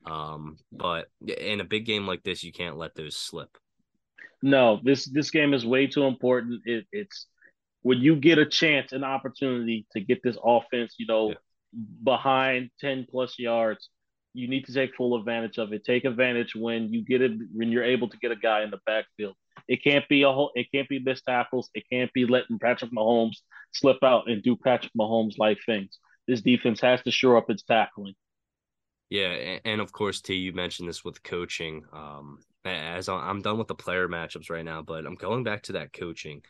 Um, 0.06 0.56
but 0.70 1.06
in 1.26 1.60
a 1.60 1.64
big 1.64 1.86
game 1.86 2.06
like 2.06 2.22
this, 2.22 2.44
you 2.44 2.52
can't 2.52 2.76
let 2.76 2.94
those 2.94 3.16
slip. 3.16 3.56
No, 4.42 4.80
this 4.82 5.06
this 5.06 5.30
game 5.30 5.54
is 5.54 5.64
way 5.64 5.86
too 5.86 6.04
important. 6.04 6.62
It, 6.66 6.84
it's 6.92 7.26
when 7.82 7.98
you 7.98 8.16
get 8.16 8.38
a 8.38 8.46
chance, 8.46 8.92
an 8.92 9.04
opportunity 9.04 9.86
to 9.92 10.00
get 10.00 10.22
this 10.22 10.36
offense, 10.42 10.94
you 10.98 11.06
know, 11.06 11.30
yeah. 11.30 11.34
behind 12.02 12.70
10 12.80 13.06
plus 13.10 13.38
yards, 13.38 13.90
you 14.32 14.48
need 14.48 14.64
to 14.64 14.72
take 14.72 14.96
full 14.96 15.16
advantage 15.16 15.58
of 15.58 15.72
it. 15.72 15.84
Take 15.84 16.04
advantage 16.04 16.54
when 16.54 16.92
you 16.92 17.04
get 17.04 17.22
it 17.22 17.32
when 17.52 17.70
you're 17.70 17.84
able 17.84 18.08
to 18.08 18.16
get 18.18 18.32
a 18.32 18.36
guy 18.36 18.62
in 18.62 18.70
the 18.70 18.80
backfield. 18.84 19.36
It 19.68 19.84
can't 19.84 20.06
be 20.08 20.22
a 20.22 20.32
whole 20.32 20.50
it 20.54 20.66
can't 20.74 20.88
be 20.88 20.98
missed 20.98 21.24
tackles. 21.26 21.70
It 21.74 21.84
can't 21.90 22.12
be 22.12 22.26
letting 22.26 22.58
Patrick 22.58 22.90
Mahomes 22.90 23.38
slip 23.74 24.02
out 24.02 24.28
and 24.28 24.42
do 24.42 24.56
Patrick 24.56 24.92
Mahomes 24.98 25.34
like 25.38 25.58
things. 25.66 25.98
This 26.26 26.40
defense 26.40 26.80
has 26.80 27.02
to 27.02 27.10
shore 27.10 27.36
up 27.36 27.50
its 27.50 27.62
tackling. 27.62 28.14
Yeah, 29.10 29.58
and 29.64 29.80
of 29.80 29.92
course, 29.92 30.20
T, 30.20 30.34
you 30.34 30.52
mentioned 30.52 30.88
this 30.88 31.04
with 31.04 31.22
coaching. 31.22 31.84
Um, 31.92 32.38
as 32.64 33.08
I'm 33.08 33.42
done 33.42 33.58
with 33.58 33.68
the 33.68 33.74
player 33.74 34.08
matchups 34.08 34.50
right 34.50 34.64
now, 34.64 34.82
but 34.82 35.04
I'm 35.04 35.16
going 35.16 35.44
back 35.44 35.62
to 35.64 35.72
that 35.72 35.92
coaching 35.92 36.42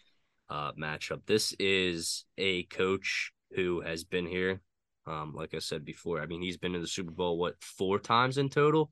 uh, 0.48 0.72
matchup. 0.72 1.22
This 1.26 1.52
is 1.58 2.24
a 2.38 2.62
coach 2.64 3.32
who 3.54 3.80
has 3.80 4.04
been 4.04 4.26
here. 4.26 4.60
Um, 5.06 5.34
like 5.34 5.54
I 5.54 5.58
said 5.58 5.84
before, 5.84 6.22
I 6.22 6.26
mean 6.26 6.40
he's 6.40 6.56
been 6.56 6.74
in 6.74 6.80
the 6.80 6.86
Super 6.86 7.10
Bowl 7.10 7.36
what 7.36 7.56
four 7.60 7.98
times 7.98 8.38
in 8.38 8.48
total. 8.48 8.90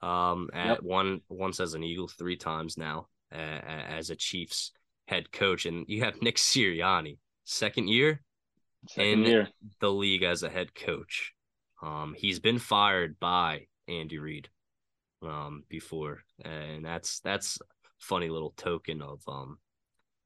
Um, 0.00 0.48
at 0.54 0.66
yep. 0.66 0.82
one 0.82 1.20
once 1.28 1.58
as 1.58 1.74
an 1.74 1.82
Eagle, 1.82 2.06
three 2.06 2.36
times 2.36 2.78
now 2.78 3.08
uh, 3.32 3.36
as 3.36 4.10
a 4.10 4.16
Chiefs 4.16 4.72
head 5.08 5.32
coach, 5.32 5.66
and 5.66 5.84
you 5.88 6.04
have 6.04 6.14
Nick 6.22 6.36
Sirianni, 6.36 7.18
second 7.48 7.88
year 7.88 8.20
second 8.88 9.10
in 9.10 9.24
year. 9.24 9.48
the 9.80 9.90
league 9.90 10.22
as 10.22 10.42
a 10.42 10.50
head 10.50 10.74
coach. 10.74 11.32
Um, 11.82 12.14
he's 12.16 12.40
been 12.40 12.58
fired 12.58 13.18
by 13.18 13.66
Andy 13.88 14.18
Reid 14.18 14.48
um 15.22 15.64
before, 15.68 16.20
and 16.44 16.84
that's 16.84 17.20
that's 17.20 17.58
funny 17.98 18.28
little 18.28 18.52
token 18.56 19.02
of 19.02 19.20
um 19.26 19.58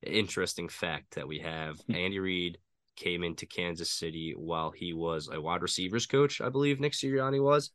interesting 0.02 0.68
fact 0.68 1.14
that 1.14 1.28
we 1.28 1.38
have 1.38 1.78
hmm. 1.80 1.94
Andy 1.94 2.18
Reid 2.18 2.58
came 2.96 3.22
into 3.22 3.46
Kansas 3.46 3.90
City 3.90 4.34
while 4.36 4.70
he 4.70 4.92
was 4.92 5.30
a 5.32 5.40
wide 5.40 5.62
receivers 5.62 6.06
coach, 6.06 6.40
I 6.40 6.50
believe 6.50 6.80
Nick 6.80 6.92
Sirianni 6.92 7.42
was, 7.42 7.70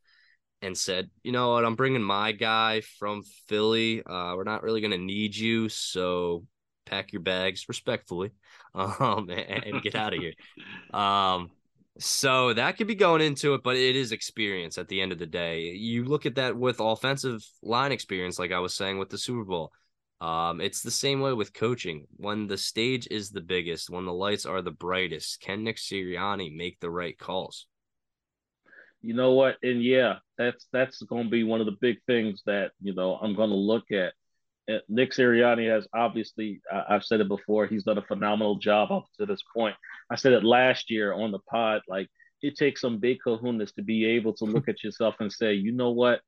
and 0.62 0.76
said, 0.76 1.10
you 1.24 1.32
know 1.32 1.52
what, 1.52 1.64
I'm 1.64 1.74
bringing 1.74 2.02
my 2.02 2.32
guy 2.32 2.82
from 2.98 3.22
Philly. 3.48 4.02
Uh, 4.04 4.34
we're 4.36 4.44
not 4.44 4.62
really 4.62 4.80
going 4.80 4.92
to 4.92 4.98
need 4.98 5.34
you, 5.34 5.68
so 5.68 6.44
pack 6.88 7.12
your 7.12 7.22
bags 7.22 7.66
respectfully, 7.68 8.30
um, 8.74 9.28
and, 9.30 9.64
and 9.64 9.82
get 9.82 9.94
out 9.94 10.14
of 10.14 10.20
here. 10.20 10.34
Um, 10.92 11.50
so 11.98 12.54
that 12.54 12.76
could 12.76 12.86
be 12.86 12.94
going 12.94 13.20
into 13.20 13.54
it, 13.54 13.62
but 13.62 13.76
it 13.76 13.96
is 13.96 14.12
experience 14.12 14.78
at 14.78 14.88
the 14.88 15.00
end 15.00 15.12
of 15.12 15.18
the 15.18 15.26
day. 15.26 15.72
You 15.72 16.04
look 16.04 16.26
at 16.26 16.36
that 16.36 16.56
with 16.56 16.80
offensive 16.80 17.44
line 17.62 17.92
experience, 17.92 18.38
like 18.38 18.52
I 18.52 18.60
was 18.60 18.74
saying 18.74 18.98
with 18.98 19.10
the 19.10 19.18
Super 19.18 19.44
Bowl. 19.44 19.72
Um, 20.20 20.60
it's 20.60 20.82
the 20.82 20.90
same 20.90 21.20
way 21.20 21.32
with 21.32 21.52
coaching. 21.52 22.06
When 22.16 22.46
the 22.46 22.58
stage 22.58 23.08
is 23.10 23.30
the 23.30 23.40
biggest, 23.40 23.90
when 23.90 24.04
the 24.04 24.12
lights 24.12 24.46
are 24.46 24.62
the 24.62 24.70
brightest, 24.70 25.40
can 25.40 25.64
Nick 25.64 25.76
Sirianni 25.76 26.54
make 26.56 26.80
the 26.80 26.90
right 26.90 27.18
calls? 27.18 27.66
You 29.00 29.14
know 29.14 29.32
what? 29.32 29.56
And 29.62 29.82
yeah, 29.82 30.16
that's 30.36 30.66
that's 30.72 31.02
going 31.02 31.24
to 31.24 31.30
be 31.30 31.44
one 31.44 31.60
of 31.60 31.66
the 31.66 31.76
big 31.80 31.98
things 32.06 32.42
that 32.46 32.72
you 32.80 32.94
know 32.94 33.16
I'm 33.16 33.34
going 33.34 33.50
to 33.50 33.56
look 33.56 33.92
at. 33.92 34.12
Nick 34.88 35.12
Sirianni 35.12 35.70
has 35.70 35.86
obviously, 35.94 36.60
I've 36.88 37.04
said 37.04 37.20
it 37.20 37.28
before, 37.28 37.66
he's 37.66 37.84
done 37.84 37.98
a 37.98 38.02
phenomenal 38.02 38.56
job 38.56 38.92
up 38.92 39.06
to 39.18 39.26
this 39.26 39.42
point. 39.54 39.74
I 40.10 40.16
said 40.16 40.32
it 40.32 40.44
last 40.44 40.90
year 40.90 41.12
on 41.12 41.32
the 41.32 41.38
pod. 41.50 41.82
Like 41.88 42.08
it 42.42 42.56
takes 42.56 42.80
some 42.80 42.98
big 42.98 43.18
kahunas 43.26 43.74
to 43.74 43.82
be 43.82 44.04
able 44.04 44.34
to 44.34 44.44
look 44.44 44.68
at 44.68 44.84
yourself 44.84 45.16
and 45.20 45.32
say, 45.32 45.54
you 45.54 45.72
know 45.72 45.90
what, 45.90 46.20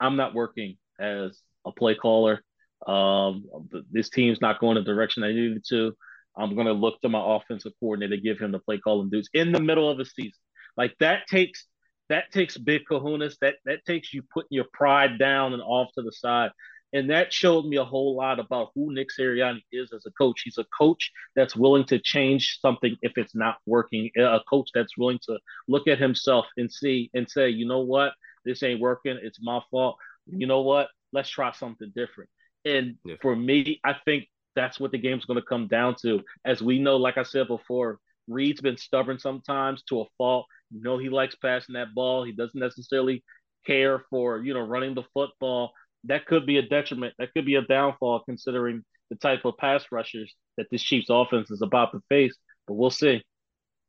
I'm 0.00 0.16
not 0.16 0.34
working 0.34 0.76
as 1.00 1.40
a 1.66 1.72
play 1.72 1.94
caller. 1.94 2.42
Um, 2.86 3.44
this 3.90 4.10
team's 4.10 4.40
not 4.40 4.60
going 4.60 4.76
the 4.76 4.82
direction 4.82 5.24
I 5.24 5.32
needed 5.32 5.64
to. 5.70 5.92
I'm 6.36 6.54
going 6.54 6.66
to 6.66 6.74
look 6.74 7.00
to 7.00 7.08
my 7.08 7.36
offensive 7.36 7.72
coordinator, 7.80 8.16
give 8.18 8.38
him 8.38 8.52
the 8.52 8.58
play 8.58 8.78
calling 8.78 9.08
duties 9.08 9.30
in 9.32 9.52
the 9.52 9.60
middle 9.60 9.90
of 9.90 9.96
the 9.96 10.04
season. 10.04 10.38
Like 10.76 10.94
that 11.00 11.26
takes 11.26 11.64
that 12.08 12.30
takes 12.30 12.56
big 12.56 12.82
kahunas. 12.90 13.36
That 13.40 13.54
that 13.64 13.84
takes 13.86 14.12
you 14.12 14.22
putting 14.22 14.48
your 14.50 14.66
pride 14.72 15.18
down 15.18 15.54
and 15.54 15.62
off 15.62 15.88
to 15.94 16.02
the 16.02 16.12
side. 16.12 16.50
And 16.92 17.10
that 17.10 17.32
showed 17.32 17.66
me 17.66 17.76
a 17.76 17.84
whole 17.84 18.16
lot 18.16 18.38
about 18.38 18.70
who 18.74 18.92
Nick 18.94 19.08
Sirianni 19.18 19.62
is 19.72 19.92
as 19.92 20.06
a 20.06 20.10
coach. 20.12 20.42
He's 20.44 20.58
a 20.58 20.64
coach 20.76 21.10
that's 21.34 21.56
willing 21.56 21.84
to 21.86 21.98
change 21.98 22.58
something 22.60 22.96
if 23.02 23.18
it's 23.18 23.34
not 23.34 23.56
working. 23.66 24.10
A 24.16 24.40
coach 24.48 24.70
that's 24.72 24.96
willing 24.96 25.18
to 25.26 25.38
look 25.68 25.88
at 25.88 25.98
himself 25.98 26.46
and 26.56 26.72
see 26.72 27.10
and 27.12 27.28
say, 27.28 27.50
you 27.50 27.66
know 27.66 27.80
what, 27.80 28.12
this 28.44 28.62
ain't 28.62 28.80
working. 28.80 29.18
It's 29.20 29.42
my 29.42 29.60
fault. 29.70 29.96
You 30.26 30.46
know 30.46 30.62
what? 30.62 30.88
Let's 31.12 31.28
try 31.28 31.52
something 31.52 31.92
different. 31.94 32.30
And 32.64 32.96
yeah. 33.04 33.16
for 33.20 33.34
me, 33.34 33.80
I 33.84 33.96
think 34.04 34.28
that's 34.54 34.80
what 34.80 34.90
the 34.90 34.98
game's 34.98 35.24
going 35.24 35.40
to 35.40 35.46
come 35.46 35.66
down 35.68 35.96
to. 36.02 36.22
As 36.44 36.62
we 36.62 36.78
know, 36.78 36.96
like 36.96 37.18
I 37.18 37.22
said 37.22 37.48
before, 37.48 37.98
Reid's 38.28 38.60
been 38.60 38.76
stubborn 38.76 39.18
sometimes 39.18 39.82
to 39.84 40.00
a 40.00 40.04
fault. 40.18 40.46
You 40.70 40.82
know, 40.82 40.98
he 40.98 41.08
likes 41.08 41.36
passing 41.36 41.74
that 41.74 41.94
ball. 41.94 42.24
He 42.24 42.32
doesn't 42.32 42.58
necessarily 42.58 43.22
care 43.66 44.04
for, 44.10 44.38
you 44.38 44.54
know, 44.54 44.60
running 44.60 44.94
the 44.94 45.04
football. 45.14 45.72
That 46.06 46.26
could 46.26 46.46
be 46.46 46.58
a 46.58 46.62
detriment. 46.62 47.14
That 47.18 47.32
could 47.34 47.46
be 47.46 47.56
a 47.56 47.62
downfall 47.62 48.22
considering 48.24 48.82
the 49.10 49.16
type 49.16 49.44
of 49.44 49.56
pass 49.56 49.84
rushers 49.90 50.34
that 50.56 50.66
this 50.70 50.82
Chiefs 50.82 51.06
offense 51.10 51.50
is 51.50 51.62
about 51.62 51.92
to 51.92 52.00
face. 52.08 52.36
But 52.66 52.74
we'll 52.74 52.90
see. 52.90 53.22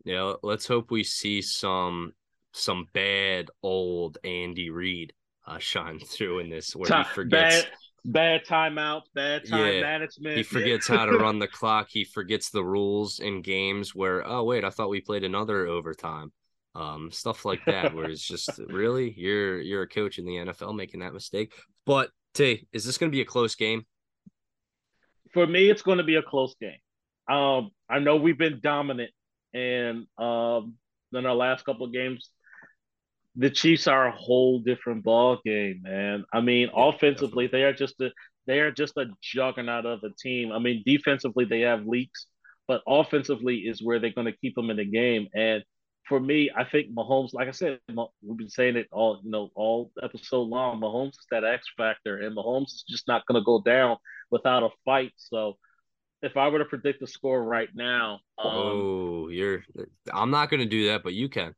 Yeah, 0.03 0.33
let's 0.43 0.67
hope 0.67 0.91
we 0.91 1.03
see 1.03 1.41
some 1.41 2.13
some 2.53 2.87
bad 2.93 3.49
old 3.61 4.17
Andy 4.23 4.69
Reid 4.69 5.13
uh, 5.45 5.57
shine 5.59 5.99
through 5.99 6.39
in 6.39 6.49
this 6.49 6.75
where 6.75 6.89
he 6.89 7.03
forgets 7.13 7.63
bad, 7.63 7.67
bad 8.05 8.45
timeouts, 8.45 9.03
bad 9.13 9.47
time 9.47 9.73
yeah, 9.73 9.81
management. 9.81 10.37
He 10.37 10.43
forgets 10.43 10.87
how 10.87 11.05
to 11.05 11.17
run 11.17 11.39
the 11.39 11.47
clock. 11.47 11.87
He 11.89 12.03
forgets 12.03 12.49
the 12.49 12.63
rules 12.63 13.19
in 13.19 13.41
games 13.41 13.95
where, 13.95 14.25
oh 14.27 14.43
wait, 14.43 14.63
I 14.63 14.69
thought 14.69 14.89
we 14.89 15.01
played 15.01 15.23
another 15.23 15.67
overtime. 15.67 16.31
Um, 16.75 17.09
stuff 17.11 17.43
like 17.43 17.61
that, 17.65 17.95
where 17.95 18.09
it's 18.09 18.25
just 18.25 18.59
really 18.67 19.13
you're 19.17 19.59
you're 19.59 19.81
a 19.83 19.87
coach 19.87 20.19
in 20.19 20.25
the 20.25 20.35
NFL 20.35 20.75
making 20.75 20.99
that 20.99 21.13
mistake. 21.13 21.53
But 21.85 22.11
Tay, 22.33 22.67
is 22.71 22.85
this 22.85 22.97
going 22.97 23.11
to 23.11 23.15
be 23.15 23.21
a 23.21 23.25
close 23.25 23.55
game? 23.55 23.85
For 25.33 25.47
me, 25.47 25.69
it's 25.69 25.81
going 25.81 25.97
to 25.97 26.03
be 26.03 26.15
a 26.15 26.21
close 26.21 26.55
game. 26.59 26.77
Um, 27.27 27.71
I 27.89 27.99
know 27.99 28.17
we've 28.17 28.37
been 28.37 28.59
dominant, 28.61 29.11
and 29.53 30.05
um, 30.17 30.75
in 31.13 31.25
our 31.25 31.35
last 31.35 31.65
couple 31.65 31.85
of 31.85 31.93
games, 31.93 32.29
the 33.35 33.49
Chiefs 33.49 33.87
are 33.87 34.07
a 34.07 34.11
whole 34.11 34.59
different 34.59 35.03
ball 35.03 35.39
game, 35.45 35.81
man. 35.83 36.25
I 36.33 36.41
mean, 36.41 36.69
yeah, 36.73 36.89
offensively, 36.89 37.45
definitely. 37.45 37.47
they 37.47 37.63
are 37.63 37.73
just 37.73 38.01
a 38.01 38.11
they 38.47 38.59
are 38.59 38.71
just 38.71 38.97
a 38.97 39.05
juggernaut 39.21 39.85
of 39.85 40.03
a 40.03 40.09
team. 40.17 40.51
I 40.51 40.59
mean, 40.59 40.83
defensively, 40.85 41.45
they 41.45 41.61
have 41.61 41.85
leaks, 41.85 42.25
but 42.67 42.81
offensively 42.87 43.57
is 43.57 43.83
where 43.83 43.99
they're 43.99 44.13
going 44.13 44.25
to 44.25 44.37
keep 44.37 44.55
them 44.55 44.69
in 44.69 44.77
the 44.77 44.85
game. 44.85 45.27
And 45.35 45.63
for 46.07 46.19
me, 46.19 46.49
I 46.55 46.63
think 46.63 46.93
Mahomes, 46.93 47.33
like 47.33 47.47
I 47.47 47.51
said, 47.51 47.79
we've 47.87 48.37
been 48.37 48.49
saying 48.49 48.77
it 48.77 48.87
all, 48.91 49.19
you 49.23 49.29
know, 49.29 49.49
all 49.55 49.91
episode 50.01 50.47
long. 50.47 50.79
Mahomes 50.79 51.09
is 51.09 51.25
that 51.31 51.43
X 51.43 51.65
factor, 51.75 52.19
and 52.19 52.35
Mahomes 52.35 52.67
is 52.67 52.85
just 52.87 53.07
not 53.07 53.25
going 53.25 53.39
to 53.39 53.45
go 53.45 53.61
down 53.61 53.97
without 54.31 54.63
a 54.63 54.69
fight. 54.85 55.13
So, 55.17 55.57
if 56.21 56.37
I 56.37 56.47
were 56.47 56.59
to 56.59 56.65
predict 56.65 56.99
the 56.99 57.07
score 57.07 57.43
right 57.43 57.69
now, 57.75 58.19
um, 58.37 58.51
oh, 58.51 59.29
you're, 59.29 59.63
I'm 60.11 60.31
not 60.31 60.49
going 60.49 60.61
to 60.61 60.65
do 60.65 60.87
that, 60.87 61.03
but 61.03 61.13
you 61.13 61.29
can. 61.29 61.53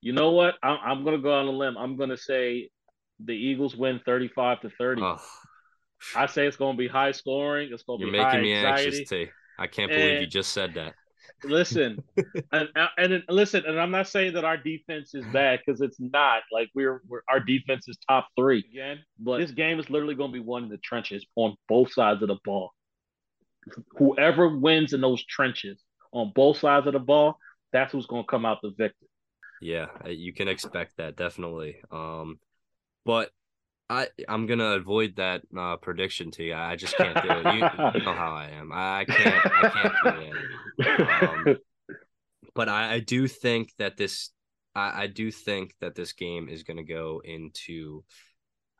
You 0.00 0.12
know 0.12 0.30
what? 0.30 0.54
I'm, 0.62 0.78
I'm 0.84 1.04
going 1.04 1.16
to 1.16 1.22
go 1.22 1.34
on 1.34 1.46
a 1.46 1.50
limb. 1.50 1.76
I'm 1.76 1.96
going 1.96 2.10
to 2.10 2.16
say 2.16 2.70
the 3.24 3.32
Eagles 3.32 3.76
win 3.76 4.00
35 4.04 4.62
to 4.62 4.70
30. 4.70 5.02
Oh. 5.02 5.18
I 6.16 6.26
say 6.26 6.46
it's 6.46 6.56
going 6.56 6.76
to 6.76 6.78
be 6.78 6.88
high 6.88 7.12
scoring. 7.12 7.70
It's 7.72 7.84
going 7.84 8.00
to 8.00 8.06
You're 8.06 8.12
be 8.12 8.18
making 8.18 8.42
me 8.42 8.54
anxiety. 8.54 8.86
anxious, 8.86 9.08
T. 9.08 9.28
I 9.58 9.66
can't 9.66 9.90
believe 9.90 10.12
and, 10.12 10.20
you 10.20 10.26
just 10.26 10.52
said 10.52 10.74
that. 10.74 10.94
Listen, 11.44 12.02
and, 12.52 12.68
and 12.96 13.22
listen, 13.28 13.64
and 13.66 13.80
I'm 13.80 13.90
not 13.90 14.08
saying 14.08 14.34
that 14.34 14.44
our 14.44 14.56
defense 14.56 15.14
is 15.14 15.24
bad 15.32 15.60
because 15.64 15.80
it's 15.80 16.00
not. 16.00 16.42
Like 16.52 16.70
we're, 16.74 17.02
we're 17.08 17.22
our 17.28 17.40
defense 17.40 17.88
is 17.88 17.98
top 18.08 18.28
three 18.36 18.64
again, 18.70 18.98
but 19.18 19.38
this 19.38 19.50
game 19.50 19.78
is 19.78 19.90
literally 19.90 20.14
going 20.14 20.30
to 20.30 20.38
be 20.38 20.44
won 20.44 20.64
in 20.64 20.68
the 20.68 20.78
trenches 20.78 21.26
on 21.36 21.56
both 21.68 21.92
sides 21.92 22.22
of 22.22 22.28
the 22.28 22.38
ball. 22.44 22.72
Whoever 23.98 24.56
wins 24.56 24.92
in 24.92 25.00
those 25.00 25.24
trenches 25.24 25.80
on 26.12 26.32
both 26.34 26.58
sides 26.58 26.86
of 26.86 26.92
the 26.92 26.98
ball, 26.98 27.38
that's 27.72 27.92
who's 27.92 28.06
going 28.06 28.24
to 28.24 28.28
come 28.28 28.44
out 28.44 28.58
the 28.62 28.72
victor. 28.76 29.06
Yeah, 29.60 29.86
uh, 30.04 30.08
you 30.08 30.32
can 30.32 30.48
expect 30.48 30.96
that 30.96 31.16
definitely. 31.16 31.76
Um, 31.90 32.40
but 33.04 33.30
I 33.92 34.08
I'm 34.26 34.46
gonna 34.46 34.72
avoid 34.76 35.16
that 35.16 35.42
uh, 35.56 35.76
prediction 35.76 36.30
to 36.32 36.44
you. 36.44 36.54
I 36.54 36.76
just 36.76 36.96
can't 36.96 37.14
do 37.22 37.28
it. 37.30 37.44
You, 37.44 38.00
you 38.00 38.06
know 38.06 38.14
how 38.14 38.32
I 38.32 38.48
am. 38.54 38.70
I, 38.72 39.04
can't. 39.04 39.46
I 39.46 39.68
can't 39.68 39.94
do 40.04 40.32
it. 40.78 41.22
Um, 41.22 41.56
but 42.54 42.68
I, 42.68 42.94
I 42.94 43.00
do 43.00 43.28
think 43.28 43.72
that 43.78 43.96
this. 43.96 44.30
I, 44.74 45.02
I 45.02 45.06
do 45.08 45.30
think 45.30 45.74
that 45.80 45.94
this 45.94 46.14
game 46.14 46.48
is 46.48 46.62
gonna 46.62 46.84
go 46.84 47.20
into. 47.22 48.04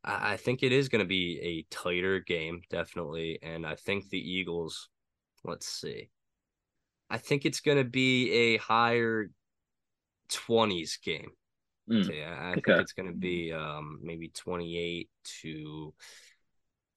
I, 0.03 0.33
I 0.33 0.37
think 0.39 0.63
it 0.63 0.73
is 0.73 0.89
gonna 0.89 1.05
be 1.05 1.39
a 1.41 1.75
tighter 1.75 2.21
game, 2.21 2.63
definitely, 2.71 3.39
and 3.43 3.67
I 3.67 3.75
think 3.75 4.09
the 4.09 4.19
Eagles. 4.19 4.89
Let's 5.45 5.69
see. 5.69 6.09
I 7.11 7.19
think 7.19 7.45
it's 7.45 7.61
gonna 7.61 7.85
be 7.85 8.31
a 8.31 8.57
higher 8.57 9.31
20s 10.31 11.03
game. 11.03 11.33
Mm. 11.93 12.07
So 12.07 12.13
yeah, 12.13 12.37
I 12.41 12.51
okay. 12.53 12.63
think 12.63 12.81
it's 12.81 12.93
going 12.93 13.09
to 13.09 13.15
be 13.15 13.53
um, 13.53 13.99
maybe 14.03 14.29
28 14.29 15.11
to 15.43 15.95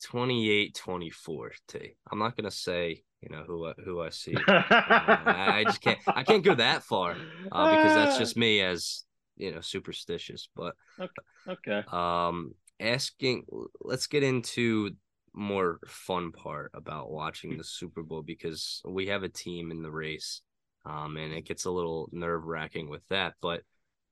28 0.04 0.76
24 0.76 1.52
T. 1.68 1.96
I'm 2.12 2.20
not 2.20 2.38
going 2.38 2.50
to 2.50 2.56
say, 2.56 3.04
you 3.22 3.30
know, 3.30 3.44
who 3.46 3.72
who 3.84 4.02
I 4.02 4.10
see. 4.12 4.36
I, 4.48 5.60
I, 5.60 5.64
just 5.66 5.82
can't 5.82 6.00
I 6.08 6.24
can't 6.24 6.44
go 6.44 6.56
that 6.56 6.84
far 6.84 7.16
uh, 7.52 7.76
because 7.76 7.96
that's 7.96 8.18
just 8.18 8.38
me 8.38 8.62
as, 8.62 9.04
you 9.36 9.52
know, 9.52 9.62
superstitious, 9.62 10.48
but 10.56 10.76
okay. 11.00 11.12
okay. 11.50 11.84
Um 11.92 12.54
asking 12.80 13.46
let's 13.82 14.08
get 14.08 14.22
into 14.22 14.92
more 15.34 15.80
fun 15.88 16.32
part 16.32 16.72
about 16.74 17.12
watching 17.12 17.58
the 17.58 17.64
Super 17.64 18.04
Bowl 18.04 18.22
because 18.22 18.82
we 18.86 19.08
have 19.08 19.24
a 19.24 19.30
team 19.30 19.72
in 19.72 19.82
the 19.82 19.92
race 19.92 20.42
um, 20.86 21.18
and 21.18 21.34
it 21.34 21.46
gets 21.46 21.66
a 21.66 21.72
little 21.72 22.10
nerve 22.12 22.46
wracking 22.46 22.90
with 22.90 23.06
that. 23.10 23.34
But 23.42 23.62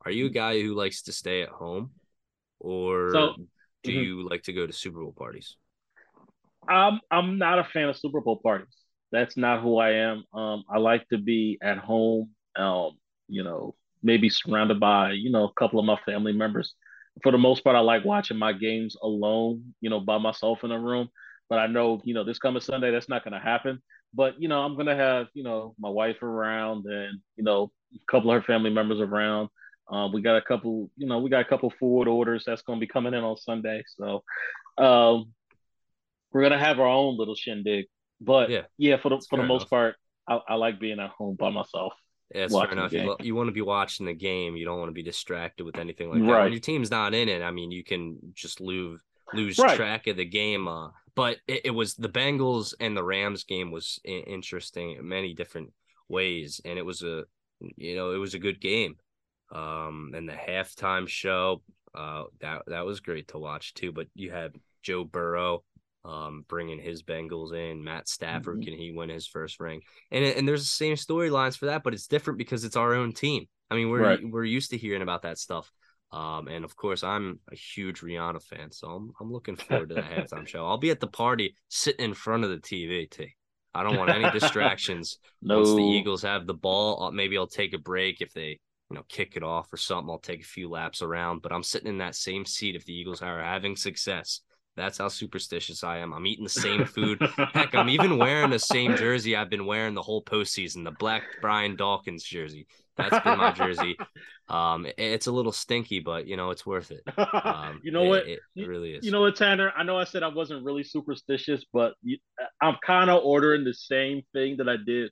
are 0.06 0.12
you 0.12 0.28
a 0.28 0.30
guy 0.30 0.62
who 0.62 0.76
likes 0.76 1.04
to 1.04 1.12
stay 1.12 1.42
at 1.42 1.50
home, 1.50 1.92
or 2.60 3.12
so, 3.12 3.34
do 3.84 3.92
mm-hmm. 3.92 4.00
you 4.00 4.30
like 4.30 4.44
to 4.44 4.54
go 4.54 4.66
to 4.68 4.74
Super 4.74 5.02
Bowl 5.02 5.14
parties? 5.14 5.56
I'm 6.68 7.00
I'm 7.12 7.38
not 7.38 7.60
a 7.60 7.64
fan 7.64 7.90
of 7.90 7.98
Super 7.98 8.22
Bowl 8.22 8.40
parties. 8.42 8.76
That's 9.12 9.38
not 9.38 9.62
who 9.62 9.78
I 9.78 9.92
am. 9.92 10.24
Um, 10.34 10.64
I 10.70 10.80
like 10.80 11.08
to 11.10 11.18
be 11.18 11.58
at 11.62 11.78
home. 11.78 12.30
Um, 12.56 12.92
you 13.28 13.44
know, 13.44 13.76
maybe 14.02 14.30
surrounded 14.30 14.80
by 14.80 15.12
you 15.12 15.32
know 15.32 15.46
a 15.46 15.54
couple 15.54 15.80
of 15.80 15.86
my 15.86 16.00
family 16.06 16.34
members. 16.34 16.74
For 17.22 17.32
the 17.32 17.38
most 17.38 17.64
part, 17.64 17.76
I 17.76 17.80
like 17.80 18.06
watching 18.06 18.38
my 18.38 18.54
games 18.54 18.96
alone. 19.02 19.74
You 19.82 19.90
know, 19.90 20.00
by 20.00 20.18
myself 20.18 20.64
in 20.64 20.72
a 20.72 20.80
room. 20.80 21.10
But 21.50 21.60
I 21.60 21.68
know 21.68 22.02
you 22.04 22.14
know 22.14 22.24
this 22.24 22.40
coming 22.40 22.62
Sunday 22.62 22.92
that's 22.92 23.10
not 23.10 23.24
going 23.24 23.34
to 23.34 23.40
happen 23.40 23.82
but 24.14 24.40
you 24.40 24.48
know, 24.48 24.62
I'm 24.62 24.78
gonna 24.78 24.96
have 24.96 25.28
you 25.34 25.44
know 25.44 25.76
my 25.80 25.90
wife 25.90 26.22
around 26.22 26.86
and 26.86 27.20
you 27.36 27.44
know 27.44 27.72
a 27.94 28.12
couple 28.12 28.32
of 28.32 28.42
her 28.42 28.46
family 28.46 28.70
members 28.70 29.00
around. 29.00 29.50
Um, 29.90 30.14
we 30.14 30.22
got 30.22 30.38
a 30.38 30.42
couple, 30.42 30.90
you 30.98 31.08
know, 31.08 31.20
we 31.20 31.30
got 31.30 31.42
a 31.42 31.46
couple 31.46 31.72
forward 31.80 32.08
orders 32.08 32.44
that's 32.46 32.62
gonna 32.62 32.80
be 32.80 32.88
coming 32.88 33.14
in 33.14 33.24
on 33.24 33.38
Sunday, 33.38 33.84
so 33.98 34.24
um, 34.78 35.34
we're 36.32 36.44
gonna 36.44 36.60
have 36.60 36.80
our 36.80 36.88
own 36.88 37.18
little 37.18 37.36
shindig. 37.36 37.86
But 38.22 38.50
yeah, 38.50 38.64
yeah 38.78 38.98
for 38.98 39.10
the 39.10 39.22
for 39.30 39.38
the 39.38 39.44
most 39.44 39.64
enough. 39.64 39.70
part, 39.70 39.96
I, 40.28 40.40
I, 40.48 40.56
like 40.56 40.80
being 40.80 41.00
at 41.00 41.10
home 41.10 41.36
by 41.36 41.50
myself. 41.50 41.94
Yeah, 42.34 42.46
it's 42.46 42.56
fair 42.58 42.72
enough. 42.72 42.94
You, 42.94 43.16
you, 43.20 43.36
want 43.36 43.50
to 43.50 43.54
be 43.54 43.62
watching 43.62 44.06
the 44.06 44.14
game. 44.14 44.56
You 44.56 44.66
don't 44.66 44.80
want 44.80 44.90
to 44.90 44.94
be 44.94 45.04
distracted 45.04 45.66
with 45.66 45.78
anything 45.78 46.10
like 46.10 46.22
that. 46.22 46.32
Right. 46.32 46.44
When 46.44 46.54
your 46.54 46.62
team's 46.62 46.90
not 46.90 47.14
in 47.14 47.30
it, 47.30 47.44
I 47.44 47.52
mean, 47.52 47.70
you 47.70 47.84
can 47.84 48.18
just 48.34 48.62
lose 48.62 49.02
lose 49.34 49.58
right. 49.60 49.76
track 49.76 50.08
of 50.08 50.18
the 50.18 50.26
game. 50.26 50.68
Uh, 50.68 50.90
but 51.16 51.38
it, 51.48 51.62
it, 51.66 51.72
was 51.72 51.96
the 51.96 52.10
Bengals 52.10 52.74
and 52.80 52.98
the 52.98 53.04
Rams 53.04 53.44
game 53.44 53.72
was 53.72 54.00
interesting 54.04 54.96
in 54.98 55.08
many 55.08 55.34
different 55.34 55.74
ways, 56.10 56.60
and 56.66 56.80
it 56.80 56.86
was 56.86 57.04
a 57.04 57.26
you 57.76 57.96
know 57.96 58.12
it 58.12 58.18
was 58.18 58.34
a 58.34 58.40
good 58.40 58.60
game. 58.60 58.96
Um, 59.54 60.12
and 60.16 60.28
the 60.28 60.34
halftime 60.34 61.08
show, 61.08 61.62
uh, 61.96 62.24
that 62.42 62.64
that 62.68 62.86
was 62.86 63.00
great 63.00 63.28
to 63.30 63.38
watch 63.38 63.74
too. 63.74 63.92
But 63.92 64.08
you 64.16 64.32
had 64.32 64.56
Joe 64.82 65.04
Burrow, 65.04 65.64
um, 66.06 66.44
bringing 66.48 66.80
his 66.80 67.04
Bengals 67.04 67.54
in. 67.54 67.84
Matt 67.84 68.08
Stafford, 68.08 68.58
mm-hmm. 68.58 68.70
can 68.70 68.78
he 68.78 68.92
win 68.92 69.10
his 69.10 69.28
first 69.28 69.60
ring? 69.60 69.82
And 70.12 70.26
and 70.26 70.48
there's 70.48 70.62
the 70.62 70.66
same 70.66 70.96
storylines 70.96 71.58
for 71.58 71.68
that, 71.68 71.84
but 71.84 71.94
it's 71.94 72.08
different 72.08 72.40
because 72.40 72.64
it's 72.64 72.76
our 72.76 72.94
own 72.94 73.14
team. 73.14 73.46
I 73.70 73.76
mean, 73.76 73.90
we're 73.90 74.02
right. 74.02 74.20
we're 74.24 74.44
used 74.44 74.72
to 74.72 74.78
hearing 74.78 75.02
about 75.02 75.24
that 75.24 75.38
stuff. 75.38 75.72
Um, 76.12 76.48
and 76.48 76.64
of 76.64 76.76
course, 76.76 77.04
I'm 77.04 77.40
a 77.52 77.56
huge 77.56 78.02
Rihanna 78.02 78.44
fan, 78.44 78.72
so 78.72 78.88
I'm 78.88 79.14
I'm 79.20 79.32
looking 79.32 79.56
forward 79.56 79.90
to 79.90 79.96
the 79.96 80.02
halftime 80.02 80.48
show. 80.48 80.66
I'll 80.66 80.78
be 80.78 80.92
at 80.92 81.00
the 81.00 81.08
party, 81.08 81.56
sitting 81.70 82.06
in 82.06 82.14
front 82.14 82.44
of 82.44 82.50
the 82.50 82.58
TV. 82.58 83.10
T. 83.10 83.36
I 83.74 83.82
don't 83.84 83.98
want 83.98 84.12
any 84.12 84.30
distractions. 84.40 85.18
no. 85.42 85.58
Once 85.58 85.70
the 85.70 85.82
Eagles 85.82 86.22
have 86.22 86.46
the 86.46 86.54
ball, 86.54 87.12
maybe 87.12 87.38
I'll 87.38 87.48
take 87.48 87.74
a 87.74 87.80
break 87.80 88.22
if 88.22 88.32
they, 88.34 88.60
you 88.94 89.00
know, 89.00 89.06
kick 89.10 89.34
it 89.36 89.42
off 89.42 89.74
or 89.74 89.78
something. 89.78 90.12
I'll 90.12 90.20
take 90.20 90.42
a 90.42 90.46
few 90.46 90.70
laps 90.70 91.02
around, 91.02 91.42
but 91.42 91.52
I'm 91.52 91.64
sitting 91.64 91.88
in 91.88 91.98
that 91.98 92.14
same 92.14 92.46
seat 92.46 92.76
if 92.76 92.86
the 92.86 92.94
Eagles 92.94 93.24
are 93.24 93.42
having 93.42 93.76
success. 93.76 94.42
That's 94.76 95.00
how 95.00 95.08
superstitious 95.08 95.84
I 95.84 95.98
am. 95.98 96.14
I'm 96.14 96.28
eating 96.28 96.44
the 96.44 96.50
same 96.52 96.86
food. 96.86 97.20
Heck, 97.54 97.74
I'm 97.74 97.90
even 97.90 98.18
wearing 98.20 98.52
the 98.52 98.60
same 98.60 98.96
jersey 98.96 99.36
I've 99.36 99.50
been 99.50 99.66
wearing 99.66 99.96
the 99.96 100.04
whole 100.04 100.24
postseason, 100.24 100.84
the 100.84 100.92
black 100.92 101.24
Brian 101.42 101.76
Dawkins 101.76 102.24
jersey. 102.24 102.68
That's 102.98 103.24
been 103.24 103.40
my 103.40 103.52
jersey. 103.52 103.98
Um, 104.48 104.86
it- 104.86 104.94
it's 104.98 105.26
a 105.26 105.32
little 105.32 105.52
stinky, 105.52 106.00
but 106.00 106.28
you 106.28 106.38
know 106.38 106.52
it's 106.52 106.66
worth 106.68 106.92
it. 106.92 107.02
Um, 107.18 107.82
you 107.84 107.92
know 107.92 108.04
it- 108.04 108.10
what? 108.10 108.28
It, 108.28 108.68
really 108.68 108.92
is. 108.94 109.04
You 109.06 109.12
know 109.12 109.22
what, 109.22 109.36
Tanner? 109.36 109.72
I 109.76 109.82
know 109.82 109.98
I 109.98 110.04
said 110.04 110.22
I 110.22 110.28
wasn't 110.28 110.64
really 110.64 110.84
superstitious, 110.84 111.66
but 111.74 111.94
you, 112.04 112.18
I'm 112.62 112.76
kind 112.86 113.10
of 113.10 113.24
ordering 113.24 113.64
the 113.64 113.74
same 113.74 114.22
thing 114.34 114.58
that 114.58 114.70
I 114.70 114.76
did 114.78 115.10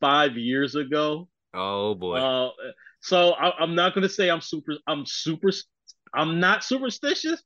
five 0.00 0.36
years 0.36 0.74
ago. 0.74 1.28
oh 1.54 1.94
boy. 1.94 2.16
Uh, 2.16 2.50
so 3.02 3.32
I, 3.32 3.52
I'm 3.60 3.74
not 3.74 3.94
gonna 3.94 4.08
say 4.08 4.30
I'm 4.30 4.40
super. 4.40 4.72
I'm 4.86 5.04
super. 5.06 5.50
I'm 6.14 6.40
not 6.40 6.62
superstitious, 6.64 7.42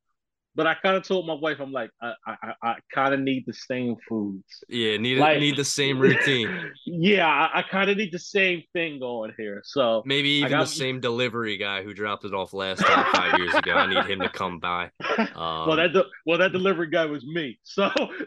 but 0.56 0.66
I 0.66 0.74
kind 0.74 0.96
of 0.96 1.02
told 1.04 1.26
my 1.26 1.34
wife, 1.34 1.58
I'm 1.60 1.70
like, 1.70 1.90
I, 2.02 2.14
I, 2.26 2.52
I 2.62 2.74
kind 2.92 3.14
of 3.14 3.20
need 3.20 3.44
the 3.46 3.52
same 3.52 3.94
foods. 4.08 4.42
yeah, 4.68 4.96
need 4.96 5.18
like- 5.18 5.38
need 5.38 5.56
the 5.56 5.64
same 5.64 5.98
routine. 6.08 6.72
Yeah, 6.84 7.26
I, 7.28 7.60
I 7.60 7.62
kind 7.62 7.90
of 7.90 7.96
need 7.96 8.10
the 8.12 8.18
same 8.18 8.62
thing 8.72 8.98
going 8.98 9.32
here. 9.38 9.62
So 9.64 10.02
Maybe 10.04 10.28
even 10.30 10.50
got- 10.50 10.60
the 10.62 10.66
same 10.66 11.00
delivery 11.00 11.56
guy 11.58 11.82
who 11.84 11.94
dropped 11.94 12.24
it 12.24 12.34
off 12.34 12.52
last 12.52 12.80
time 12.84 13.06
five 13.12 13.38
years 13.38 13.54
ago. 13.54 13.74
I 13.74 13.86
need 13.86 14.04
him 14.10 14.18
to 14.20 14.28
come 14.28 14.58
by. 14.60 14.90
Um, 15.18 15.68
well, 15.68 15.76
that 15.76 15.92
de- 15.92 16.06
well 16.26 16.38
that 16.38 16.52
delivery 16.52 16.88
guy 16.90 17.04
was 17.06 17.24
me. 17.24 17.58
So, 17.62 17.88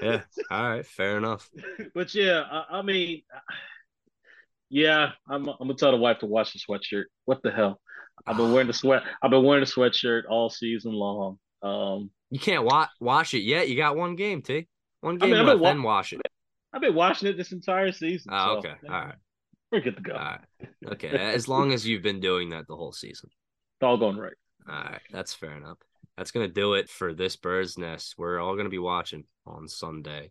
yeah. 0.00 0.22
All 0.50 0.68
right, 0.70 0.86
fair 0.86 1.16
enough. 1.18 1.50
but 1.94 2.14
yeah, 2.14 2.44
I, 2.50 2.78
I 2.78 2.82
mean, 2.82 3.22
yeah, 4.72 5.10
I'm 5.28 5.46
I'm 5.48 5.56
gonna 5.58 5.74
tell 5.74 5.90
the 5.92 5.98
wife 5.98 6.18
to 6.20 6.26
wash 6.26 6.52
the 6.54 6.58
sweatshirt. 6.58 7.04
What 7.26 7.42
the 7.42 7.50
hell? 7.52 7.78
I've 8.26 8.36
been 8.36 8.52
wearing 8.52 8.66
the 8.68 8.72
sweat. 8.72 9.02
I've 9.22 9.30
been 9.30 9.44
wearing 9.44 9.62
the 9.64 9.70
sweatshirt 9.70 10.22
all 10.28 10.48
season 10.48 10.92
long. 10.92 11.38
Um, 11.62 12.10
You 12.30 12.38
can't 12.40 12.64
wa- 12.64 12.88
wash 13.00 13.34
it 13.34 13.42
yet. 13.42 13.68
You 13.68 13.76
got 13.76 13.96
one 13.96 14.16
game, 14.16 14.42
T. 14.42 14.66
One 15.00 15.18
game 15.18 15.32
I've 15.34 15.46
left, 15.46 15.48
been 15.56 15.60
wa- 15.60 15.68
then 15.70 15.82
wash 15.82 16.12
it. 16.12 16.20
I've 16.72 16.80
been 16.80 16.94
washing 16.94 17.28
it 17.28 17.36
this 17.36 17.52
entire 17.52 17.92
season. 17.92 18.32
Oh, 18.32 18.60
so, 18.62 18.68
okay. 18.68 18.74
All 18.88 18.94
right. 19.04 19.14
we're 19.70 19.80
good 19.80 19.96
to 19.96 20.02
go. 20.02 20.14
All 20.14 20.18
right. 20.20 20.40
Okay. 20.92 21.08
As 21.08 21.48
long 21.48 21.72
as 21.72 21.86
you've 21.86 22.02
been 22.02 22.20
doing 22.20 22.50
that 22.50 22.66
the 22.66 22.76
whole 22.76 22.92
season. 22.92 23.28
It's 23.30 23.84
all 23.86 23.98
going 23.98 24.16
right. 24.16 24.32
All 24.68 24.74
right. 24.74 25.00
That's 25.10 25.34
fair 25.34 25.56
enough. 25.56 25.78
That's 26.16 26.30
going 26.30 26.46
to 26.46 26.52
do 26.52 26.74
it 26.74 26.88
for 26.88 27.12
this 27.14 27.36
bird's 27.36 27.76
nest. 27.78 28.14
We're 28.16 28.38
all 28.40 28.54
going 28.54 28.64
to 28.66 28.70
be 28.70 28.78
watching 28.78 29.24
on 29.46 29.66
Sunday. 29.68 30.30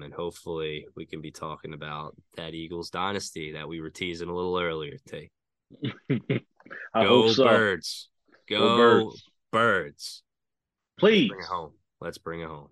And 0.00 0.12
hopefully 0.12 0.86
we 0.96 1.06
can 1.06 1.20
be 1.20 1.30
talking 1.30 1.72
about 1.72 2.16
that 2.36 2.54
Eagles 2.54 2.90
dynasty 2.90 3.52
that 3.52 3.68
we 3.68 3.80
were 3.80 3.90
teasing 3.90 4.28
a 4.28 4.34
little 4.34 4.58
earlier, 4.58 4.96
T. 5.08 5.30
Go 6.94 7.32
so. 7.32 7.44
birds. 7.44 8.08
Go, 8.48 8.76
Go 8.76 9.12
birds. 9.52 10.22
Please. 10.98 11.28
Bring 11.28 11.40
it 11.40 11.46
home. 11.46 11.72
Let's 12.00 12.18
bring 12.18 12.40
it 12.40 12.48
home. 12.48 12.68